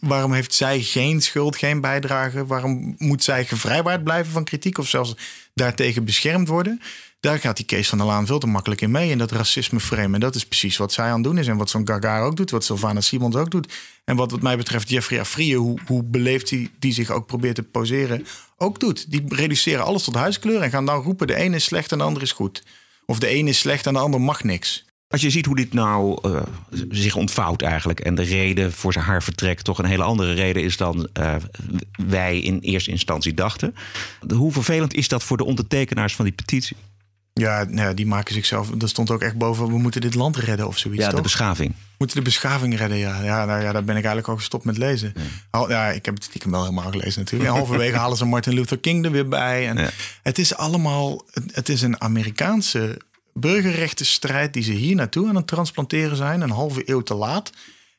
waarom 0.01 0.33
heeft 0.33 0.55
zij 0.55 0.81
geen 0.81 1.23
schuld, 1.23 1.57
geen 1.57 1.81
bijdrage? 1.81 2.47
Waarom 2.47 2.95
moet 2.99 3.23
zij 3.25 3.45
gevrijwaard 3.45 4.05
blijven 4.05 4.33
van 4.33 4.45
kritiek 4.45 4.79
of 4.79 4.89
zelfs 4.89 5.17
daartegen 5.55 6.05
beschermd 6.05 6.49
worden? 6.49 6.81
Daar 7.21 7.39
gaat 7.39 7.57
die 7.57 7.67
Kees 7.67 7.89
van 7.89 7.99
der 7.99 8.07
Laan 8.07 8.27
veel 8.27 8.39
te 8.39 8.47
makkelijk 8.47 8.81
in 8.81 8.91
mee 8.91 9.11
in 9.11 9.19
dat 9.19 9.31
racisme 9.31 9.81
frame. 9.81 10.15
En 10.15 10.21
dat 10.21 10.35
is 10.35 10.47
precies 10.47 10.77
wat 10.77 10.93
zij 10.93 11.05
aan 11.05 11.15
het 11.15 11.25
doen 11.25 11.39
is 11.39 11.47
en 11.47 11.57
wat 11.57 11.71
zo'n 11.71 11.89
Gaga 11.89 12.21
ook 12.21 12.37
doet, 12.37 12.51
wat 12.51 12.65
Sylvana 12.65 13.01
Simons 13.01 13.37
ook 13.37 13.51
doet. 13.51 13.73
En 14.05 14.17
wat 14.17 14.31
wat 14.31 14.43
mij 14.43 14.57
betreft 14.57 14.89
Jeffrey 14.89 15.21
Afrië, 15.21 15.55
hoe, 15.55 15.79
hoe 15.87 16.03
beleefd 16.03 16.51
hij 16.51 16.71
die 16.79 16.93
zich 16.93 17.11
ook 17.11 17.27
probeert 17.27 17.55
te 17.55 17.63
poseren, 17.63 18.27
ook 18.57 18.81
doet. 18.81 19.11
Die 19.11 19.25
reduceren 19.29 19.85
alles 19.85 20.05
tot 20.05 20.15
huiskleur 20.15 20.63
en 20.63 20.71
gaan 20.71 20.87
dan 20.87 21.03
roepen 21.03 21.27
de 21.27 21.35
ene 21.35 21.57
is 21.57 21.65
slecht 21.65 21.93
en 21.93 21.99
de 21.99 22.05
ander 22.05 22.23
is 22.23 22.33
goed. 22.33 22.63
Of 23.07 23.19
de 23.19 23.27
ene 23.27 23.49
is 23.49 23.59
slecht 23.59 23.87
en 23.87 23.93
de 23.93 23.99
ander 23.99 24.21
mag 24.21 24.45
niks. 24.45 24.85
Als 25.09 25.21
je 25.21 25.31
ziet 25.31 25.47
hoe 25.47 25.57
dit 25.57 25.73
nou 25.73 26.19
eh, 26.23 26.43
zich 26.91 27.17
ontvouwt 27.17 27.63
eigenlijk... 27.63 28.01
en 28.01 28.15
de 28.15 28.23
reden 28.23 28.73
voor 28.73 28.93
zijn 28.93 29.05
haar 29.05 29.23
vertrek 29.23 29.61
toch 29.61 29.79
een 29.79 29.85
hele 29.85 30.03
andere 30.03 30.33
reden 30.33 30.63
is... 30.63 30.77
dan 30.77 31.09
eh, 31.13 31.35
wij 32.09 32.41
in 32.41 32.59
eerste 32.59 32.91
instantie 32.91 33.35
dachten. 33.35 33.75
Hoe 34.35 34.53
vervelend 34.53 34.95
is 34.95 35.09
dat 35.09 35.23
voor 35.23 35.37
de 35.37 35.45
ondertekenaars 35.45 36.15
van 36.15 36.25
die 36.25 36.35
petitie? 36.35 36.77
Ja, 37.39 37.65
nou 37.65 37.89
ja, 37.89 37.93
die 37.93 38.07
maken 38.07 38.35
zichzelf. 38.35 38.71
Er 38.83 38.89
stond 38.89 39.11
ook 39.11 39.23
echt 39.23 39.37
boven: 39.37 39.67
we 39.67 39.79
moeten 39.79 40.01
dit 40.01 40.15
land 40.15 40.37
redden 40.37 40.67
of 40.67 40.79
zoiets. 40.79 41.05
Ja, 41.05 41.11
de 41.11 41.21
beschaving. 41.21 41.71
We 41.71 41.95
moeten 41.99 42.17
de 42.17 42.23
beschaving 42.23 42.77
redden, 42.77 42.99
ja. 42.99 43.23
Ja, 43.23 43.45
nou 43.45 43.63
ja, 43.63 43.73
daar 43.73 43.85
ben 43.85 43.97
ik 43.97 44.05
eigenlijk 44.05 44.29
al 44.29 44.37
gestopt 44.37 44.65
met 44.65 44.79
lezen. 44.79 45.13
Al, 45.51 45.71
ja, 45.71 45.89
ik 45.89 46.05
heb 46.05 46.15
het 46.15 46.25
stiekem 46.25 46.51
wel 46.51 46.63
helemaal 46.63 46.91
gelezen 46.91 47.21
natuurlijk. 47.21 47.51
En 47.51 47.57
halverwege 47.57 47.97
halen 48.03 48.17
ze 48.17 48.25
Martin 48.25 48.55
Luther 48.55 48.79
King 48.79 49.05
er 49.05 49.11
weer 49.11 49.29
bij. 49.29 49.69
En 49.69 49.91
Het 50.23 50.39
is 50.39 50.55
allemaal, 50.55 51.25
het, 51.31 51.55
het 51.55 51.69
is 51.69 51.83
een 51.83 52.01
Amerikaanse 52.01 52.99
burgerrechtenstrijd 53.39 54.53
die 54.53 54.63
ze 54.63 54.73
hier 54.73 54.95
naartoe 54.95 55.29
aan 55.29 55.37
het 55.37 55.47
transplanteren 55.47 56.17
zijn, 56.17 56.41
een 56.41 56.51
halve 56.51 56.83
eeuw 56.85 57.01
te 57.01 57.15
laat. 57.15 57.51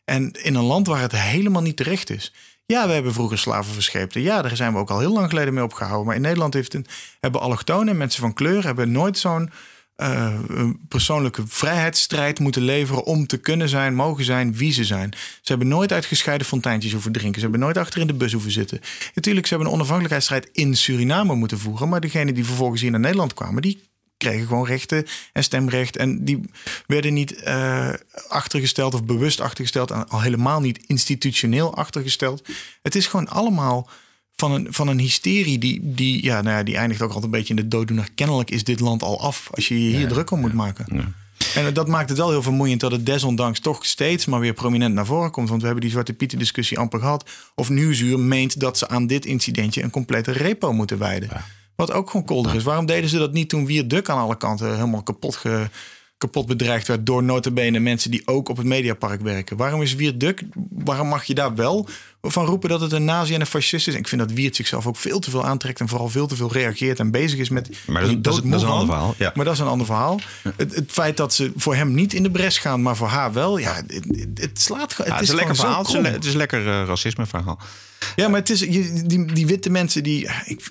En 0.05 0.31
in 0.31 0.55
een 0.55 0.63
land 0.63 0.87
waar 0.87 1.01
het 1.01 1.11
helemaal 1.11 1.61
niet 1.61 1.77
terecht 1.77 2.09
is. 2.09 2.33
Ja, 2.65 2.87
we 2.87 2.93
hebben 2.93 3.13
vroeger 3.13 3.37
slaven 3.37 3.73
verscheept. 3.73 4.13
Ja, 4.13 4.41
daar 4.41 4.55
zijn 4.55 4.73
we 4.73 4.79
ook 4.79 4.89
al 4.89 4.99
heel 4.99 5.13
lang 5.13 5.29
geleden 5.29 5.53
mee 5.53 5.63
opgehouden. 5.63 6.05
Maar 6.05 6.15
in 6.15 6.21
Nederland 6.21 6.53
heeft 6.53 6.77
hebben 7.19 7.41
allochtonen 7.41 7.87
en 7.87 7.97
mensen 7.97 8.21
van 8.21 8.33
kleur 8.33 8.63
hebben 8.63 8.91
nooit 8.91 9.17
zo'n 9.17 9.49
eh, 9.99 10.39
persoonlijke 10.87 11.43
vrijheidsstrijd 11.47 12.39
moeten 12.39 12.61
leveren 12.61 13.03
om 13.03 13.27
te 13.27 13.37
kunnen 13.37 13.69
zijn, 13.69 13.95
mogen 13.95 14.23
zijn 14.23 14.55
wie 14.55 14.71
ze 14.71 14.83
zijn. 14.85 15.11
Ze 15.15 15.51
hebben 15.51 15.67
nooit 15.67 15.93
uit 15.93 16.05
gescheiden 16.05 16.47
fonteintjes 16.47 16.91
hoeven 16.91 17.11
drinken. 17.11 17.35
Ze 17.35 17.41
hebben 17.41 17.59
nooit 17.59 17.77
achter 17.77 18.01
in 18.01 18.07
de 18.07 18.13
bus 18.13 18.31
hoeven 18.31 18.51
zitten. 18.51 18.79
Natuurlijk, 19.13 19.47
ze 19.47 19.53
hebben 19.53 19.71
een 19.71 19.77
onafhankelijkheidsstrijd 19.77 20.49
in 20.51 20.77
Suriname 20.77 21.35
moeten 21.35 21.59
voeren. 21.59 21.89
Maar 21.89 22.01
degenen 22.01 22.33
die 22.33 22.45
vervolgens 22.45 22.81
hier 22.81 22.91
naar 22.91 22.99
Nederland 22.99 23.33
kwamen, 23.33 23.61
die 23.61 23.88
kregen 24.19 24.47
gewoon 24.47 24.65
rechten 24.65 25.05
en 25.33 25.43
stemrecht. 25.43 25.97
En 25.97 26.25
die 26.25 26.39
werden 26.87 27.13
niet 27.13 27.35
eh, 27.35 27.89
achtergesteld 28.27 28.93
of 28.93 29.03
bewust 29.03 29.41
achtergesteld. 29.41 29.91
En 29.91 30.09
al 30.09 30.21
helemaal 30.21 30.59
niet 30.59 30.85
institutioneel 30.87 31.75
achtergesteld. 31.75 32.47
Het 32.81 32.95
is 32.95 33.07
gewoon 33.07 33.27
allemaal 33.27 33.89
van 34.35 34.51
een, 34.51 34.67
van 34.69 34.87
een 34.87 34.99
hysterie 34.99 35.57
die, 35.57 35.79
die, 35.83 36.23
ja, 36.23 36.41
nou 36.41 36.57
ja, 36.57 36.63
die 36.63 36.77
eindigt 36.77 37.01
ook 37.01 37.07
altijd 37.07 37.25
een 37.25 37.39
beetje 37.39 37.53
in 37.55 37.61
de 37.61 37.67
dooddoener. 37.67 38.07
Kennelijk 38.15 38.51
is 38.51 38.63
dit 38.63 38.79
land 38.79 39.03
al 39.03 39.21
af 39.21 39.49
als 39.51 39.67
je 39.67 39.89
je 39.89 39.95
hier 39.97 40.07
druk 40.07 40.31
om 40.31 40.39
moet 40.39 40.53
maken. 40.53 41.13
En 41.55 41.73
dat 41.73 41.87
maakt 41.87 42.09
het 42.09 42.17
wel 42.17 42.29
heel 42.29 42.41
vermoeiend 42.41 42.79
dat 42.79 42.91
het 42.91 43.05
desondanks 43.05 43.59
toch 43.59 43.85
steeds 43.85 44.25
maar 44.25 44.39
weer 44.39 44.53
prominent 44.53 44.93
naar 44.93 45.05
voren 45.05 45.31
komt. 45.31 45.49
Want 45.49 45.59
we 45.59 45.65
hebben 45.65 45.83
die 45.83 45.93
Zwarte 45.93 46.13
Pieten 46.13 46.37
discussie 46.37 46.79
amper 46.79 46.99
gehad. 46.99 47.29
Of 47.55 47.69
Nieuwsuur 47.69 48.19
meent 48.19 48.59
dat 48.59 48.77
ze 48.77 48.87
aan 48.87 49.07
dit 49.07 49.25
incidentje 49.25 49.83
een 49.83 49.89
complete 49.89 50.31
repo 50.31 50.73
moeten 50.73 50.97
wijden. 50.97 51.29
Wat 51.79 51.91
ook 51.91 52.09
gewoon 52.09 52.25
kolder 52.25 52.55
is. 52.55 52.63
Waarom 52.63 52.85
deden 52.85 53.09
ze 53.09 53.17
dat 53.17 53.33
niet 53.33 53.49
toen 53.49 53.65
Wier 53.65 53.87
Duk 53.87 54.09
aan 54.09 54.17
alle 54.17 54.37
kanten 54.37 54.73
helemaal 54.75 55.03
kapot 55.03 55.41
kapot 56.17 56.45
bedreigd 56.45 56.87
werd 56.87 57.05
door 57.05 57.23
notabene 57.23 57.79
mensen 57.79 58.11
die 58.11 58.21
ook 58.25 58.49
op 58.49 58.57
het 58.57 58.65
Mediapark 58.65 59.21
werken. 59.21 59.57
Waarom 59.57 59.81
is 59.81 59.95
Wiert 59.95 60.19
Duk, 60.19 60.43
waarom 60.69 61.07
mag 61.07 61.23
je 61.23 61.33
daar 61.33 61.55
wel 61.55 61.87
van 62.21 62.45
roepen 62.45 62.69
dat 62.69 62.81
het 62.81 62.91
een 62.91 63.05
nazi 63.05 63.33
en 63.33 63.39
een 63.39 63.45
fascist 63.45 63.87
is? 63.87 63.93
En 63.93 63.99
ik 63.99 64.07
vind 64.07 64.21
dat 64.21 64.31
Wiert 64.31 64.55
zichzelf 64.55 64.87
ook 64.87 64.95
veel 64.97 65.19
te 65.19 65.29
veel 65.29 65.45
aantrekt 65.45 65.79
en 65.79 65.87
vooral 65.87 66.09
veel 66.09 66.27
te 66.27 66.35
veel 66.35 66.51
reageert 66.51 66.99
en 66.99 67.11
bezig 67.11 67.39
is 67.39 67.49
met... 67.49 67.69
Maar 67.87 68.01
dat 68.01 68.09
is- 68.11 68.17
dat 68.21 68.33
is- 68.33 68.41
dat 68.49 68.53
is 68.59 68.61
een 68.65 68.69
ander 68.71 68.87
verhaal, 68.87 69.15
ja. 69.17 69.31
Maar 69.35 69.45
dat 69.45 69.53
is 69.53 69.59
een 69.59 69.67
ander 69.67 69.85
verhaal. 69.85 70.19
Het, 70.57 70.75
het 70.75 70.91
feit 70.91 71.17
dat 71.17 71.33
ze 71.33 71.51
voor 71.55 71.75
hem 71.75 71.93
niet 71.93 72.13
in 72.13 72.23
de 72.23 72.31
bres 72.31 72.57
gaan, 72.57 72.81
maar 72.81 72.95
voor 72.95 73.07
haar 73.07 73.33
wel, 73.33 73.57
ja, 73.57 73.75
het, 73.75 73.93
het, 74.07 74.27
het 74.33 74.61
slaat 74.61 74.93
gewoon. 74.93 75.11
Ja, 75.11 75.17
het 75.17 75.23
is 75.23 75.29
een 75.29 75.35
lekker 75.35 75.55
verhaal. 75.55 75.77
Het 75.79 75.87
is 75.87 75.93
een, 75.93 76.13
het 76.13 76.25
is 76.25 76.33
lekker 76.33 76.85
racisme 76.85 77.25
verhaal. 77.25 77.59
Ja, 78.15 78.27
maar 78.27 78.39
het 78.39 78.49
is 78.49 78.59
je, 78.59 79.03
die, 79.05 79.25
die 79.33 79.47
witte 79.47 79.69
mensen, 79.69 80.03
die, 80.03 80.29
ik, 80.45 80.69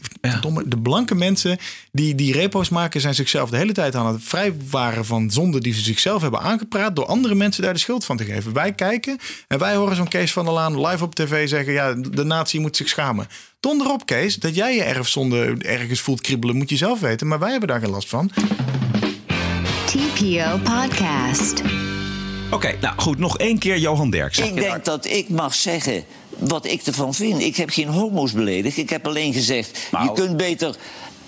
de 0.66 0.78
blanke 0.78 1.14
mensen 1.14 1.58
die 1.92 2.14
die 2.14 2.32
repo's 2.32 2.68
maken, 2.68 3.00
zijn 3.00 3.14
zichzelf 3.14 3.50
de 3.50 3.56
hele 3.56 3.72
tijd 3.72 3.94
aan 3.94 4.06
het 4.06 4.22
vrijwaren 4.22 5.04
van 5.04 5.30
zonden 5.30 5.60
die 5.60 5.72
ze 5.74 5.80
zichzelf 5.80 6.22
hebben 6.22 6.40
aangepraat 6.40 6.96
door 6.96 7.06
andere 7.06 7.34
mensen 7.34 7.62
daar 7.62 7.72
de 7.72 7.78
schuld 7.78 8.04
van 8.04 8.16
te 8.16 8.24
geven. 8.24 8.52
Wij 8.52 8.72
kijken 8.72 9.18
en 9.48 9.58
wij 9.58 9.74
horen 9.76 9.96
zo'n 9.96 10.08
Kees 10.08 10.32
van 10.32 10.44
der 10.44 10.54
Laan 10.54 10.80
live 10.86 11.04
op 11.04 11.14
tv 11.14 11.37
zeggen, 11.46 11.72
ja, 11.72 11.94
de 11.94 12.24
natie 12.24 12.60
moet 12.60 12.76
zich 12.76 12.88
schamen. 12.88 13.26
Donder 13.60 13.90
op, 13.90 14.06
Kees, 14.06 14.36
dat 14.36 14.54
jij 14.54 14.74
je 14.74 14.82
erfzonde 14.82 15.56
ergens 15.58 16.00
voelt 16.00 16.20
kriebelen, 16.20 16.56
moet 16.56 16.70
je 16.70 16.76
zelf 16.76 17.00
weten, 17.00 17.26
maar 17.26 17.38
wij 17.38 17.50
hebben 17.50 17.68
daar 17.68 17.80
geen 17.80 17.90
last 17.90 18.08
van. 18.08 18.30
TPO 19.86 20.58
Podcast. 20.64 21.62
Oké, 22.50 22.76
nou 22.80 22.94
goed, 23.00 23.18
nog 23.18 23.38
één 23.38 23.58
keer 23.58 23.78
Johan 23.78 24.10
Derksen. 24.10 24.44
Ik 24.44 24.54
denk 24.54 24.84
dat 24.84 25.06
ik 25.06 25.28
mag 25.28 25.54
zeggen 25.54 26.04
wat 26.38 26.66
ik 26.66 26.82
ervan 26.82 27.14
vind. 27.14 27.40
Ik 27.40 27.56
heb 27.56 27.70
geen 27.70 27.88
homo's 27.88 28.32
beledigd. 28.32 28.76
Ik 28.76 28.90
heb 28.90 29.06
alleen 29.06 29.32
gezegd, 29.32 29.88
Nou. 29.90 30.04
je 30.04 30.12
kunt 30.12 30.36
beter 30.36 30.76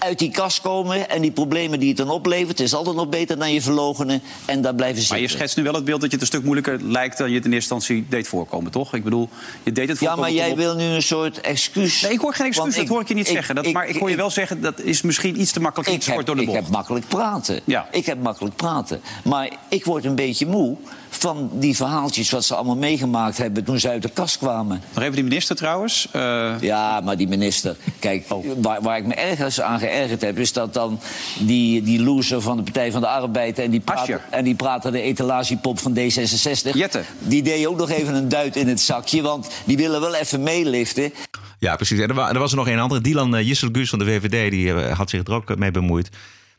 uit 0.01 0.19
die 0.19 0.31
kast 0.31 0.61
komen... 0.61 1.09
en 1.11 1.23
die 1.23 1.31
problemen 1.31 1.79
die 1.81 1.89
het 1.89 1.97
dan 1.97 2.11
oplevert... 2.11 2.61
is 2.61 2.75
altijd 2.75 2.97
nog 2.97 3.09
beter 3.09 3.39
dan 3.39 3.53
je 3.53 3.61
verlogenen 3.63 4.23
en 4.45 4.63
daar 4.63 4.75
blijven 4.75 4.97
zitten. 4.99 5.15
Maar 5.15 5.25
je 5.25 5.31
schetst 5.33 5.57
nu 5.57 5.63
wel 5.63 5.75
het 5.75 5.85
beeld 5.85 6.01
dat 6.01 6.11
je 6.11 6.17
het 6.17 6.21
een 6.25 6.33
stuk 6.33 6.45
moeilijker 6.45 6.83
lijkt 6.83 7.19
dan 7.19 7.29
je 7.31 7.35
het 7.37 7.45
in 7.45 7.53
eerste 7.53 7.75
instantie 7.75 8.07
deed 8.09 8.29
voorkomen, 8.29 8.71
toch? 8.71 8.95
Ik 8.95 9.05
bedoel, 9.05 9.29
je 9.63 9.73
deed 9.73 9.89
het 9.89 9.99
Ja, 10.01 10.07
voorkomen. 10.07 10.25
maar 10.35 10.41
jij 10.43 10.51
op- 10.51 10.57
wil 10.57 10.75
nu 10.75 10.85
een 10.85 11.03
soort 11.03 11.41
excuus. 11.41 12.01
Nee, 12.01 12.13
ik 12.13 12.21
hoor 12.21 12.35
geen 12.35 12.47
excuus, 12.47 12.75
dat 12.77 12.87
hoor 12.89 13.01
ik 13.01 13.09
je 13.09 13.15
niet 13.15 13.27
ik- 13.27 13.33
zeggen. 13.35 13.55
Dat, 13.55 13.67
ik- 13.67 13.73
maar 13.75 13.89
ik 13.89 13.97
hoor 13.97 14.09
je 14.09 14.15
ik- 14.15 14.21
wel 14.21 14.31
zeggen, 14.31 14.61
dat 14.61 14.81
is 14.81 15.03
misschien 15.03 15.41
iets 15.41 15.53
te 15.53 15.61
makkelijk 15.61 15.91
Ik 15.91 16.03
heb, 16.05 16.27
door 16.27 16.35
de 16.35 16.41
ik 16.41 16.47
bocht. 16.47 16.61
heb 16.61 16.69
makkelijk 16.69 17.07
praten. 17.09 17.61
Ik 17.91 18.07
heb 18.07 18.23
makkelijk 18.23 18.57
praten. 18.57 19.01
Maar 19.25 19.51
ik 19.69 19.85
word 19.85 20.05
een 20.05 20.15
beetje 20.15 20.47
moe 20.47 20.77
van 21.11 21.51
die 21.53 21.77
verhaaltjes... 21.77 22.31
wat 22.31 22.45
ze 22.45 22.55
allemaal 22.55 22.77
meegemaakt 22.77 23.39
hebben 23.39 23.65
toen 23.65 23.79
ze 23.81 23.89
uit 23.89 24.03
de 24.03 24.09
kast 24.11 24.39
kwamen. 24.39 24.83
Nog 24.95 25.03
even 25.03 25.15
die 25.15 25.25
minister 25.25 25.57
trouwens. 25.57 26.09
eh, 26.13 26.53
Ja, 26.61 27.01
maar 27.01 27.17
die 27.17 27.29
minister... 27.29 27.77
Kijk, 27.99 28.25
Oh. 28.29 28.47
waar, 28.57 28.83
waar 28.83 28.97
ik 28.99 29.07
me 29.07 29.15
ergens 29.15 29.61
aan 29.61 29.79
geërgerd 29.79 30.21
heb... 30.21 30.39
is 30.39 30.53
dat 30.53 30.75
dan 30.75 31.01
die, 31.39 31.83
die 31.83 32.03
loser 32.03 32.41
van 32.41 32.57
de 32.57 32.63
Partij 32.63 32.93
van 32.93 33.01
de 33.01 33.07
Arbeid... 33.09 33.59
en 33.59 33.71
die 33.71 33.81
praten, 33.81 34.21
en 34.31 34.45
die 34.45 34.55
praten 34.55 34.93
de 34.93 35.01
etalagepop 35.01 35.79
van 35.79 35.95
D66... 35.99 36.71
Jette. 36.73 37.03
die 37.19 37.43
deed 37.43 37.67
ook 37.67 37.77
nog 37.77 37.91
even 37.91 38.15
een 38.15 38.29
duit 38.29 38.57
in 38.57 38.69
het 38.69 38.81
zakje... 38.81 39.23
want 39.23 39.51
die 39.65 39.77
willen 39.77 40.01
wel 40.01 40.15
even 40.15 40.43
meeliften. 40.43 41.13
Ja, 41.59 41.77
precies. 41.77 41.99
En 41.99 42.09
er, 42.09 42.15
wa- 42.15 42.33
er 42.33 42.39
was 42.39 42.51
er 42.51 42.57
nog 42.57 42.69
een 42.69 42.79
andere. 42.81 43.01
Dylan 43.01 43.35
uh, 43.39 43.47
Gus 43.73 43.89
van 43.91 43.99
de 43.99 44.05
VVD, 44.05 44.51
die 44.51 44.73
eh, 44.75 44.97
had 44.97 45.11
zich 45.11 45.27
er 45.27 45.33
ook 45.35 45.57
mee 45.57 45.71
bemoeid. 45.71 46.09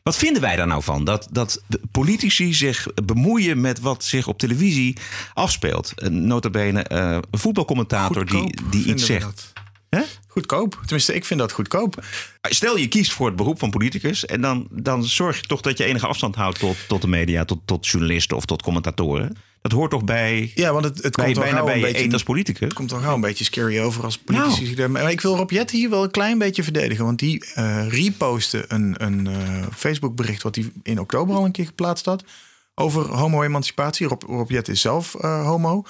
Wat 0.02 0.16
vinden 0.16 0.42
wij 0.42 0.56
daar 0.56 0.66
nou 0.66 0.82
van? 0.82 1.04
Dat, 1.04 1.28
dat 1.30 1.62
de 1.66 1.80
politici 1.90 2.54
zich 2.54 2.86
bemoeien 3.04 3.60
met 3.60 3.80
wat 3.80 4.04
zich 4.04 4.26
op 4.26 4.38
televisie 4.38 4.96
afspeelt. 5.34 5.92
Notabene 6.10 6.82
eh, 6.82 7.18
een 7.30 7.38
voetbalcommentator 7.38 8.26
die, 8.26 8.38
Goedkoop 8.38 8.72
die 8.72 8.84
iets 8.84 9.06
zegt. 9.06 9.52
Goedkoop. 10.26 10.78
Tenminste, 10.80 11.14
ik 11.14 11.24
vind 11.24 11.40
dat 11.40 11.52
goedkoop. 11.52 12.04
Stel 12.40 12.76
je 12.76 12.88
kiest 12.88 13.12
voor 13.12 13.26
het 13.26 13.36
beroep 13.36 13.58
van 13.58 13.70
politicus... 13.70 14.26
en 14.26 14.40
dan, 14.40 14.66
dan 14.70 15.04
zorg 15.04 15.36
je 15.36 15.46
toch 15.46 15.60
dat 15.60 15.78
je 15.78 15.84
enige 15.84 16.06
afstand 16.06 16.34
houdt 16.34 16.58
tot, 16.58 16.76
tot 16.88 17.00
de 17.00 17.08
media... 17.08 17.44
Tot, 17.44 17.58
tot 17.64 17.86
journalisten 17.86 18.36
of 18.36 18.44
tot 18.44 18.62
commentatoren. 18.62 19.36
Dat 19.62 19.72
hoort 19.72 19.90
toch 19.90 20.04
bij, 20.04 20.52
Ja, 20.54 20.72
want 20.72 20.84
het, 20.84 21.02
het 21.02 21.16
bij, 21.16 21.24
komt 21.24 21.36
al 21.36 21.42
bijna 21.42 21.64
bij 21.64 21.72
een 21.72 21.78
je 21.78 21.86
beetje... 21.86 22.04
eet 22.04 22.12
als 22.12 22.22
politicus. 22.22 22.60
Het 22.60 22.72
komt 22.72 22.92
al 22.92 22.98
gauw 22.98 23.14
een 23.14 23.20
beetje 23.20 23.44
scary 23.44 23.80
over 23.80 24.04
als 24.04 24.18
politici. 24.18 24.74
Nou. 24.74 24.88
Maar 24.88 25.10
ik 25.10 25.20
wil 25.20 25.36
Rob 25.36 25.50
Jet 25.50 25.70
hier 25.70 25.90
wel 25.90 26.02
een 26.02 26.10
klein 26.10 26.38
beetje 26.38 26.62
verdedigen. 26.62 27.04
Want 27.04 27.18
die 27.18 27.44
repostte 27.88 28.64
een, 28.68 28.94
een 28.98 29.26
eh, 29.26 29.66
Facebook 29.74 30.16
bericht... 30.16 30.42
wat 30.42 30.54
hij 30.54 30.72
in 30.82 31.00
oktober 31.00 31.36
al 31.36 31.44
een 31.44 31.52
keer 31.52 31.66
geplaatst 31.66 32.04
had... 32.04 32.24
over 32.74 33.02
homo-emancipatie. 33.02 34.06
Rob, 34.06 34.22
Rob 34.22 34.50
Jet 34.50 34.68
is 34.68 34.80
zelf 34.80 35.14
eh, 35.14 35.46
homo. 35.46 35.84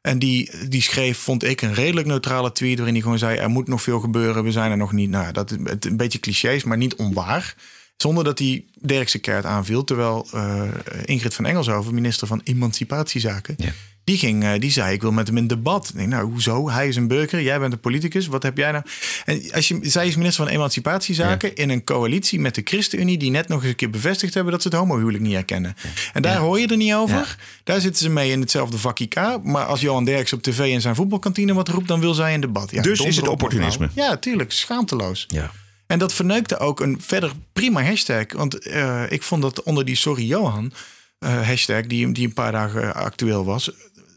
En 0.00 0.18
die, 0.18 0.50
die 0.68 0.82
schreef, 0.82 1.18
vond 1.18 1.44
ik, 1.44 1.62
een 1.62 1.74
redelijk 1.74 2.06
neutrale 2.06 2.52
tweet... 2.52 2.76
waarin 2.76 2.94
hij 2.94 3.02
gewoon 3.02 3.18
zei, 3.18 3.38
er 3.38 3.50
moet 3.50 3.68
nog 3.68 3.82
veel 3.82 4.00
gebeuren. 4.00 4.44
We 4.44 4.52
zijn 4.52 4.70
er 4.70 4.76
nog 4.76 4.92
niet. 4.92 5.10
Nou, 5.10 5.32
dat 5.32 5.50
is 5.50 5.56
een 5.80 5.96
beetje 5.96 6.20
clichés, 6.20 6.64
maar 6.64 6.76
niet 6.76 6.94
onwaar. 6.94 7.54
Zonder 7.98 8.24
dat 8.24 8.38
hij 8.38 8.64
Dirkse 8.80 9.18
Kert 9.18 9.44
aanviel. 9.44 9.84
Terwijl 9.84 10.26
eh, 10.32 10.62
Ingrid 11.04 11.34
van 11.34 11.46
Engelshoven, 11.46 11.94
minister 11.94 12.26
van 12.26 12.40
Emancipatiezaken... 12.44 13.56
Die, 14.04 14.18
ging, 14.18 14.44
eh, 14.44 14.60
die 14.60 14.70
zei, 14.70 14.92
ik 14.94 15.00
wil 15.00 15.12
met 15.12 15.26
hem 15.26 15.36
in 15.36 15.46
debat. 15.46 15.88
Ik 15.88 15.94
denk, 15.96 16.08
nou, 16.08 16.30
hoezo? 16.30 16.70
Hij 16.70 16.88
is 16.88 16.96
een 16.96 17.08
burger, 17.08 17.42
jij 17.42 17.58
bent 17.58 17.72
een 17.72 17.80
politicus. 17.80 18.26
Wat 18.26 18.42
heb 18.42 18.56
jij 18.56 18.72
nou? 18.72 18.84
En 19.24 19.42
als 19.52 19.68
je, 19.68 19.78
zij 19.82 20.06
is 20.06 20.16
minister 20.16 20.44
van 20.44 20.52
Emancipatiezaken... 20.52 21.54
in 21.54 21.70
een 21.70 21.84
coalitie 21.84 22.40
met 22.40 22.54
de 22.54 22.60
ChristenUnie... 22.64 23.18
die 23.18 23.30
net 23.30 23.48
nog 23.48 23.60
eens 23.60 23.70
een 23.70 23.76
keer 23.76 23.90
bevestigd 23.90 24.34
hebben... 24.34 24.52
dat 24.52 24.62
ze 24.62 24.68
het 24.68 24.76
homohuwelijk 24.76 25.22
niet 25.22 25.34
erkennen. 25.34 25.76
En 26.12 26.22
daar 26.22 26.36
hoor 26.36 26.60
je 26.60 26.66
er 26.66 26.76
niet 26.76 26.94
over. 26.94 27.36
Daar 27.64 27.80
zitten 27.80 28.02
ze 28.02 28.10
mee 28.10 28.30
in 28.30 28.40
hetzelfde 28.40 28.78
vak 28.78 28.98
IK. 28.98 29.38
Maar 29.42 29.64
als 29.64 29.80
Johan 29.80 30.04
Derks 30.04 30.32
op 30.32 30.42
tv 30.42 30.58
in 30.72 30.80
zijn 30.80 30.94
voetbalkantine 30.94 31.54
wat 31.54 31.68
roept... 31.68 31.88
dan 31.88 32.00
wil 32.00 32.14
zij 32.14 32.32
in 32.32 32.40
debat. 32.40 32.70
Ja, 32.70 32.82
Dus 32.82 33.00
is 33.00 33.16
het 33.16 33.26
op, 33.26 33.32
opportunisme. 33.32 33.86
mevrouw. 33.86 34.04
Ja, 34.04 34.16
tuurlijk. 34.16 34.52
Schaamteloos. 34.52 35.24
Ja. 35.28 35.50
En 35.88 35.98
dat 35.98 36.12
verneukte 36.12 36.58
ook 36.58 36.80
een 36.80 37.00
verder 37.00 37.32
prima 37.52 37.82
hashtag. 37.82 38.24
Want 38.32 38.58
eh, 38.58 39.02
ik 39.08 39.22
vond 39.22 39.42
dat 39.42 39.62
onder 39.62 39.84
die 39.84 39.96
Sorry 39.96 40.26
Johan 40.26 40.72
eh, 41.18 41.46
hashtag, 41.46 41.86
die, 41.86 42.12
die 42.12 42.26
een 42.26 42.32
paar 42.32 42.52
dagen 42.52 42.94
actueel 42.94 43.44
was, 43.44 43.70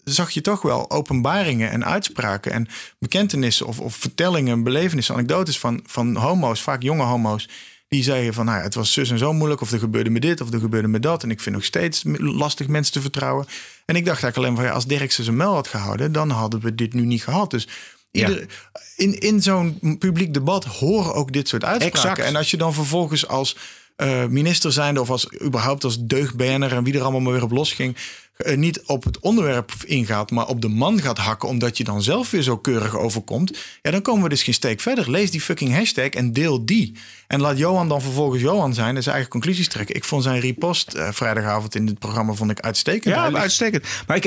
zag 0.03 0.31
je 0.31 0.41
toch 0.41 0.61
wel 0.61 0.91
openbaringen 0.91 1.71
en 1.71 1.85
uitspraken 1.85 2.51
en 2.51 2.67
bekentenissen 2.99 3.65
of, 3.65 3.79
of 3.79 3.95
vertellingen, 3.95 4.63
belevenissen, 4.63 5.15
anekdotes 5.15 5.59
van, 5.59 5.79
van 5.85 6.15
homo's, 6.15 6.61
vaak 6.61 6.81
jonge 6.81 7.03
homo's. 7.03 7.49
Die 7.87 8.03
zeiden 8.03 8.33
van, 8.33 8.45
nou 8.45 8.57
ja, 8.57 8.63
het 8.63 8.75
was 8.75 8.93
zus 8.93 9.11
en 9.11 9.17
zo 9.17 9.33
moeilijk, 9.33 9.61
of 9.61 9.71
er 9.71 9.79
gebeurde 9.79 10.09
me 10.09 10.19
dit, 10.19 10.41
of 10.41 10.53
er 10.53 10.59
gebeurde 10.59 10.87
me 10.87 10.99
dat. 10.99 11.23
En 11.23 11.31
ik 11.31 11.41
vind 11.41 11.55
nog 11.55 11.65
steeds 11.65 12.03
lastig 12.17 12.67
mensen 12.67 12.93
te 12.93 13.01
vertrouwen. 13.01 13.45
En 13.85 13.95
ik 13.95 14.05
dacht 14.05 14.23
eigenlijk 14.23 14.37
alleen 14.37 14.55
van, 14.55 14.65
ja, 14.65 14.71
als 14.71 14.85
Dirkse 14.85 15.23
zijn 15.23 15.35
mel 15.35 15.53
had 15.53 15.67
gehouden, 15.67 16.11
dan 16.11 16.29
hadden 16.29 16.59
we 16.59 16.75
dit 16.75 16.93
nu 16.93 17.05
niet 17.05 17.23
gehad. 17.23 17.51
Dus 17.51 17.67
ieder, 18.11 18.47
in, 18.95 19.19
in 19.19 19.41
zo'n 19.41 19.97
publiek 19.99 20.33
debat 20.33 20.65
horen 20.65 21.13
ook 21.13 21.33
dit 21.33 21.47
soort 21.47 21.63
uitspraken. 21.63 21.99
Exact. 21.99 22.19
En 22.19 22.35
als 22.35 22.51
je 22.51 22.57
dan 22.57 22.73
vervolgens 22.73 23.27
als 23.27 23.55
eh, 24.01 24.25
minister 24.25 24.71
zijnde 24.71 25.01
of 25.01 25.09
als 25.09 25.27
überhaupt 25.43 25.83
als 25.83 25.97
deugd-BN'er 25.99 26.73
en 26.73 26.83
wie 26.83 26.93
er 26.93 27.01
allemaal 27.01 27.19
maar 27.19 27.33
weer 27.33 27.43
op 27.43 27.51
losging, 27.51 27.95
eh, 28.37 28.57
niet 28.57 28.81
op 28.85 29.03
het 29.03 29.19
onderwerp 29.19 29.71
ingaat, 29.85 30.31
maar 30.31 30.47
op 30.47 30.61
de 30.61 30.67
man 30.67 31.01
gaat 31.01 31.17
hakken, 31.17 31.49
omdat 31.49 31.77
je 31.77 31.83
dan 31.83 32.01
zelf 32.01 32.31
weer 32.31 32.41
zo 32.41 32.57
keurig 32.57 32.97
overkomt, 32.97 33.57
ja, 33.81 33.91
dan 33.91 34.01
komen 34.01 34.23
we 34.23 34.29
dus 34.29 34.43
geen 34.43 34.53
steek 34.53 34.79
verder. 34.79 35.11
Lees 35.11 35.31
die 35.31 35.41
fucking 35.41 35.73
hashtag 35.73 36.09
en 36.09 36.33
deel 36.33 36.65
die. 36.65 36.97
En 37.27 37.41
laat 37.41 37.57
Johan 37.57 37.89
dan 37.89 38.01
vervolgens 38.01 38.41
Johan 38.41 38.73
zijn 38.73 38.95
en 38.95 39.01
zijn 39.01 39.15
eigen 39.15 39.31
conclusies 39.31 39.67
trekken. 39.67 39.95
Ik 39.95 40.03
vond 40.03 40.23
zijn 40.23 40.39
repost 40.39 40.93
eh, 40.93 41.07
vrijdagavond 41.11 41.75
in 41.75 41.85
dit 41.85 41.99
programma 41.99 42.33
vond 42.33 42.51
ik 42.51 42.59
uitstekend. 42.59 43.15
Ja, 43.15 43.31
uitstekend. 43.33 43.85
Maar 44.07 44.17
ik, 44.17 44.25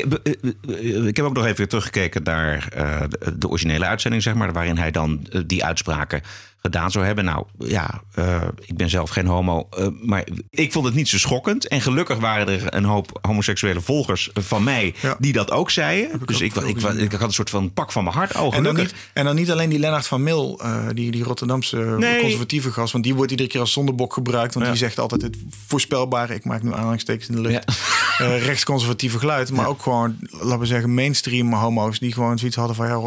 ik 1.06 1.16
heb 1.16 1.26
ook 1.26 1.34
nog 1.34 1.46
even 1.46 1.68
teruggekeken 1.68 2.22
naar 2.22 2.68
de, 3.08 3.38
de 3.38 3.48
originele 3.48 3.86
uitzending, 3.86 4.22
zeg 4.22 4.34
maar, 4.34 4.52
waarin 4.52 4.78
hij 4.78 4.90
dan 4.90 5.26
die 5.46 5.64
uitspraken 5.64 6.22
gedaan 6.64 6.90
zou 6.90 7.04
hebben. 7.04 7.24
Nou 7.24 7.44
ja, 7.58 8.02
eh, 8.14 8.42
ik 8.60 8.76
ben 8.76 8.90
zelf 8.90 9.10
geen 9.10 9.26
homo, 9.26 9.68
eh, 9.70 9.86
maar 10.02 10.24
ik 10.50 10.72
vond 10.72 10.84
het 10.86 10.94
niet 10.94 11.08
zo 11.08 11.18
schokkend. 11.18 11.68
En 11.68 11.80
gelukkig 11.80 12.18
waren 12.18 12.48
er 12.48 12.74
een 12.74 12.84
hoop 12.84 13.18
homoseksuele 13.22 13.80
volgers 13.80 14.30
van 14.34 14.64
mij 14.64 14.94
die 15.18 15.32
dat 15.32 15.50
ook 15.50 15.70
zeiden. 15.70 16.20
Dus 16.24 16.40
ik, 16.40 16.54
wa- 16.54 16.62
ik, 16.62 16.80
wa- 16.80 16.90
ik 16.90 17.12
had 17.12 17.20
een 17.22 17.32
soort 17.32 17.50
van 17.50 17.72
pak 17.72 17.92
van 17.92 18.04
mijn 18.04 18.16
hart. 18.16 18.36
Oh, 18.36 18.54
En 18.56 18.62
dan, 18.62 18.74
niet, 18.76 18.94
en 19.12 19.24
dan 19.24 19.34
niet 19.34 19.50
alleen 19.50 19.68
die 19.70 19.78
Lennart 19.78 20.06
van 20.06 20.22
Mil, 20.22 20.60
eh, 20.62 20.86
die, 20.94 21.10
die 21.10 21.22
Rotterdamse 21.24 21.76
Nee. 21.76 22.20
conservatieve 22.20 22.72
gast. 22.72 22.92
Want 22.92 23.04
die 23.04 23.14
wordt 23.14 23.30
iedere 23.30 23.48
keer 23.48 23.60
als 23.60 23.72
zondebok 23.72 24.12
gebruikt. 24.12 24.54
Want 24.54 24.66
die 24.66 24.76
zegt 24.76 24.98
altijd 24.98 25.22
het 25.22 25.36
voorspelbare, 25.66 26.34
ik 26.34 26.44
maak 26.44 26.62
nu 26.62 26.72
aanhalingstekens 26.74 27.28
in 27.28 27.34
de 27.34 27.40
lucht, 27.40 27.64
eh, 28.18 28.44
rechtsconservatieve 28.44 29.18
geluid. 29.18 29.50
Maar 29.52 29.66
ook 29.66 29.82
gewoon, 29.82 30.16
laten 30.30 30.58
we 30.58 30.66
zeggen, 30.66 30.94
mainstream 30.94 31.52
homo's. 31.54 31.98
Die 31.98 32.12
gewoon 32.12 32.38
zoiets 32.38 32.56
hadden 32.56 32.76
van, 32.76 32.86
ja, 32.86 33.00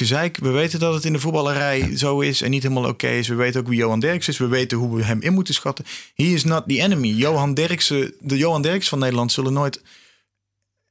gezeik. 0.00 0.38
We 0.38 0.50
weten 0.50 0.78
dat 0.78 0.94
het 0.94 1.04
in 1.04 1.12
de 1.12 1.18
voetballerij 1.18 1.96
zo 1.96 2.20
is 2.20 2.42
en 2.42 2.50
niet 2.50 2.62
helemaal 2.62 2.88
oké 2.88 3.08
is. 3.08 3.28
We 3.28 3.34
weten 3.34 3.60
ook 3.60 3.68
wie 3.68 3.78
Johan 3.78 4.00
Derks 4.00 4.28
is. 4.28 4.38
We 4.38 4.46
weten 4.46 4.78
hoe 4.78 4.96
we 4.96 5.04
hem 5.04 5.20
in 5.22 5.32
moeten 5.32 5.54
schatten. 5.54 5.84
He 6.14 6.24
is 6.24 6.44
not 6.44 6.68
the 6.68 6.80
enemy. 6.80 7.08
Johan 7.08 7.54
Derksen, 7.54 8.14
de 8.20 8.36
Johan 8.36 8.62
Derks 8.62 8.88
van 8.88 8.98
Nederland 8.98 9.32
zullen 9.32 9.52
nooit 9.52 9.82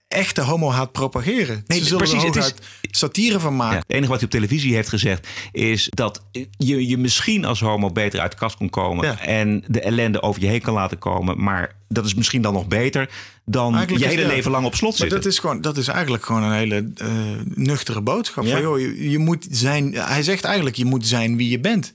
echte 0.09 0.41
homohaat 0.41 0.91
propageren. 0.91 1.63
Nee, 1.67 1.79
Ze 1.79 1.85
zullen 1.85 1.97
precies, 2.07 2.23
er 2.23 2.43
het 2.43 2.61
is- 2.81 2.99
satire 2.99 3.39
van 3.39 3.55
maken. 3.55 3.75
Ja, 3.75 3.81
het 3.87 3.91
enige 3.91 4.07
wat 4.07 4.15
hij 4.19 4.25
op 4.25 4.31
televisie 4.33 4.73
heeft 4.75 4.89
gezegd 4.89 5.27
is 5.51 5.87
dat 5.89 6.23
je 6.57 6.87
je 6.87 6.97
misschien 6.97 7.45
als 7.45 7.59
homo 7.59 7.91
beter 7.91 8.19
uit 8.19 8.31
de 8.31 8.37
kast 8.37 8.57
kon 8.57 8.69
komen 8.69 9.19
en 9.19 9.63
de 9.67 9.81
ellende 9.81 10.21
over 10.21 10.41
je 10.41 10.47
heen 10.47 10.61
kan 10.61 10.73
laten 10.73 10.97
komen. 10.97 11.43
Maar 11.43 11.75
dat 11.87 12.05
is 12.05 12.13
misschien 12.13 12.41
dan 12.41 12.53
nog 12.53 12.67
beter 12.67 13.09
dan 13.45 13.75
Eigenlijk 13.75 14.03
je 14.03 14.09
hele 14.09 14.27
ja. 14.27 14.27
leven 14.35 14.51
lang 14.51 14.65
op 14.65 14.75
slot 14.75 14.89
Maar 14.89 14.99
zitten. 14.99 15.17
dat 15.21 15.31
is, 15.31 15.39
gewoon, 15.39 15.61
dat 15.61 15.77
is 15.77 15.87
eigenlijk 15.87 16.25
gewoon 16.25 16.43
een 16.43 16.53
hele 16.53 16.91
eh, 16.95 17.07
nuchtere 17.55 18.01
boodschap. 18.01 18.43
Ja. 18.43 18.51
Van, 18.51 18.61
joh, 18.61 18.79
je, 18.79 19.09
je 19.09 19.17
moet 19.19 19.47
zijn, 19.49 19.93
hij 19.93 20.23
zegt 20.23 20.43
eigenlijk, 20.43 20.75
je 20.75 20.85
moet 20.85 21.07
zijn 21.07 21.37
wie 21.37 21.49
je 21.49 21.59
bent. 21.59 21.91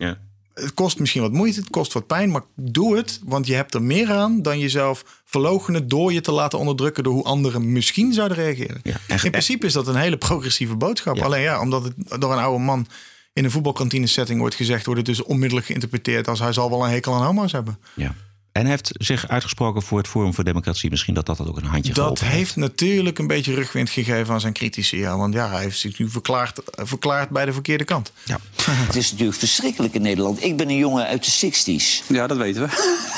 Het 0.55 0.75
kost 0.75 0.99
misschien 0.99 1.23
wat 1.23 1.33
moeite, 1.33 1.61
het 1.61 1.71
kost 1.71 1.93
wat 1.93 2.07
pijn, 2.07 2.31
maar 2.31 2.43
doe 2.57 2.97
het, 2.97 3.21
want 3.25 3.47
je 3.47 3.55
hebt 3.55 3.75
er 3.75 3.83
meer 3.83 4.11
aan 4.11 4.43
dan 4.43 4.59
jezelf 4.59 5.23
verloochenen 5.25 5.89
door 5.89 6.13
je 6.13 6.21
te 6.21 6.33
laten 6.33 6.59
onderdrukken 6.59 7.05
door 7.05 7.13
hoe 7.13 7.25
anderen 7.25 7.73
misschien 7.73 8.13
zouden 8.13 8.37
reageren. 8.37 8.81
in 9.23 9.31
principe 9.31 9.67
is 9.67 9.73
dat 9.73 9.87
een 9.87 9.97
hele 9.97 10.17
progressieve 10.17 10.77
boodschap. 10.77 11.19
Alleen 11.19 11.43
ja, 11.43 11.61
omdat 11.61 11.85
het 11.85 12.21
door 12.21 12.33
een 12.33 12.39
oude 12.39 12.65
man 12.65 12.87
in 13.33 13.45
een 13.45 13.51
voetbalkantine 13.51 14.07
setting 14.07 14.41
wordt 14.41 14.55
gezegd, 14.55 14.87
wordt 14.87 15.07
het 15.07 15.17
dus 15.17 15.23
onmiddellijk 15.23 15.67
geïnterpreteerd 15.67 16.29
als 16.29 16.39
hij 16.39 16.53
zal 16.53 16.71
wel 16.71 16.85
een 16.85 16.91
hekel 16.91 17.15
aan 17.15 17.25
homo's 17.25 17.53
hebben. 17.53 17.79
Ja. 17.95 18.15
En 18.55 18.61
hij 18.61 18.71
heeft 18.71 18.91
zich 18.93 19.29
uitgesproken 19.29 19.83
voor 19.83 19.99
het 19.99 20.09
Forum 20.09 20.35
voor 20.35 20.45
Democratie. 20.45 20.91
Misschien 20.91 21.15
dat 21.15 21.27
dat 21.27 21.49
ook 21.49 21.57
een 21.57 21.65
handje 21.65 21.93
Dat 21.93 21.99
geholpen 21.99 22.27
heeft 22.27 22.57
natuurlijk 22.57 23.19
een 23.19 23.27
beetje 23.27 23.55
rugwind 23.55 23.91
gegeven 23.91 24.35
aan 24.35 24.41
zijn 24.41 24.53
critici. 24.53 24.99
Ja, 24.99 25.17
want 25.17 25.35
ja, 25.35 25.51
hij 25.51 25.61
heeft 25.61 25.79
zich 25.79 25.99
nu 25.99 26.09
verklaard, 26.09 26.61
verklaard 26.65 27.29
bij 27.29 27.45
de 27.45 27.53
verkeerde 27.53 27.85
kant. 27.85 28.13
Ja. 28.25 28.39
Het 28.71 28.97
is 28.97 29.11
natuurlijk 29.11 29.39
verschrikkelijk 29.39 29.95
in 29.95 30.03
Nederland. 30.03 30.45
Ik 30.45 30.57
ben 30.57 30.69
een 30.69 30.77
jongen 30.77 31.07
uit 31.07 31.41
de 31.41 31.53
60s. 31.53 32.07
Ja, 32.07 32.27
dat 32.27 32.37
weten 32.37 32.63
we. 32.63 32.69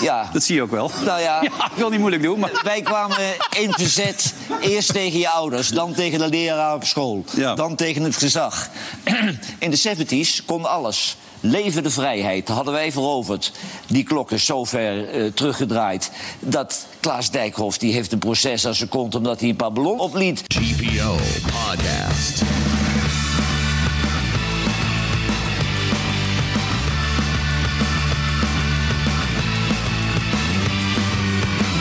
Ja. 0.00 0.28
Dat 0.32 0.42
zie 0.42 0.54
je 0.54 0.62
ook 0.62 0.70
wel. 0.70 0.90
Nou 1.04 1.20
ja, 1.20 1.42
ik 1.42 1.76
wil 1.76 1.90
niet 1.90 2.00
moeilijk 2.00 2.22
doen. 2.22 2.38
Maar... 2.38 2.60
Wij 2.62 2.82
kwamen 2.82 3.18
in 3.58 3.72
verzet 3.72 4.34
eerst 4.60 4.92
tegen 4.92 5.18
je 5.18 5.28
ouders, 5.28 5.68
dan 5.68 5.92
tegen 5.94 6.18
de 6.18 6.28
leraar 6.28 6.74
op 6.74 6.84
school, 6.84 7.24
dan 7.54 7.76
tegen 7.76 8.02
het 8.02 8.16
gezag. 8.16 8.68
In 9.58 9.70
de 9.70 9.96
70s 9.96 10.44
kon 10.44 10.64
alles. 10.64 11.16
Leven 11.40 11.82
de 11.82 11.90
vrijheid, 11.90 12.48
hadden 12.48 12.72
wij 12.72 12.92
veroverd. 12.92 13.52
Die 13.86 14.02
klok 14.04 14.30
is 14.30 14.44
zo 14.44 14.64
ver 14.64 15.08
eh, 15.08 15.32
teruggedraaid 15.32 16.10
dat 16.40 16.86
Klaas 17.00 17.30
Dijkhoff 17.30 17.78
die 17.78 17.92
heeft 17.92 18.12
een 18.12 18.18
proces 18.18 18.66
aan 18.66 18.74
zijn 18.74 18.88
kont 18.88 19.14
omdat 19.14 19.40
hij 19.40 19.48
een 19.48 19.56
paar 19.56 19.72
ballon 19.72 19.98
opliet. 19.98 20.48
TPO 20.48 21.16
Podcast. 21.42 22.42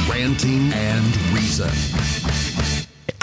Ranting 0.10 0.74
and 0.74 1.16
Reason. 1.34 2.55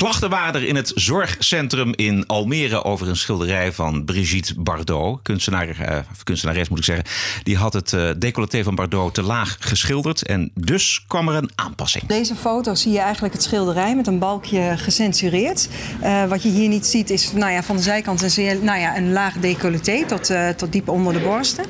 Klachten 0.03 0.31
waren 0.31 0.55
er 0.55 0.69
in 0.69 0.77
het 0.77 0.93
zorgcentrum 0.95 1.93
in 1.95 2.27
Almere 2.27 2.85
over 2.85 3.09
een 3.09 3.17
schilderij 3.17 3.73
van 3.73 4.05
Brigitte 4.05 4.61
Bardot. 4.61 5.23
Kunstenaar, 5.23 5.69
eh, 5.69 5.99
kunstenares 6.25 6.69
moet 6.69 6.79
ik 6.79 6.85
zeggen. 6.85 7.05
Die 7.43 7.57
had 7.57 7.73
het 7.73 7.93
eh, 7.93 8.11
decolleté 8.19 8.63
van 8.63 8.75
Bardot 8.75 9.15
te 9.15 9.23
laag 9.23 9.57
geschilderd. 9.61 10.27
En 10.27 10.51
dus 10.55 11.05
kwam 11.07 11.29
er 11.29 11.35
een 11.35 11.51
aanpassing. 11.55 12.07
Deze 12.07 12.35
foto 12.35 12.75
zie 12.75 12.93
je 12.93 12.99
eigenlijk 12.99 13.35
het 13.35 13.43
schilderij 13.43 13.97
met 13.97 14.07
een 14.07 14.19
balkje 14.19 14.75
gecensureerd. 14.77 15.69
Eh, 16.01 16.25
wat 16.25 16.43
je 16.43 16.49
hier 16.49 16.69
niet 16.69 16.87
ziet 16.87 17.11
is 17.11 17.33
nou 17.33 17.53
ja, 17.53 17.63
van 17.63 17.77
de 17.77 17.83
zijkant 17.83 18.23
een, 18.23 18.31
zeer, 18.31 18.59
nou 18.63 18.79
ja, 18.79 18.97
een 18.97 19.13
laag 19.13 19.35
decolleté 19.35 20.07
tot, 20.07 20.31
eh, 20.31 20.49
tot 20.49 20.73
diep 20.73 20.89
onder 20.89 21.13
de 21.13 21.21
borsten. 21.21 21.65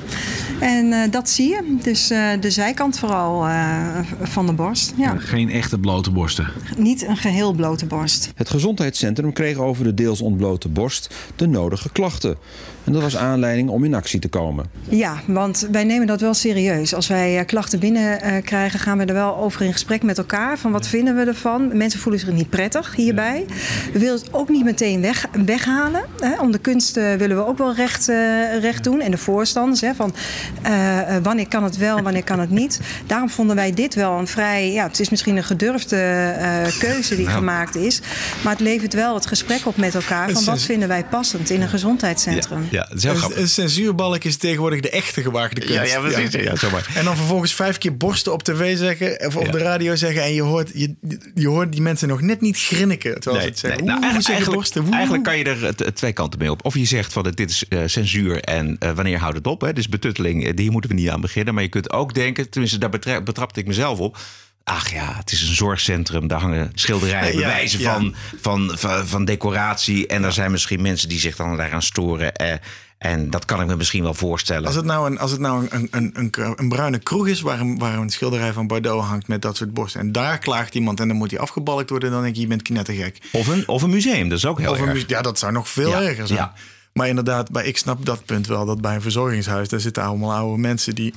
En 0.63 0.93
eh, 0.93 1.11
dat 1.11 1.29
zie 1.29 1.49
je. 1.49 1.75
Dus 1.81 2.09
eh, 2.09 2.29
de 2.39 2.51
zijkant 2.51 2.99
vooral 2.99 3.47
eh, 3.47 3.99
van 4.21 4.45
de 4.45 4.53
borst. 4.53 4.93
Ja. 4.97 5.15
Geen 5.17 5.49
echte 5.49 5.79
blote 5.79 6.11
borsten. 6.11 6.47
Niet 6.77 7.07
een 7.07 7.17
geheel 7.17 7.53
blote 7.53 7.85
borst. 7.85 8.22
Het 8.35 8.49
gezondheidscentrum 8.49 9.33
kreeg 9.33 9.57
over 9.57 9.83
de 9.83 9.93
deels 9.93 10.21
ontblote 10.21 10.69
borst 10.69 11.15
de 11.35 11.47
nodige 11.47 11.91
klachten. 11.91 12.37
En 12.83 12.93
dat 12.93 13.01
was 13.01 13.17
aanleiding 13.17 13.69
om 13.69 13.83
in 13.83 13.93
actie 13.93 14.19
te 14.19 14.27
komen. 14.27 14.65
Ja, 14.89 15.21
want 15.25 15.67
wij 15.71 15.83
nemen 15.83 16.07
dat 16.07 16.21
wel 16.21 16.33
serieus. 16.33 16.93
Als 16.93 17.07
wij 17.07 17.39
eh, 17.39 17.45
klachten 17.45 17.79
binnenkrijgen, 17.79 18.43
krijgen, 18.43 18.79
gaan 18.79 18.97
we 18.97 19.05
er 19.05 19.13
wel 19.13 19.37
over 19.37 19.61
in 19.61 19.71
gesprek 19.71 20.03
met 20.03 20.17
elkaar. 20.17 20.57
Van 20.57 20.71
wat 20.71 20.87
vinden 20.87 21.15
we 21.15 21.23
ervan? 21.23 21.77
Mensen 21.77 21.99
voelen 21.99 22.19
zich 22.21 22.31
niet 22.31 22.49
prettig 22.49 22.95
hierbij. 22.95 23.45
We 23.93 23.99
willen 23.99 24.15
het 24.19 24.33
ook 24.33 24.49
niet 24.49 24.63
meteen 24.63 25.01
weg, 25.01 25.25
weghalen. 25.45 26.03
Hè. 26.19 26.39
Om 26.39 26.51
de 26.51 26.57
kunst 26.57 26.97
eh, 26.97 27.13
willen 27.13 27.37
we 27.37 27.45
ook 27.45 27.57
wel 27.57 27.73
recht, 27.73 28.09
eh, 28.09 28.59
recht 28.59 28.83
doen. 28.83 29.01
En 29.01 29.11
de 29.11 29.17
voorstanders 29.17 29.81
hè, 29.81 29.95
van 29.95 30.13
eh, 30.61 31.15
eh, 31.15 31.23
wanneer 31.23 31.47
kan 31.47 31.63
het 31.63 31.77
wel, 31.77 32.01
wanneer 32.01 32.23
kan 32.23 32.39
het 32.39 32.49
niet. 32.49 32.79
Daarom 33.07 33.29
vonden 33.29 33.55
wij 33.55 33.73
dit 33.73 33.95
wel 33.95 34.19
een 34.19 34.27
vrij... 34.27 34.71
Ja, 34.71 34.87
het 34.87 34.99
is 34.99 35.09
misschien 35.09 35.37
een 35.37 35.43
gedurfde 35.43 35.97
eh, 35.97 36.79
keuze 36.79 37.15
die 37.15 37.27
gemaakt 37.27 37.75
is. 37.75 38.01
Maar 38.43 38.51
het 38.51 38.61
levert 38.61 38.93
wel 38.93 39.15
het 39.15 39.25
gesprek 39.27 39.65
op 39.65 39.77
met 39.77 39.95
elkaar. 39.95 40.31
Van 40.31 40.43
wat 40.45 40.61
vinden 40.61 40.87
wij 40.87 41.03
passend 41.05 41.49
in 41.49 41.61
een 41.61 41.69
gezondheidscentrum. 41.69 42.67
Ja, 42.71 42.85
dat 42.89 42.97
is 42.97 43.03
heel 43.03 43.11
Een, 43.11 43.17
grappig. 43.17 43.37
een 43.39 43.47
censuurbalk 43.49 44.23
is 44.23 44.35
tegenwoordig 44.37 44.79
de 44.79 44.89
echte 44.89 45.21
gewaagde 45.21 45.59
kunst. 45.61 45.73
Ja, 45.75 45.83
ja, 45.83 45.99
precies. 45.99 46.31
Ja, 46.43 46.55
zomaar. 46.55 46.87
En 46.95 47.05
dan 47.05 47.15
vervolgens 47.15 47.53
vijf 47.53 47.77
keer 47.77 47.97
borsten 47.97 48.33
op 48.33 48.43
tv 48.43 48.77
zeggen, 48.77 49.25
of 49.27 49.35
op 49.35 49.51
de 49.51 49.57
radio 49.57 49.95
zeggen. 49.95 50.23
En 50.23 50.33
je 50.33 50.41
hoort, 50.41 50.71
je, 50.73 50.95
je 51.35 51.47
hoort 51.47 51.71
die 51.71 51.81
mensen 51.81 52.07
nog 52.07 52.21
net 52.21 52.41
niet 52.41 52.57
grinniken. 52.57 53.19
Terwijl 53.19 53.43
ze 53.43 53.49
het 53.49 53.59
zeggen. 53.59 53.85
Nou, 53.85 53.97
Oeh, 54.03 54.13
eigenlijk, 54.13 54.51
borsten. 54.51 54.91
eigenlijk 54.93 55.23
kan 55.23 55.37
je 55.37 55.43
er 55.43 55.93
twee 55.93 56.13
kanten 56.13 56.39
mee 56.39 56.51
op. 56.51 56.65
Of 56.65 56.75
je 56.75 56.85
zegt 56.85 57.13
van 57.13 57.23
dit 57.23 57.49
is 57.49 57.67
eh, 57.67 57.79
censuur 57.85 58.39
en 58.41 58.75
eh, 58.79 58.91
wanneer 58.91 59.19
houdt 59.19 59.37
het 59.37 59.47
op? 59.47 59.61
Hè? 59.61 59.73
Dus 59.73 59.89
betutteling, 59.89 60.45
eh, 60.45 60.51
hier 60.55 60.71
moeten 60.71 60.89
we 60.89 60.95
niet 60.95 61.09
aan 61.09 61.21
beginnen. 61.21 61.53
Maar 61.53 61.63
je 61.63 61.69
kunt 61.69 61.91
ook 61.91 62.13
denken, 62.13 62.49
tenminste 62.49 62.77
daar 62.77 62.89
betra- 62.89 63.21
betrapte 63.21 63.59
ik 63.59 63.67
mezelf 63.67 63.99
op. 63.99 64.17
Ach 64.63 64.91
ja, 64.91 65.13
het 65.17 65.31
is 65.31 65.47
een 65.47 65.55
zorgcentrum. 65.55 66.27
Daar 66.27 66.39
hangen 66.39 66.71
schilderijen, 66.73 67.31
ja, 67.33 67.47
bewijzen 67.47 67.79
ja. 67.79 67.93
Van, 67.93 68.15
van, 68.41 68.71
van, 68.77 69.07
van 69.07 69.25
decoratie. 69.25 70.07
En 70.07 70.23
er 70.23 70.31
zijn 70.33 70.51
misschien 70.51 70.81
mensen 70.81 71.09
die 71.09 71.19
zich 71.19 71.35
dan 71.35 71.57
daaraan 71.57 71.81
storen. 71.81 72.33
Eh, 72.35 72.53
en 72.97 73.29
dat 73.29 73.45
kan 73.45 73.61
ik 73.61 73.67
me 73.67 73.75
misschien 73.75 74.03
wel 74.03 74.13
voorstellen. 74.13 74.65
Als 74.65 74.75
het 74.75 74.85
nou 74.85 75.11
een, 75.11 75.19
als 75.19 75.31
het 75.31 75.39
nou 75.39 75.67
een, 75.69 75.87
een, 75.91 76.11
een, 76.13 76.31
een, 76.35 76.53
een 76.55 76.69
bruine 76.69 76.99
kroeg 76.99 77.27
is 77.27 77.41
waar 77.41 77.59
een, 77.59 77.77
waar 77.77 77.97
een 77.97 78.09
schilderij 78.09 78.53
van 78.53 78.67
Bordeaux 78.67 79.07
hangt 79.07 79.27
met 79.27 79.41
dat 79.41 79.57
soort 79.57 79.73
borsten. 79.73 79.99
En 80.01 80.11
daar 80.11 80.37
klaagt 80.39 80.75
iemand 80.75 80.99
en 80.99 81.07
dan 81.07 81.17
moet 81.17 81.31
hij 81.31 81.39
afgebalkt 81.39 81.89
worden. 81.89 82.11
Dan 82.11 82.21
denk 82.23 82.35
je, 82.35 82.41
je 82.41 82.47
bent 82.47 82.61
knettergek. 82.61 83.17
Of 83.31 83.47
een, 83.47 83.67
of 83.67 83.81
een 83.81 83.89
museum, 83.89 84.29
dat 84.29 84.37
is 84.37 84.45
ook 84.45 84.59
heel 84.59 84.71
Of 84.71 84.79
een 84.79 84.87
erg. 84.87 84.93
mu- 84.97 85.03
ja, 85.07 85.21
dat 85.21 85.39
zou 85.39 85.51
nog 85.51 85.69
veel 85.69 85.89
Ja, 85.89 86.01
erger 86.01 86.27
zijn. 86.27 86.51
Maar 86.93 87.07
inderdaad, 87.07 87.51
bij, 87.51 87.65
ik 87.65 87.77
snap 87.77 88.05
dat 88.05 88.25
punt 88.25 88.47
wel. 88.47 88.65
Dat 88.65 88.81
bij 88.81 88.95
een 88.95 89.01
verzorgingshuis, 89.01 89.69
daar 89.69 89.79
zitten 89.79 90.03
allemaal 90.03 90.33
oude 90.33 90.61
mensen 90.61 90.95
die... 90.95 91.13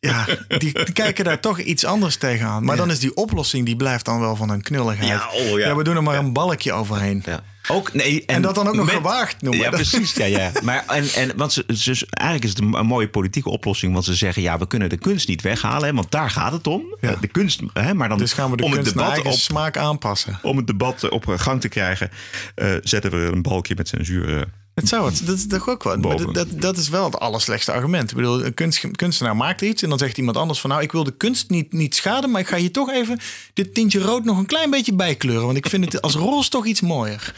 Ja, 0.00 0.26
die, 0.58 0.72
die 0.84 0.92
kijken 0.92 1.24
daar 1.24 1.40
toch 1.40 1.60
iets 1.60 1.84
anders 1.84 2.16
tegenaan. 2.16 2.64
Maar 2.64 2.76
dan 2.76 2.90
is 2.90 2.98
die 2.98 3.14
oplossing, 3.16 3.66
die 3.66 3.76
blijft 3.76 4.04
dan 4.04 4.20
wel 4.20 4.36
van 4.36 4.50
een 4.50 4.62
knulligheid. 4.62 5.08
Ja, 5.08 5.28
oh 5.32 5.58
ja. 5.58 5.76
we 5.76 5.84
doen 5.84 5.96
er 5.96 6.02
maar 6.02 6.18
een 6.18 6.32
balkje 6.32 6.72
overheen. 6.72 7.22
Ja. 7.26 7.42
Ook, 7.68 7.92
nee, 7.92 8.24
En 8.26 8.42
dat 8.42 8.54
dan 8.54 8.68
ook 8.68 8.74
nog 8.74 8.84
met- 8.86 8.94
gewaagd 8.94 9.42
noemen. 9.42 9.60
Ja, 9.60 9.70
precies. 9.70 10.14
Ja, 10.14 10.24
ja. 10.24 10.50
Maar, 10.62 10.84
en, 10.86 11.08
en, 11.14 11.32
want 11.36 11.52
ze, 11.52 11.64
ze- 11.68 12.06
eigenlijk 12.10 12.44
is 12.44 12.50
het 12.50 12.58
een, 12.74 12.86
mooie 12.86 13.08
politieke 13.08 13.48
oplossing. 13.50 13.92
Want 13.92 14.04
ze 14.04 14.14
zeggen, 14.14 14.42
ja, 14.42 14.58
we 14.58 14.66
kunnen 14.66 14.88
de 14.88 14.96
kunst 14.98 15.28
niet 15.28 15.42
weghalen. 15.42 15.88
Hè, 15.88 15.94
want 15.94 16.10
daar 16.10 16.30
gaat 16.30 16.52
het 16.52 16.66
om. 16.66 16.82
De 17.20 17.26
kunst, 17.32 17.60
hè, 17.72 17.94
maar 17.94 18.08
dan 18.08 18.18
Dus 18.18 18.32
gaan 18.32 18.50
we 18.50 18.56
de 18.56 18.62
om 18.64 18.70
het 18.70 18.80
kunst 18.80 18.94
naar 18.94 19.14
debat 19.14 19.32
op, 19.32 19.38
smaak 19.38 19.76
aanpassen. 19.76 20.38
om 20.42 20.56
het 20.56 20.66
debat 20.66 21.08
op 21.08 21.24
gang 21.26 21.60
te 21.60 21.68
krijgen, 21.68 22.10
eh, 22.54 22.68
zetten 22.82 23.10
we 23.10 23.16
een 23.32 23.42
balkje 23.42 23.74
met 23.76 23.88
censuur. 23.88 24.46
Het 24.80 24.88
zou 24.88 25.10
het. 25.10 25.26
Dat 25.26 25.36
is 25.36 25.46
toch 25.46 25.68
ook 25.68 25.82
wat. 25.82 26.02
Dat, 26.02 26.34
dat, 26.34 26.48
dat 26.60 26.76
is 26.76 26.88
wel 26.88 27.04
het 27.04 27.18
allerslechtste 27.18 27.72
argument. 27.72 28.10
Ik 28.10 28.16
bedoel, 28.16 28.44
een 28.44 28.54
kunst, 28.54 28.90
kunstenaar 28.96 29.36
maakt 29.36 29.60
iets 29.60 29.82
en 29.82 29.88
dan 29.88 29.98
zegt 29.98 30.18
iemand 30.18 30.36
anders 30.36 30.60
van... 30.60 30.70
nou, 30.70 30.82
ik 30.82 30.92
wil 30.92 31.04
de 31.04 31.16
kunst 31.16 31.50
niet, 31.50 31.72
niet 31.72 31.94
schaden... 31.94 32.30
maar 32.30 32.40
ik 32.40 32.48
ga 32.48 32.56
hier 32.56 32.72
toch 32.72 32.90
even 32.90 33.20
dit 33.54 33.74
tintje 33.74 34.00
rood 34.00 34.24
nog 34.24 34.38
een 34.38 34.46
klein 34.46 34.70
beetje 34.70 34.94
bijkleuren. 34.94 35.44
Want 35.44 35.56
ik 35.56 35.66
vind 35.66 35.84
het 35.84 36.02
als 36.02 36.14
roze 36.14 36.50
toch 36.50 36.66
iets 36.66 36.80
mooier. 36.80 37.34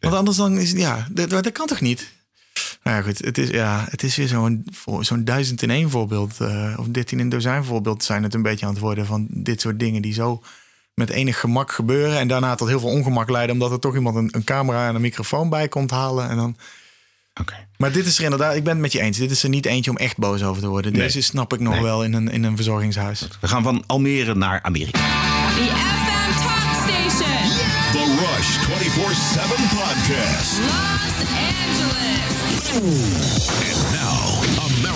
Want 0.00 0.14
anders 0.14 0.36
dan 0.36 0.58
is 0.58 0.70
het... 0.70 0.80
Ja, 0.80 1.08
dat, 1.10 1.30
dat 1.30 1.52
kan 1.52 1.66
toch 1.66 1.80
niet? 1.80 2.10
Nou 2.82 2.96
ja, 2.96 3.02
goed. 3.02 3.18
Het 3.24 3.38
is, 3.38 3.48
ja, 3.48 3.86
het 3.90 4.02
is 4.02 4.16
weer 4.16 4.28
zo'n 4.28 4.64
zo'n 5.00 5.24
duizend 5.24 5.62
in 5.62 5.70
één 5.70 5.90
voorbeeld... 5.90 6.40
eh, 6.40 6.74
of 6.78 6.86
dertien 6.86 7.20
in 7.20 7.28
dozijn 7.28 7.64
voorbeeld 7.64 8.04
zijn 8.04 8.22
het 8.22 8.34
een 8.34 8.42
beetje 8.42 8.66
aan 8.66 8.72
het 8.72 8.80
worden... 8.80 9.06
van 9.06 9.26
dit 9.30 9.60
soort 9.60 9.78
dingen 9.78 10.02
die 10.02 10.12
zo 10.12 10.42
met 10.98 11.10
enig 11.10 11.40
gemak 11.40 11.72
gebeuren... 11.72 12.18
en 12.18 12.28
daarna 12.28 12.54
tot 12.54 12.68
heel 12.68 12.80
veel 12.80 12.88
ongemak 12.88 13.30
leiden... 13.30 13.54
omdat 13.54 13.70
er 13.72 13.78
toch 13.78 13.94
iemand 13.94 14.16
een, 14.16 14.28
een 14.32 14.44
camera 14.44 14.88
en 14.88 14.94
een 14.94 15.00
microfoon 15.00 15.48
bij 15.48 15.68
komt 15.68 15.90
halen... 15.90 16.28
en 16.28 16.36
dan... 16.36 16.56
Maar 17.76 17.92
dit 17.92 18.06
is 18.06 18.18
er 18.18 18.24
inderdaad, 18.24 18.54
ik 18.56 18.64
ben 18.64 18.72
het 18.72 18.82
met 18.82 18.92
je 18.92 19.00
eens. 19.00 19.18
Dit 19.18 19.30
is 19.30 19.42
er 19.42 19.48
niet 19.48 19.66
eentje 19.66 19.90
om 19.90 19.96
echt 19.96 20.16
boos 20.16 20.42
over 20.42 20.62
te 20.62 20.68
worden. 20.68 20.92
Nee. 20.92 21.00
Deze 21.00 21.20
snap 21.20 21.52
ik 21.52 21.60
nog 21.60 21.72
Nee. 21.74 21.82
wel 21.82 22.04
in 22.04 22.12
een, 22.12 22.28
in 22.30 22.44
een 22.44 22.54
verzorgingshuis. 22.56 23.28
We 23.40 23.48
gaan 23.48 23.62
van 23.62 23.84
Almere 23.86 24.34
naar 24.34 24.62
Amerika. 24.62 24.98
The 24.98 25.04
FM 25.64 26.42
Talk 26.42 26.74
Station. 26.88 27.48
The 27.92 28.04
Rush 28.18 28.48
24 28.64 29.16
7 29.32 29.48
Podcast. 29.68 30.58
Los 30.58 31.38
Angeles. 32.78 33.87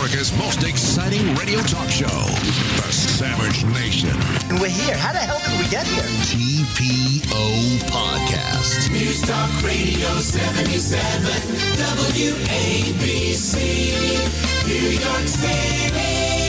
And 0.02 0.10
now, 0.10 0.18
America's 0.18 0.36
most 0.36 0.64
exciting 0.64 1.34
radio 1.34 1.60
talk 1.60 1.88
show, 1.88 2.06
The 2.06 2.90
Savage 2.90 3.64
Nation. 3.66 4.10
And 4.50 4.60
we're 4.60 4.68
here. 4.68 4.96
How 4.96 5.12
the 5.12 5.18
hell 5.18 5.38
did 5.38 5.58
we 5.62 5.68
get 5.70 5.86
here? 5.86 6.02
TPO 6.02 7.78
Podcast. 7.88 8.90
News 8.90 9.22
Talk 9.22 9.62
Radio 9.62 10.18
77 10.18 11.30
WABC, 11.76 13.56
New 14.66 14.88
York 14.98 15.28
City. 15.28 16.41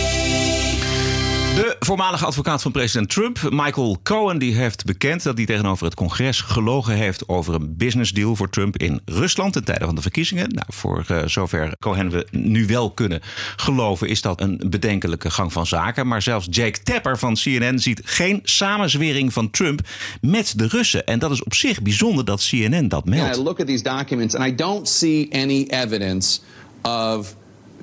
De 1.54 1.76
voormalige 1.80 2.26
advocaat 2.26 2.62
van 2.62 2.72
president 2.72 3.10
Trump, 3.10 3.40
Michael 3.50 4.00
Cohen, 4.04 4.38
die 4.38 4.56
heeft 4.56 4.86
bekend 4.86 5.24
dat 5.24 5.38
hij 5.38 5.46
tegenover 5.46 5.86
het 5.86 5.96
congres 5.96 6.42
gelogen 6.42 6.94
heeft 6.94 7.28
over 7.28 7.54
een 7.54 7.78
business 7.78 8.12
deal 8.12 8.36
voor 8.36 8.50
Trump 8.50 8.78
in 8.78 9.02
Rusland 9.06 9.54
ten 9.54 9.64
tijde 9.64 9.86
van 9.86 9.96
de 9.96 10.02
verkiezingen. 10.02 10.50
Nou, 10.50 10.66
voor 10.70 11.04
eh, 11.08 11.26
zover 11.26 11.76
Cohen 11.80 12.10
we 12.10 12.28
nu 12.32 12.66
wel 12.66 12.92
kunnen 12.92 13.22
geloven, 13.56 14.08
is 14.08 14.22
dat 14.22 14.42
een 14.42 14.62
bedenkelijke 14.70 15.30
gang 15.30 15.54
van 15.54 15.66
zaken. 15.66 16.08
Maar 16.08 16.22
zelfs 16.22 16.48
Jake 16.50 16.84
Tapper 16.84 17.18
van 17.18 17.34
CNN 17.34 17.80
ziet 17.80 18.02
geen 18.04 18.40
samenzwering 18.44 19.34
van 19.34 19.50
Trump 19.50 19.82
met 20.22 20.54
de 20.58 20.68
Russen. 20.68 21.06
En 21.06 21.20
dat 21.20 21.32
is 21.32 21.44
op 21.44 21.54
zich 21.54 21.82
bijzonder 21.82 22.26
dat 22.26 22.48
CNN 22.50 22.88
dat 22.88 23.06
meldt. 23.06 23.38
I 23.38 23.42
look 23.42 23.60
at 23.60 23.68
these 23.68 23.84
documents 23.84 24.36
and 24.36 24.48
I 24.48 24.56
don't 24.56 24.90
see 24.90 25.28
any 25.32 25.64
evidence 25.70 26.40
of 26.82 27.36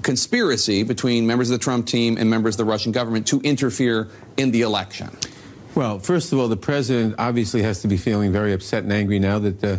conspiracy 0.03 0.83
between 0.83 1.27
members 1.27 1.51
of 1.51 1.59
the 1.59 1.65
Trump 1.65 1.87
team 1.87 2.17
and 2.17 2.29
members 2.29 2.55
of 2.55 2.59
the 2.59 2.71
Russian 2.73 2.93
government 2.93 3.27
to 3.29 3.41
interfere 3.41 4.09
in 4.37 4.51
the 4.51 4.63
election? 4.63 5.11
Well, 5.75 5.99
first 5.99 6.33
of 6.33 6.39
all, 6.39 6.49
the 6.49 6.57
president 6.57 7.15
obviously 7.19 7.63
has 7.63 7.81
to 7.83 7.89
be 7.89 7.97
feeling 7.97 8.33
very 8.33 8.53
upset 8.53 8.83
and 8.83 8.93
angry 8.93 9.19
now 9.19 9.39
that 9.39 9.63
uh, 9.63 9.79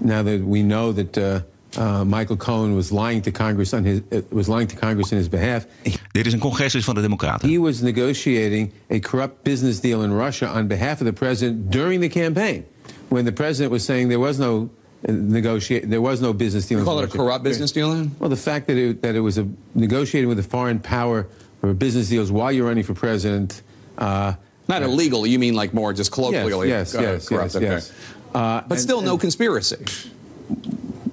now 0.00 0.22
that 0.22 0.42
we 0.44 0.62
know 0.62 0.92
that 0.92 1.18
uh, 1.18 1.40
uh, 1.76 2.04
Michael 2.04 2.36
Cohen 2.36 2.74
was 2.74 2.90
lying 2.92 3.22
to 3.22 3.30
Congress 3.30 3.72
on 3.72 3.84
his 3.84 4.02
uh, 4.12 4.20
was 4.30 4.48
lying 4.48 4.66
to 4.68 4.76
Congress 4.76 5.12
in 5.12 5.18
his 5.18 5.28
behalf. 5.28 5.66
Dit 6.12 6.26
is 6.26 6.32
een 6.32 6.38
congreslid 6.40 6.84
van 6.84 6.94
de 6.94 7.00
Democraten. 7.00 7.48
He 7.48 7.58
was 7.58 7.80
negotiating 7.80 8.72
a 8.90 8.98
corrupt 8.98 9.42
business 9.42 9.80
deal 9.80 10.02
in 10.02 10.12
Russia 10.12 10.48
on 10.48 10.66
behalf 10.66 11.00
of 11.00 11.06
the 11.06 11.12
president 11.12 11.70
during 11.70 12.00
the 12.00 12.08
campaign, 12.08 12.64
when 13.08 13.24
the 13.24 13.32
president 13.32 13.70
was 13.70 13.84
saying 13.84 14.08
there 14.08 14.18
was 14.18 14.38
no 14.38 14.70
negotiate 15.08 15.88
there 15.88 16.00
was 16.00 16.20
no 16.20 16.32
business 16.32 16.66
deal. 16.66 16.78
You 16.78 16.84
call 16.84 16.98
it 17.00 17.14
a 17.14 17.18
corrupt 17.18 17.42
business 17.42 17.72
deal? 17.72 17.90
Then? 17.94 18.10
Well, 18.18 18.30
the 18.30 18.36
fact 18.50 18.66
that 18.66 18.76
it, 18.76 19.00
that 19.02 19.14
it 19.14 19.20
was 19.20 19.38
a 19.38 19.46
negotiating 19.74 20.28
with 20.28 20.38
a 20.38 20.48
foreign 20.48 20.78
power 20.80 21.26
for 21.60 21.74
business 21.74 22.08
deals 22.08 22.30
while 22.30 22.52
you're 22.52 22.66
running 22.68 22.84
for 22.84 22.94
president. 22.94 23.62
Uh, 23.98 24.32
Not 24.66 24.82
illegal. 24.82 25.26
You 25.26 25.38
mean 25.38 25.54
like 25.60 25.72
more 25.74 25.92
just 25.96 26.10
colloquially? 26.10 26.68
Yes, 26.68 26.94
uh, 26.94 27.00
yes, 27.02 27.28
corrupt. 27.28 27.54
yes, 27.54 27.56
okay. 27.56 27.66
yes. 27.74 27.90
Uh, 28.34 28.60
But 28.68 28.70
and- 28.70 28.80
still, 28.80 29.00
no 29.02 29.10
and- 29.10 29.20
conspiracy. 29.20 29.76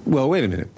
Well, 0.04 0.28
wait 0.28 0.44
a 0.44 0.48
minute. 0.48 0.68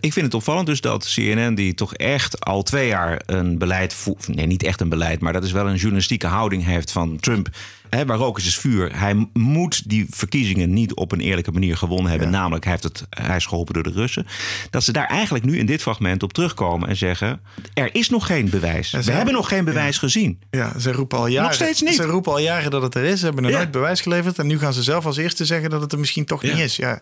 Ik 0.00 0.12
vind 0.12 0.24
het 0.26 0.34
opvallend 0.34 0.66
dus 0.66 0.80
dat 0.80 1.12
CNN, 1.14 1.54
die 1.54 1.74
toch 1.74 1.94
echt 1.94 2.40
al 2.44 2.62
twee 2.62 2.86
jaar 2.88 3.22
een 3.26 3.58
beleid 3.58 3.92
voert. 3.94 4.28
Nee, 4.28 4.46
niet 4.46 4.62
echt 4.62 4.80
een 4.80 4.88
beleid, 4.88 5.20
maar 5.20 5.32
dat 5.32 5.44
is 5.44 5.52
wel 5.52 5.66
een 5.68 5.76
journalistieke 5.76 6.26
houding 6.26 6.64
heeft 6.64 6.92
van 6.92 7.16
Trump. 7.20 7.48
Hè, 7.96 8.06
waar 8.06 8.16
rook 8.18 8.38
is, 8.38 8.46
is 8.46 8.58
vuur. 8.58 8.98
Hij 8.98 9.28
moet 9.32 9.88
die 9.88 10.06
verkiezingen 10.10 10.72
niet 10.72 10.94
op 10.94 11.12
een 11.12 11.20
eerlijke 11.20 11.52
manier 11.52 11.76
gewonnen 11.76 12.10
hebben. 12.10 12.30
Namelijk, 12.30 12.64
hij, 12.64 12.72
heeft 12.72 12.84
het, 12.84 13.06
hij 13.10 13.36
is 13.36 13.46
geholpen 13.46 13.74
door 13.74 13.82
de 13.82 13.90
Russen. 13.90 14.26
Dat 14.70 14.84
ze 14.84 14.92
daar 14.92 15.06
eigenlijk 15.06 15.44
nu 15.44 15.58
in 15.58 15.66
dit 15.66 15.82
fragment 15.82 16.22
op 16.22 16.32
terugkomen 16.32 16.88
en 16.88 16.96
zeggen: 16.96 17.40
Er 17.74 17.94
is 17.94 18.08
nog 18.10 18.26
geen 18.26 18.50
bewijs. 18.50 18.90
Ja, 18.90 18.98
We 18.98 19.04
ze- 19.04 19.10
hebben 19.10 19.34
nog 19.34 19.48
geen 19.48 19.64
bewijs 19.64 19.98
gezien. 19.98 20.38
Ja, 20.50 20.78
ze 20.78 20.92
roepen 20.92 21.18
al 21.18 21.26
jaren. 21.26 21.54
steeds 21.54 21.82
niet. 21.82 21.94
Ze 21.94 22.02
roepen 22.02 22.32
al 22.32 22.38
jaren 22.38 22.70
dat 22.70 22.82
het 22.82 22.94
er 22.94 23.04
is. 23.04 23.18
Ze 23.18 23.24
hebben 23.24 23.44
er 23.44 23.50
nooit 23.50 23.70
bewijs 23.70 24.00
geleverd. 24.00 24.38
En 24.38 24.46
nu 24.46 24.58
gaan 24.58 24.72
ze 24.72 24.82
zelf 24.82 25.06
als 25.06 25.16
eerste 25.16 25.44
zeggen 25.44 25.70
dat 25.70 25.80
het 25.80 25.92
er 25.92 25.98
misschien 25.98 26.24
toch 26.24 26.42
niet 26.42 26.58
is. 26.58 26.76
Ja. 26.76 27.00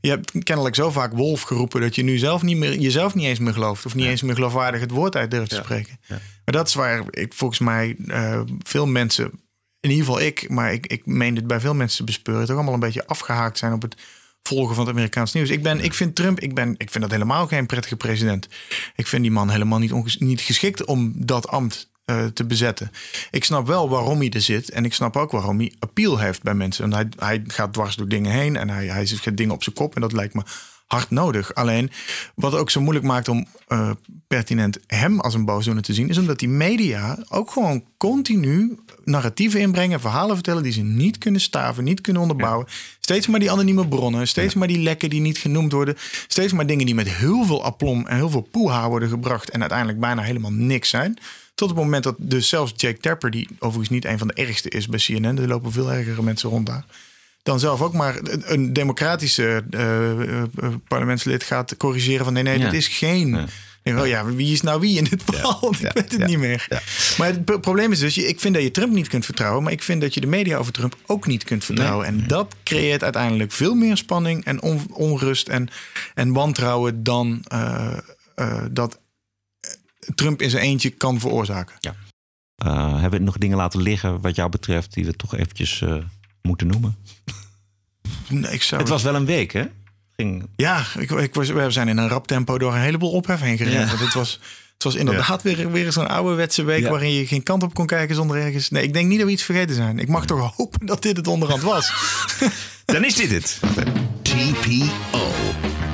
Je 0.00 0.08
hebt 0.08 0.32
kennelijk 0.42 0.74
zo 0.74 0.90
vaak 0.90 1.12
wolf 1.12 1.42
geroepen 1.42 1.80
dat 1.80 1.94
je 1.94 2.02
nu 2.02 2.18
zelf 2.18 2.42
niet 2.42 2.56
meer, 2.56 2.78
jezelf 2.78 3.14
niet 3.14 3.26
eens 3.26 3.38
meer 3.38 3.52
gelooft. 3.52 3.86
Of 3.86 3.94
niet 3.94 4.06
eens 4.06 4.22
meer 4.22 4.34
geloofwaardig 4.34 4.80
het 4.80 4.90
woord 4.90 5.16
uit 5.16 5.30
durft 5.30 5.50
te 5.50 5.56
spreken. 5.56 5.98
Maar 6.08 6.54
dat 6.54 6.68
is 6.68 6.74
waar 6.74 7.02
ik 7.10 7.32
volgens 7.34 7.58
mij 7.60 7.96
eh, 8.06 8.40
veel 8.62 8.86
mensen, 8.86 9.30
in 9.86 9.92
ieder 9.96 10.06
geval 10.06 10.26
ik, 10.26 10.48
maar 10.48 10.72
ik, 10.72 10.86
ik 10.86 11.06
meen 11.06 11.34
dit 11.34 11.46
bij 11.46 11.60
veel 11.60 11.74
mensen 11.74 11.98
te 11.98 12.04
bespeuren, 12.04 12.46
toch 12.46 12.54
allemaal 12.54 12.74
een 12.74 12.80
beetje 12.80 13.06
afgehaakt 13.06 13.58
zijn 13.58 13.72
op 13.72 13.82
het 13.82 13.96
volgen 14.42 14.74
van 14.74 14.84
het 14.84 14.94
Amerikaans 14.94 15.32
nieuws. 15.32 15.50
Ik, 15.50 15.62
ben, 15.62 15.80
ik 15.80 15.94
vind 15.94 16.14
Trump, 16.14 16.40
ik, 16.40 16.54
ben, 16.54 16.74
ik 16.78 16.90
vind 16.90 17.02
dat 17.02 17.12
helemaal 17.12 17.46
geen 17.46 17.66
prettige 17.66 17.96
president. 17.96 18.48
Ik 18.96 19.06
vind 19.06 19.22
die 19.22 19.30
man 19.30 19.50
helemaal 19.50 19.78
niet, 19.78 19.92
onges- 19.92 20.18
niet 20.18 20.40
geschikt 20.40 20.84
om 20.84 21.12
dat 21.16 21.48
ambt 21.48 21.90
eh, 22.04 22.24
te 22.24 22.44
bezetten. 22.44 22.90
Ik 23.30 23.44
snap 23.44 23.66
wel 23.66 23.88
waarom 23.88 24.18
hij 24.18 24.30
er 24.30 24.40
zit. 24.40 24.70
En 24.70 24.84
ik 24.84 24.94
snap 24.94 25.16
ook 25.16 25.30
waarom 25.30 25.58
hij 25.58 25.72
appeal 25.78 26.18
heeft 26.18 26.42
bij 26.42 26.54
mensen. 26.54 26.84
En 26.84 26.92
hij, 26.92 27.06
hij 27.18 27.42
gaat 27.46 27.72
dwars 27.72 27.96
door 27.96 28.08
dingen 28.08 28.32
heen. 28.32 28.56
En 28.56 28.68
hij, 28.68 28.86
hij 28.86 29.06
zet 29.06 29.36
dingen 29.36 29.54
op 29.54 29.62
zijn 29.62 29.74
kop. 29.74 29.94
En 29.94 30.00
dat 30.00 30.12
lijkt 30.12 30.34
me 30.34 30.42
hard 30.86 31.10
nodig. 31.10 31.54
Alleen 31.54 31.90
wat 32.34 32.54
ook 32.54 32.70
zo 32.70 32.80
moeilijk 32.80 33.06
maakt 33.06 33.28
om 33.28 33.46
eh, 33.68 33.90
pertinent 34.28 34.78
hem 34.86 35.20
als 35.20 35.34
een 35.34 35.44
boosdoener 35.44 35.82
te 35.82 35.94
zien, 35.94 36.08
is 36.08 36.18
omdat 36.18 36.38
die 36.38 36.48
media 36.48 37.18
ook 37.28 37.50
gewoon 37.50 37.84
continu 37.96 38.78
narratieven 39.04 39.60
inbrengen, 39.60 40.00
verhalen 40.00 40.34
vertellen 40.34 40.62
die 40.62 40.72
ze 40.72 40.82
niet 40.82 41.18
kunnen 41.18 41.40
staven, 41.40 41.84
niet 41.84 42.00
kunnen 42.00 42.22
onderbouwen. 42.22 42.66
Steeds 43.00 43.26
maar 43.26 43.40
die 43.40 43.50
anonieme 43.50 43.88
bronnen, 43.88 44.28
steeds 44.28 44.54
maar 44.54 44.68
die 44.68 44.78
lekken 44.78 45.10
die 45.10 45.20
niet 45.20 45.38
genoemd 45.38 45.72
worden, 45.72 45.96
steeds 46.26 46.52
maar 46.52 46.66
dingen 46.66 46.86
die 46.86 46.94
met 46.94 47.08
heel 47.08 47.44
veel 47.44 47.64
aplomb 47.64 48.06
en 48.06 48.16
heel 48.16 48.30
veel 48.30 48.48
poeha 48.50 48.88
worden 48.88 49.08
gebracht 49.08 49.50
en 49.50 49.60
uiteindelijk 49.60 50.00
bijna 50.00 50.22
helemaal 50.22 50.52
niks 50.52 50.88
zijn. 50.88 51.18
Tot 51.54 51.68
het 51.68 51.78
moment 51.78 52.04
dat 52.04 52.14
dus 52.18 52.48
zelfs 52.48 52.72
Jake 52.76 52.98
Tapper, 52.98 53.30
die 53.30 53.48
overigens 53.58 53.88
niet 53.88 54.04
een 54.04 54.18
van 54.18 54.28
de 54.28 54.34
ergste 54.34 54.68
is 54.68 54.88
bij 54.88 54.98
CNN, 54.98 55.38
er 55.38 55.48
lopen 55.48 55.72
veel 55.72 55.92
ergere 55.92 56.22
mensen 56.22 56.50
rond 56.50 56.66
daar 56.66 56.84
dan 57.46 57.60
zelf 57.60 57.82
ook 57.82 57.92
maar 57.92 58.18
een- 58.22 58.72
democratische 58.72 59.64
eh, 59.70 60.10
eh, 60.40 60.42
parlementslid 60.88 61.42
gaat 61.42 61.76
corrigeren 61.76 62.24
van 62.24 62.32
nee, 62.32 62.42
nee, 62.42 62.58
Ja. 62.58 62.64
dit 62.64 62.72
is 62.80 62.88
geen. 62.88 63.46
Denk, 63.82 63.98
oh 63.98 64.06
ja, 64.06 64.24
wie 64.24 64.52
is 64.52 64.60
nou 64.60 64.80
wie 64.80 64.96
in 64.98 65.04
dit 65.04 65.22
verhaal? 65.24 65.72
Ik 65.80 65.90
weet 65.92 66.12
het 66.12 66.26
niet 66.26 66.38
meer. 66.38 66.66
Maar 67.18 67.26
het 67.26 67.44
pro- 67.44 67.58
probleem 67.58 67.92
is 67.92 67.98
dus, 67.98 68.18
ik 68.18 68.40
vind 68.40 68.54
dat 68.54 68.62
je 68.62 68.70
Trump 68.70 68.92
niet 68.92 69.08
kunt 69.08 69.24
vertrouwen, 69.24 69.62
maar 69.62 69.72
ik 69.72 69.82
vind 69.82 70.00
dat 70.00 70.14
je 70.14 70.20
de 70.20 70.26
media 70.26 70.56
over 70.56 70.72
Trump 70.72 70.96
ook 71.06 71.26
niet 71.26 71.44
kunt 71.44 71.64
vertrouwen. 71.64 72.06
En 72.06 72.26
dat 72.26 72.54
creëert 72.64 73.02
uiteindelijk 73.02 73.52
veel 73.52 73.74
meer 73.74 73.96
spanning 73.96 74.44
en 74.44 74.62
on- 74.62 74.86
onrust 74.92 75.48
en, 75.48 75.68
en 76.14 76.32
wantrouwen 76.32 77.02
dan 77.02 77.44
eh, 77.48 77.96
dat 78.70 79.00
Trump 80.14 80.42
in 80.42 80.50
zijn 80.50 80.62
eentje 80.62 80.90
kan 80.90 81.20
veroorzaken. 81.20 81.74
Ja. 81.80 81.94
Hebben 83.00 83.18
we 83.18 83.24
nog 83.24 83.38
dingen 83.38 83.56
laten 83.56 83.82
liggen 83.82 84.20
wat 84.20 84.36
jou 84.36 84.50
betreft 84.50 84.94
die 84.94 85.04
we 85.04 85.12
toch 85.16 85.34
eventjes 85.36 85.82
moeten 86.46 86.66
noemen? 86.66 86.96
Nee, 88.28 88.52
ik 88.52 88.62
zou... 88.62 88.80
Het 88.80 88.90
was 88.90 89.02
wel 89.02 89.14
een 89.14 89.26
week, 89.26 89.52
hè? 89.52 89.64
Ging... 90.16 90.48
Ja, 90.56 90.84
ik, 90.98 91.10
ik 91.10 91.34
was, 91.34 91.48
we 91.48 91.70
zijn 91.70 91.88
in 91.88 91.98
een 91.98 92.08
rap 92.08 92.26
tempo 92.26 92.58
door 92.58 92.74
een 92.74 92.80
heleboel 92.80 93.10
ophef 93.10 93.40
heen 93.40 93.56
gerend. 93.56 93.74
Ja. 93.74 93.86
Want 93.86 94.00
het 94.00 94.14
was, 94.14 94.40
het 94.74 94.82
was 94.82 94.94
inderdaad 94.94 95.42
weer, 95.42 95.70
weer 95.70 95.92
zo'n 95.92 96.08
ouderwetse 96.08 96.62
week... 96.62 96.82
Ja. 96.82 96.90
waarin 96.90 97.12
je 97.12 97.26
geen 97.26 97.42
kant 97.42 97.62
op 97.62 97.74
kon 97.74 97.86
kijken 97.86 98.14
zonder 98.14 98.36
ergens... 98.36 98.70
Nee, 98.70 98.82
ik 98.82 98.92
denk 98.92 99.08
niet 99.08 99.18
dat 99.18 99.26
we 99.26 99.32
iets 99.32 99.42
vergeten 99.42 99.74
zijn. 99.74 99.98
Ik 99.98 100.08
mag 100.08 100.26
toch 100.26 100.54
hopen 100.56 100.86
dat 100.86 101.02
dit 101.02 101.16
het 101.16 101.26
onderhand 101.26 101.62
was. 101.62 101.92
Dan 102.84 103.04
is 103.04 103.14
dit 103.14 103.30
het. 103.30 103.60
TPO 104.22 105.32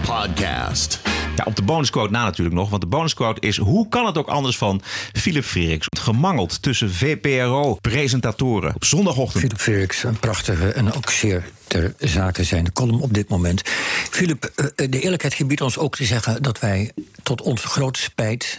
Podcast. 0.04 1.11
Ja, 1.36 1.44
op 1.44 1.56
de 1.56 1.62
bonusquote 1.62 2.12
na 2.12 2.24
natuurlijk 2.24 2.56
nog. 2.56 2.70
Want 2.70 2.82
de 2.82 2.88
bonusquote 2.88 3.40
is... 3.40 3.56
Hoe 3.56 3.88
kan 3.88 4.06
het 4.06 4.18
ook 4.18 4.28
anders 4.28 4.56
van 4.56 4.82
Philip 5.12 5.44
Freriks? 5.44 5.86
Gemangeld 6.00 6.62
tussen 6.62 6.92
VPRO-presentatoren 6.92 8.74
op 8.74 8.84
zondagochtend. 8.84 9.42
Philip 9.42 9.60
Freriks, 9.60 10.02
een 10.02 10.18
prachtige 10.18 10.72
en 10.72 10.92
ook 10.92 11.10
zeer 11.10 11.44
ter 11.66 11.94
zake 11.98 12.44
zijnde 12.44 12.72
column 12.72 13.00
op 13.00 13.14
dit 13.14 13.28
moment. 13.28 13.62
Philip, 14.10 14.44
eh, 14.44 14.66
de 14.88 15.00
eerlijkheid 15.00 15.34
gebiedt 15.34 15.60
ons 15.60 15.78
ook 15.78 15.96
te 15.96 16.04
zeggen 16.04 16.42
dat 16.42 16.60
wij 16.60 16.92
tot 17.22 17.42
onze 17.42 17.66
grote 17.66 18.00
spijt, 18.00 18.58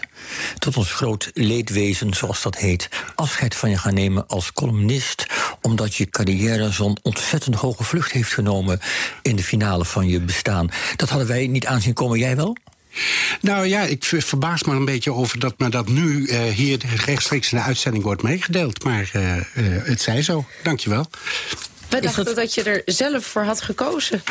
tot 0.59 0.77
ons 0.77 0.91
groot 0.91 1.31
leedwezen, 1.33 2.13
zoals 2.13 2.41
dat 2.41 2.57
heet, 2.57 2.89
afscheid 3.15 3.55
van 3.55 3.69
je 3.69 3.77
gaan 3.77 3.93
nemen 3.93 4.27
als 4.27 4.53
columnist, 4.53 5.25
omdat 5.61 5.95
je 5.95 6.09
carrière 6.09 6.71
zo'n 6.71 6.97
ontzettend 7.01 7.55
hoge 7.55 7.83
vlucht 7.83 8.11
heeft 8.11 8.33
genomen 8.33 8.79
in 9.21 9.35
de 9.35 9.43
finale 9.43 9.85
van 9.85 10.07
je 10.07 10.19
bestaan. 10.19 10.69
Dat 10.95 11.09
hadden 11.09 11.27
wij 11.27 11.47
niet 11.47 11.65
aanzien 11.65 11.93
komen, 11.93 12.19
jij 12.19 12.35
wel? 12.35 12.57
Nou 13.41 13.67
ja, 13.67 13.81
ik 13.81 14.03
ver- 14.03 14.21
verbaas 14.21 14.63
me 14.63 14.73
een 14.73 14.85
beetje 14.85 15.13
over 15.13 15.39
dat 15.39 15.53
me 15.59 15.69
dat 15.69 15.87
nu 15.87 16.25
eh, 16.25 16.41
hier 16.43 16.81
rechtstreeks 17.05 17.51
in 17.51 17.57
de 17.57 17.63
uitzending 17.63 18.03
wordt 18.03 18.21
meegedeeld. 18.21 18.83
Maar 18.83 19.09
eh, 19.13 19.37
eh, 19.37 19.43
het 19.83 20.01
zij 20.01 20.21
zo. 20.21 20.45
Dankjewel. 20.63 21.07
We 21.93 22.01
dachten 22.01 22.35
dat... 22.35 22.53
je 22.53 22.63
er 22.63 22.81
zelf 22.85 23.25
voor 23.25 23.43
had 23.43 23.61
gekozen. 23.61 24.23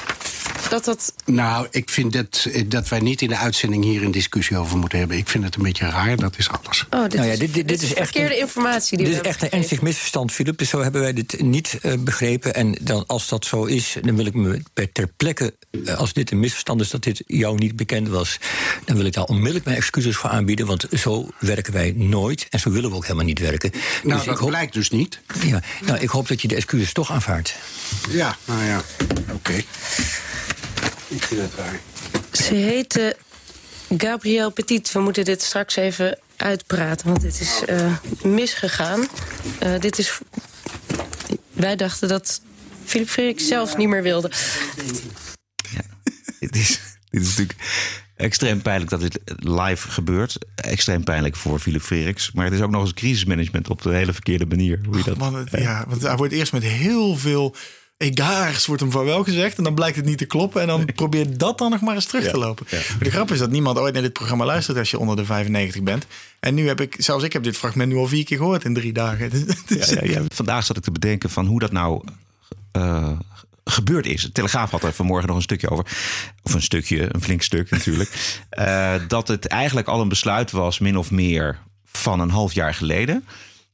Dat 0.71 0.85
dat... 0.85 1.15
Nou, 1.25 1.67
ik 1.71 1.91
vind 1.91 2.13
dat, 2.13 2.47
eh, 2.53 2.63
dat 2.67 2.89
wij 2.89 3.01
niet 3.01 3.23
in 3.23 3.29
de 3.29 3.37
uitzending 3.37 3.85
hier 3.85 4.03
een 4.03 4.11
discussie 4.11 4.57
over 4.57 4.77
moeten 4.79 4.99
hebben. 4.99 5.17
Ik 5.17 5.29
vind 5.29 5.45
het 5.45 5.55
een 5.57 5.63
beetje 5.63 5.89
raar, 5.89 6.17
dat 6.17 6.39
is 6.39 6.49
alles. 6.49 6.87
Oh, 6.91 7.03
dit, 7.03 7.13
Nou 7.15 7.27
ja, 7.27 7.33
is, 7.33 7.39
dit- 7.39 7.55
dit- 7.55 7.69
dit 7.69 7.83
is 7.83 7.95
echt 7.95 8.11
verkeerde 8.11 8.35
een- 8.35 8.41
informatie. 8.41 8.97
Die 8.97 9.07
Dit 9.07 9.15
we 9.17 9.21
is 9.23 9.29
echt 9.29 9.43
een 9.43 9.51
ernstig 9.51 9.83
misverstand, 9.83 10.33
Philip. 10.33 10.59
Dus 10.59 10.69
zo 10.69 10.81
hebben 10.83 11.01
wij 11.01 11.13
dit 11.13 11.41
niet 11.43 11.79
eh, 11.83 11.93
begrepen. 11.99 12.55
En 12.55 12.79
dan, 12.81 13.07
als 13.07 13.29
dat 13.29 13.45
zo 13.45 13.65
is, 13.65 13.97
dan 14.03 14.17
wil 14.17 14.27
ik 14.27 14.35
me 14.35 14.63
ter 14.93 15.07
plekke... 15.17 15.55
eh, 15.85 15.95
als 15.99 16.13
dit 16.13 16.31
een 16.31 16.41
misverstand 16.41 16.81
is 16.81 16.91
dat 16.91 17.03
dit 17.03 17.23
jou 17.27 17.59
niet 17.59 17.77
bekend 17.77 18.09
was... 18.09 18.39
dan 18.85 18.97
wil 18.97 19.07
ik 19.07 19.13
daar 19.13 19.25
onmiddellijk 19.25 19.65
mijn 19.65 19.77
excuses 19.77 20.17
voor 20.17 20.31
aanbieden. 20.31 20.67
Want 20.67 20.87
zo 20.93 21.29
werken 21.39 21.73
wij 21.73 21.93
nooit. 21.97 22.47
En 22.51 22.61
zo 22.61 22.71
willen 22.71 22.91
we 22.91 22.97
ook 22.97 23.03
helemaal 23.03 23.25
niet 23.25 23.39
werken. 23.39 23.71
Nou, 24.03 24.21
ik 24.21 24.27
dat 24.27 24.39
hoop- 24.39 24.49
blijkt 24.49 24.73
dus 24.73 24.91
niet. 24.91 25.21
Ja, 25.47 25.63
nou, 25.85 25.99
ik 25.99 26.09
hoop 26.09 26.29
dat 26.29 26.43
je 26.43 26.49
de 26.49 26.55
excuses 26.55 26.93
toch 26.93 27.11
aanvaardt. 27.11 27.52
Ja, 28.09 28.37
nou 28.45 28.65
ja, 28.65 28.83
oké. 29.33 29.53
Ik 31.09 31.23
vind 31.23 31.41
het 31.41 31.55
raar. 31.57 31.81
Ze 32.33 32.55
heette 32.55 33.17
Gabrielle 33.97 34.51
Petit. 34.51 34.93
We 34.93 35.01
moeten 35.01 35.25
dit 35.25 35.43
straks 35.43 35.77
even 35.77 36.19
uitpraten, 36.37 37.07
want 37.07 37.21
dit 37.21 37.41
is 37.41 37.65
eh, 37.65 37.97
misgegaan. 38.23 39.09
Eh, 39.59 39.81
dit 39.81 39.99
is... 39.99 40.19
Wij 41.53 41.77
dachten 41.77 42.09
dat 42.09 42.41
Philip 42.85 43.09
Frerik 43.09 43.41
zelf 43.41 43.77
niet 43.77 43.89
meer 43.89 44.03
wilde. 44.03 44.31
Dit 46.41 46.57
is, 46.57 46.81
dit 47.11 47.23
is 47.23 47.29
natuurlijk 47.29 47.57
extreem 48.23 48.63
pijnlijk 48.63 48.91
dat 48.91 49.01
dit 49.01 49.21
live 49.37 49.91
gebeurt. 49.91 50.39
Extreem 50.55 51.05
pijnlijk 51.05 51.37
voor 51.37 51.59
Philip 51.59 51.83
Freriks. 51.83 52.33
Maar 52.33 52.45
het 52.45 52.55
is 52.55 52.61
ook 52.61 52.71
nog 52.71 52.83
eens 52.83 52.95
crisismanagement 52.95 53.69
op 53.71 53.83
de 53.83 53.95
hele 53.95 54.13
verkeerde 54.13 54.47
manier. 54.47 54.81
Hoe 54.85 54.97
je 54.97 55.03
dat, 55.05 55.17
Man, 55.17 55.35
het- 55.35 55.51
ja, 55.51 55.85
want 55.89 56.03
hij 56.03 56.17
wordt 56.17 56.33
eerst 56.33 56.53
met 56.53 56.63
heel 56.63 57.17
veel 57.17 57.55
egaars 57.97 58.67
wordt 58.67 58.83
hem 58.83 58.91
van 58.91 59.05
wel 59.05 59.25
gezegd. 59.25 59.59
En 59.59 59.65
dan 59.65 59.75
blijkt 59.75 59.97
het 59.97 60.05
niet 60.05 60.19
te 60.19 60.25
kloppen. 60.25 60.61
En 60.61 60.67
dan 60.67 60.85
probeert 60.95 61.39
dat 61.39 61.59
dan 61.59 61.71
nog 61.71 61.81
maar 61.81 61.95
eens 61.95 62.05
terug 62.07 62.31
te 62.31 62.39
lopen. 62.39 62.67
Maar 62.71 62.99
de 62.99 63.11
grap 63.11 63.31
is 63.31 63.39
dat 63.39 63.51
niemand 63.51 63.79
ooit 63.79 63.93
naar 63.93 64.03
dit 64.03 64.13
programma 64.13 64.45
luistert 64.45 64.79
als 64.79 64.91
je 64.91 64.99
onder 64.99 65.17
de 65.17 65.25
95 65.25 65.83
bent. 65.83 66.07
En 66.41 66.55
nu 66.55 66.67
heb 66.67 66.81
ik, 66.81 66.95
zelfs 66.99 67.25
ik 67.25 67.33
heb 67.33 67.43
dit 67.43 67.57
fragment 67.57 67.93
nu 67.93 67.97
al 67.99 68.07
vier 68.07 68.25
keer 68.25 68.37
gehoord 68.37 68.65
in 68.65 68.75
drie 68.75 68.93
dagen. 68.93 69.31
Dus- 69.67 69.97
ja. 70.03 70.23
Vandaag 70.35 70.65
zat 70.65 70.77
ik 70.77 70.83
te 70.83 70.91
bedenken 70.93 71.31
van 71.31 71.47
hoe 71.47 71.59
dat 71.61 71.73
nou 71.73 72.05
eh, 72.73 73.11
gebeurd 73.65 74.07
is. 74.07 74.23
De 74.23 74.33
Telegraaf 74.33 74.71
had 74.71 74.83
er 74.83 74.93
vanmorgen 74.93 75.27
nog 75.29 75.37
een 75.37 75.43
stukje 75.43 75.71
over. 75.71 75.87
Of 76.43 76.55
een 76.55 76.63
stukje, 76.63 77.15
een 77.15 77.23
flink 77.23 77.43
stuk 77.43 77.71
natuurlijk. 77.71 78.11
Eh, 78.53 78.95
dat 79.09 79.29
het 79.29 79.47
eigenlijk 79.47 79.89
al 79.89 80.01
een 80.01 80.09
besluit 80.09 80.51
was, 80.51 80.79
min 80.79 80.99
of 80.99 81.11
meer, 81.11 81.59
van 81.85 82.21
een 82.21 82.31
half 82.31 82.53
jaar 82.53 82.75
geleden. 82.75 83.25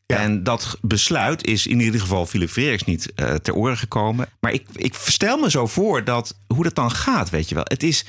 En 0.06 0.42
dat 0.42 0.78
besluit 0.80 1.46
is 1.46 1.66
in 1.66 1.80
ieder 1.80 2.00
geval 2.00 2.26
Philip 2.26 2.50
Frerichs 2.50 2.84
niet 2.84 3.12
eh, 3.14 3.34
ter 3.34 3.54
oren 3.54 3.76
gekomen. 3.76 4.28
Maar 4.40 4.52
ik, 4.52 4.66
ik 4.72 4.94
stel 4.94 5.38
me 5.38 5.50
zo 5.50 5.66
voor 5.66 6.04
dat 6.04 6.38
hoe 6.46 6.64
dat 6.64 6.74
dan 6.74 6.90
gaat, 6.90 7.30
weet 7.30 7.48
je 7.48 7.54
wel. 7.54 7.64
Het 7.66 7.82
is, 7.82 8.04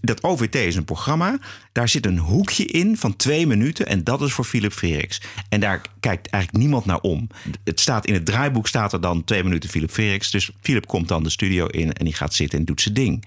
dat 0.00 0.22
OVT 0.22 0.54
is 0.54 0.76
een 0.76 0.84
programma. 0.84 1.38
Daar 1.72 1.88
zit 1.88 2.06
een 2.06 2.18
hoekje 2.18 2.64
in 2.64 2.96
van 2.96 3.16
twee 3.16 3.46
minuten. 3.46 3.86
En 3.86 4.04
dat 4.04 4.22
is 4.22 4.32
voor 4.32 4.44
Philip 4.44 4.72
Frerichs. 4.72 5.20
En 5.48 5.60
daar 5.60 5.80
kijkt 6.00 6.26
eigenlijk 6.26 6.64
niemand 6.64 6.84
naar 6.84 7.00
om. 7.00 7.28
Het 7.64 7.80
staat 7.80 8.06
in 8.06 8.14
het 8.14 8.26
draaiboek 8.26 8.68
staat 8.68 8.92
er 8.92 9.00
dan 9.00 9.24
twee 9.24 9.42
minuten 9.42 9.70
Philip 9.70 9.90
Frerichs. 9.90 10.30
Dus 10.30 10.50
Philip 10.60 10.86
komt 10.86 11.08
dan 11.08 11.22
de 11.22 11.30
studio 11.30 11.66
in 11.66 11.92
en 11.92 12.04
die 12.04 12.14
gaat 12.14 12.34
zitten 12.34 12.58
en 12.58 12.64
doet 12.64 12.80
zijn 12.80 12.94
ding. 12.94 13.24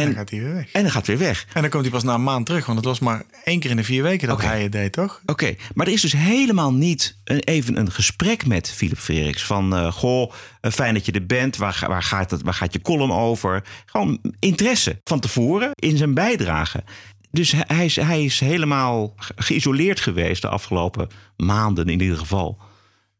En, 0.00 0.04
dan 0.04 0.14
gaat 0.14 0.30
hij 0.30 0.40
weer 0.40 0.54
weg. 0.54 0.72
En 0.72 0.82
dan 0.82 0.90
gaat 0.90 1.06
hij 1.06 1.16
weer 1.18 1.26
weg. 1.26 1.46
En 1.52 1.60
dan 1.60 1.70
komt 1.70 1.82
hij 1.82 1.92
pas 1.92 2.02
na 2.02 2.14
een 2.14 2.22
maand 2.22 2.46
terug, 2.46 2.64
want 2.66 2.78
het 2.78 2.86
was 2.86 2.98
maar 2.98 3.22
één 3.44 3.60
keer 3.60 3.70
in 3.70 3.76
de 3.76 3.84
vier 3.84 4.02
weken 4.02 4.28
dat 4.28 4.42
hij 4.42 4.62
het 4.62 4.72
deed, 4.72 4.92
toch? 4.92 5.20
Oké, 5.26 5.54
maar 5.74 5.86
er 5.86 5.92
is 5.92 6.00
dus 6.00 6.12
helemaal 6.12 6.72
niet 6.72 7.18
een, 7.24 7.38
even 7.40 7.76
een 7.78 7.90
gesprek 7.92 8.46
met 8.46 8.70
Philip 8.70 8.98
Frerichs. 8.98 9.44
Van, 9.44 9.74
eh, 9.76 9.92
goh, 9.92 10.32
eh, 10.60 10.70
fijn 10.70 10.94
dat 10.94 11.06
je 11.06 11.12
er 11.12 11.26
bent. 11.26 11.56
Waar, 11.56 11.84
waar, 11.88 12.02
gaat 12.02 12.30
het, 12.30 12.42
waar 12.42 12.54
gaat 12.54 12.72
je 12.72 12.80
column 12.80 13.12
over? 13.12 13.62
Gewoon 13.86 14.18
interesse 14.38 15.00
van 15.04 15.20
tevoren 15.20 15.70
in 15.74 15.96
zijn 15.96 16.14
bijdrage. 16.14 16.84
Dus 17.30 17.52
hij- 17.52 17.64
hij 17.66 17.84
is, 17.84 17.96
hij 17.96 18.24
is 18.24 18.40
helemaal 18.40 19.12
ge- 19.16 19.32
geïsoleerd 19.36 20.00
geweest 20.00 20.42
de 20.42 20.48
afgelopen 20.48 21.08
maanden 21.36 21.86
in 21.88 22.00
ieder 22.00 22.18
geval. 22.18 22.58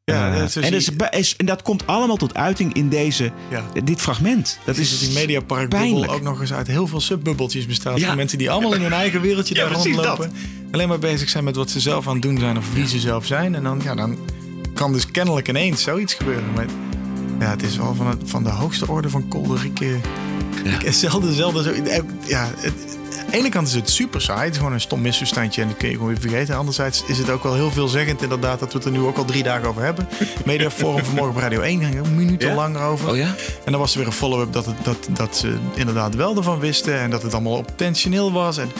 Ja, 0.05 0.33
Eh, 0.35 0.43
is- 0.43 0.57
en, 0.57 0.63
dat 0.63 0.73
is, 0.73 0.91
is- 1.11 1.37
en 1.37 1.47
dat 1.47 1.63
komt 1.63 1.87
allemaal 1.87 2.17
tot 2.17 2.35
uiting 2.35 2.73
in 2.75 2.89
deze, 2.89 3.33
dit 3.85 4.01
fragment. 4.01 4.59
Dat 4.65 4.77
is 4.77 4.93
is 4.93 4.99
die 4.99 5.13
mediaparkbubbel 5.13 6.09
ook 6.13 6.23
nog 6.23 6.41
eens 6.41 6.53
uit 6.53 6.67
heel 6.67 6.87
veel 6.87 7.01
subbubbeltjes 7.01 7.67
bestaat. 7.67 7.99
Ja. 7.99 8.07
Van 8.07 8.17
mensen 8.17 8.39
die 8.39 8.51
allemaal 8.51 8.75
in 8.75 8.81
hun 8.83 8.93
eigen 8.93 9.21
wereldje 9.21 9.55
Ja, 9.57 9.69
daar 9.69 9.73
rondlopen. 9.73 10.33
Alleen 10.73 10.89
maar 10.89 10.99
bezig 10.99 11.29
zijn 11.29 11.45
met 11.45 11.57
wat 11.57 11.71
ze 11.71 11.81
zelf 11.81 12.07
aan 12.07 12.13
het 12.13 12.23
doen 12.23 12.39
zijn 12.39 12.59
of 12.59 12.73
wie 12.75 12.87
ze 12.89 13.01
zelf 13.01 13.27
zijn. 13.27 13.55
En 13.55 13.63
dan, 13.63 13.81
ja, 13.85 13.95
dan 13.95 14.19
kan 14.75 14.93
dus 14.93 15.07
kennelijk 15.11 15.49
ineens 15.49 15.83
zoiets 15.83 16.15
gebeuren. 16.15 16.53
Maar 16.55 16.67
ja, 17.41 17.51
het 17.51 17.63
is 17.63 17.77
wel 17.77 17.95
van, 17.95 18.07
het, 18.07 18.19
van 18.25 18.43
de 18.43 18.51
hoogste 18.51 18.89
orde 18.89 19.09
van 19.11 19.29
kolderieke... 19.29 19.95
Ik 20.65 20.83
heb 20.83 20.93
zelden, 21.05 21.35
zelden 21.35 21.65
zo... 21.65 21.71
eh, 21.71 21.99
Ja, 22.27 22.51
het, 22.57 22.75
de 23.33 23.39
ene 23.39 23.49
kant 23.49 23.69
is 23.69 23.75
het 23.75 23.91
super 23.91 24.21
saai. 24.21 24.43
Het 24.45 24.51
is 24.53 24.57
gewoon 24.59 24.73
een 24.73 24.81
stom 24.81 25.01
misverstandje 25.01 25.63
en 25.63 25.69
dat 25.69 25.77
kun 25.77 25.89
je 25.89 25.95
gewoon 25.95 26.09
weer 26.09 26.21
vergeten. 26.21 26.57
Anderzijds 26.57 27.05
is 27.07 27.19
het 27.19 27.31
ook 27.31 27.43
wel 27.43 27.55
heel 27.55 27.71
veelzeggend 27.71 28.23
inderdaad 28.23 28.59
dat 28.61 28.73
we 28.73 28.79
het 28.79 28.87
er 28.87 28.93
nu 28.93 29.01
ook 29.01 29.17
al 29.17 29.25
drie 29.25 29.43
dagen 29.43 29.69
over 29.69 29.83
hebben. 29.83 30.09
Mediaforum 30.45 31.05
vanmorgen 31.05 31.35
op 31.35 31.41
Radio 31.43 31.61
1 31.61 31.81
ging 31.83 31.95
er 31.95 32.09
minuten 32.11 32.49
Ja? 32.49 32.55
lang 32.55 32.77
over. 32.77 33.09
Oh 33.11 33.17
ja? 33.17 33.35
En 33.65 33.73
dan 33.73 33.81
was 33.81 33.93
er 33.93 33.99
weer 33.99 34.07
een 34.07 34.13
follow-up 34.13 34.53
dat, 34.53 34.67
het, 34.67 34.75
dat, 34.85 34.97
dat 35.11 35.37
ze 35.37 35.57
inderdaad 35.75 36.15
wel 36.15 36.37
ervan 36.37 36.59
wisten. 36.59 36.99
En 36.99 37.11
dat 37.11 37.23
het 37.23 37.33
allemaal 37.33 37.59
intentioneel 37.69 38.33
was. 38.33 38.57
En 38.59 38.71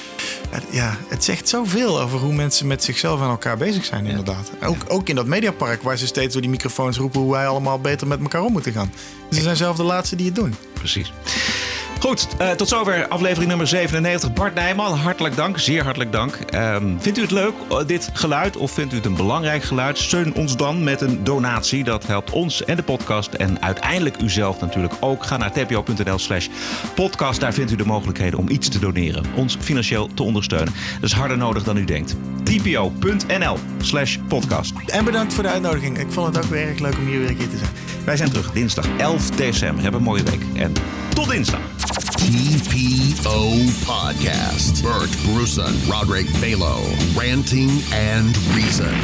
het- 0.51 0.65
ja, 0.71 0.97
het 1.09 1.25
zegt 1.25 1.49
zoveel 1.49 2.01
over 2.01 2.19
hoe 2.19 2.33
mensen 2.35 2.67
met 2.67 2.85
zichzelf 2.85 3.21
en 3.21 3.27
elkaar 3.29 3.57
bezig 3.57 3.85
zijn 3.85 4.07
inderdaad. 4.07 4.51
Ook, 4.65 4.85
ook 4.89 5.09
in 5.09 5.15
dat 5.15 5.27
mediapark 5.27 5.83
waar 5.83 5.97
ze 5.97 6.07
steeds 6.07 6.33
door 6.33 6.43
die 6.43 6.51
microfoons 6.51 6.97
roepen... 6.97 7.21
hoe 7.21 7.33
wij 7.33 7.47
allemaal 7.47 7.79
beter 7.81 8.07
met 8.07 8.21
elkaar 8.21 8.43
om 8.43 8.53
moeten 8.53 8.73
gaan. 8.73 8.93
Ze 9.31 9.41
zijn 9.41 9.57
zelf 9.57 9.77
de 9.77 9.83
laatste 9.83 10.17
die 10.17 10.27
het 10.27 10.35
doen. 10.35 10.55
Precies. 10.75 11.13
Goed, 12.03 12.29
eh, 12.39 12.51
tot 12.51 12.69
zover 12.69 13.09
aflevering 13.09 13.49
nummer 13.49 13.67
97. 13.67 14.33
Bart 14.33 14.55
Nijman, 14.55 14.97
hartelijk 14.97 15.37
dank, 15.37 15.59
zeer 15.59 15.85
hartelijk 15.85 16.13
dank. 16.13 16.35
Ehm, 16.35 16.99
vindt 16.99 17.19
u 17.19 17.21
het 17.21 17.31
leuk, 17.31 17.53
eh, 17.71 17.79
dit 17.87 18.11
geluid, 18.13 18.57
of 18.57 18.71
vindt 18.71 18.93
u 18.93 18.97
het 18.97 19.05
een 19.05 19.17
belangrijk 19.17 19.63
geluid? 19.63 19.99
Steun 19.99 20.35
ons 20.35 20.57
dan 20.57 20.85
met 20.85 21.01
een 21.01 21.25
donatie. 21.25 21.85
Dat 21.85 22.07
helpt 22.07 22.31
ons 22.31 22.65
en 22.65 22.77
de 22.77 22.83
podcast 22.83 23.33
en 23.33 23.63
uiteindelijk 23.63 24.21
uzelf 24.21 24.61
natuurlijk 24.61 24.95
ook. 25.01 25.25
Ga 25.25 25.37
naar 25.37 25.53
tpo.nl 25.53 26.19
slash 26.19 26.49
podcast. 26.95 27.41
Daar 27.41 27.53
vindt 27.53 27.73
u 27.73 27.77
de 27.77 27.85
mogelijkheden 27.85 28.39
om 28.39 28.49
iets 28.49 28.69
te 28.69 28.79
doneren. 28.79 29.25
Ons 29.37 29.57
financieel 29.61 30.09
te 30.15 30.23
ondersteunen. 30.23 30.75
Dat 31.01 31.11
is 31.11 31.17
harder 31.17 31.37
nodig 31.37 31.63
dan 31.63 31.77
u 31.77 31.85
denkt. 31.85 32.17
tpo.nl 32.43 33.59
slash 33.81 34.17
podcast. 34.29 34.73
En 34.87 35.05
bedankt 35.05 35.35
voor 35.35 35.43
de 35.43 35.49
uitnodiging. 35.49 35.99
Ik 35.99 36.11
vond 36.11 36.37
het 36.37 36.45
ook 36.45 36.51
weer 36.51 36.69
erg 36.69 36.79
leuk 36.79 36.97
om 36.99 37.07
hier 37.07 37.19
weer 37.19 37.29
een 37.29 37.37
keer 37.37 37.49
te 37.49 37.59
zijn. 37.59 37.71
Wij 38.05 38.17
zijn 38.17 38.31
terug 38.31 38.53
dinsdag 38.53 38.87
11 38.99 39.31
december. 39.31 39.85
Heb 39.85 39.95
een 39.95 40.03
mooie 40.03 40.23
week 40.23 40.43
en 40.55 40.73
tot 41.15 41.31
dinsdag. 41.31 41.61
TPO 42.23 43.67
Podcast. 43.85 44.83
Bert 44.83 45.11
Bruson, 45.25 45.75
Roderick 45.91 46.27
Balo. 46.41 46.79
Ranting 47.17 47.71
and 47.93 48.37
Reason. 48.55 48.95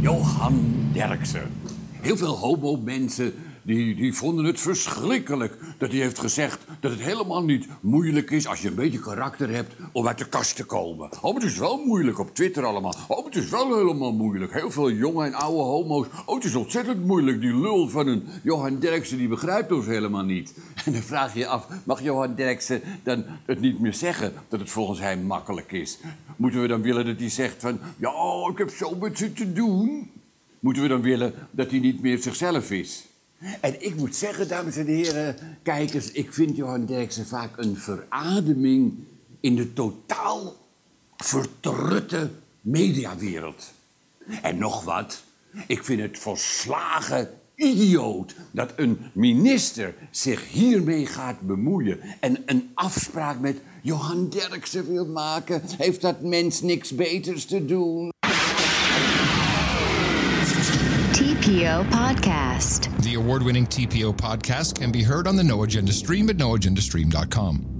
Johan 0.00 0.90
Derksen. 0.92 1.50
Heel 2.00 2.16
veel 2.16 2.34
homo-mensen 2.36 3.32
die, 3.64 3.94
die 3.94 4.14
vonden 4.14 4.44
het 4.44 4.60
verschrikkelijk 4.60 5.58
dat 5.78 5.90
hij 5.90 6.00
heeft 6.00 6.18
gezegd 6.18 6.60
dat 6.80 6.90
het 6.90 7.00
helemaal 7.00 7.44
niet 7.44 7.66
moeilijk 7.80 8.30
is 8.30 8.46
als 8.46 8.62
je 8.62 8.68
een 8.68 8.74
beetje 8.74 8.98
karakter 8.98 9.50
hebt 9.50 9.74
om 9.92 10.06
uit 10.06 10.18
de 10.18 10.28
kast 10.28 10.56
te 10.56 10.64
komen. 10.64 11.10
Oh, 11.22 11.34
het 11.34 11.44
is 11.44 11.58
wel 11.58 11.84
moeilijk 11.84 12.18
op 12.18 12.34
Twitter 12.34 12.64
allemaal. 12.64 12.94
Oh, 13.08 13.24
het 13.24 13.36
is 13.36 13.48
wel 13.48 13.76
helemaal 13.76 14.12
moeilijk. 14.12 14.52
Heel 14.52 14.70
veel 14.70 14.90
jonge 14.90 15.24
en 15.24 15.34
oude 15.34 15.62
homo's. 15.62 16.06
Oh, 16.26 16.34
het 16.34 16.44
is 16.44 16.54
ontzettend 16.54 17.06
moeilijk. 17.06 17.40
Die 17.40 17.60
lul 17.60 17.88
van 17.88 18.06
een 18.06 18.24
Johan 18.42 18.78
Derksen 18.78 19.18
die 19.18 19.28
begrijpt 19.28 19.72
ons 19.72 19.86
helemaal 19.86 20.24
niet. 20.24 20.54
En 20.84 20.92
dan 20.92 21.02
vraag 21.02 21.32
je 21.32 21.38
je 21.38 21.46
af, 21.46 21.66
mag 21.84 22.02
Johan 22.02 22.34
Derksen 22.34 22.80
dan 23.02 23.24
het 23.44 23.60
niet 23.60 23.80
meer 23.80 23.94
zeggen 23.94 24.32
dat 24.48 24.60
het 24.60 24.70
volgens 24.70 25.00
hem 25.00 25.22
makkelijk 25.22 25.72
is? 25.72 25.98
Moeten 26.36 26.60
we 26.60 26.68
dan 26.68 26.82
willen 26.82 27.06
dat 27.06 27.18
hij 27.18 27.30
zegt 27.30 27.56
van, 27.58 27.78
ja, 27.96 28.12
ik 28.50 28.58
heb 28.58 28.70
zo 28.70 28.94
met 28.94 29.18
ze 29.18 29.32
te 29.32 29.52
doen? 29.52 30.10
Moeten 30.60 30.82
we 30.82 30.88
dan 30.88 31.02
willen 31.02 31.34
dat 31.50 31.70
hij 31.70 31.78
niet 31.78 32.02
meer 32.02 32.18
zichzelf 32.18 32.70
is? 32.70 33.06
En 33.60 33.84
ik 33.84 33.96
moet 33.96 34.16
zeggen, 34.16 34.48
dames 34.48 34.76
en 34.76 34.86
heren, 34.86 35.36
kijkers, 35.62 36.10
ik 36.10 36.32
vind 36.32 36.56
Johan 36.56 36.86
Derksen 36.86 37.26
vaak 37.26 37.56
een 37.56 37.76
verademing 37.76 38.94
in 39.40 39.56
de 39.56 39.72
totaal 39.72 40.56
vertrutte 41.16 42.30
mediawereld. 42.60 43.72
En 44.42 44.58
nog 44.58 44.84
wat, 44.84 45.22
ik 45.66 45.84
vind 45.84 46.00
het 46.00 46.18
volslagen 46.18 47.30
idioot 47.54 48.34
dat 48.50 48.72
een 48.76 48.98
minister 49.12 49.94
zich 50.10 50.48
hiermee 50.48 51.06
gaat 51.06 51.40
bemoeien 51.40 52.00
en 52.20 52.42
een 52.46 52.70
afspraak 52.74 53.40
met 53.40 53.60
Johan 53.82 54.28
Derksen 54.28 54.86
wil 54.86 55.06
maken. 55.06 55.62
Heeft 55.78 56.00
dat 56.00 56.20
mens 56.20 56.60
niks 56.60 56.94
beters 56.94 57.44
te 57.44 57.64
doen? 57.64 58.12
TPO 61.44 61.84
Podcast. 61.90 62.96
The 63.02 63.16
award 63.16 63.42
winning 63.42 63.66
TPO 63.66 64.16
podcast 64.16 64.80
can 64.80 64.90
be 64.90 65.02
heard 65.02 65.26
on 65.26 65.36
the 65.36 65.44
No 65.44 65.62
Agenda 65.64 65.92
stream 65.92 66.30
at 66.30 66.38
noagendastream.com. 66.38 67.73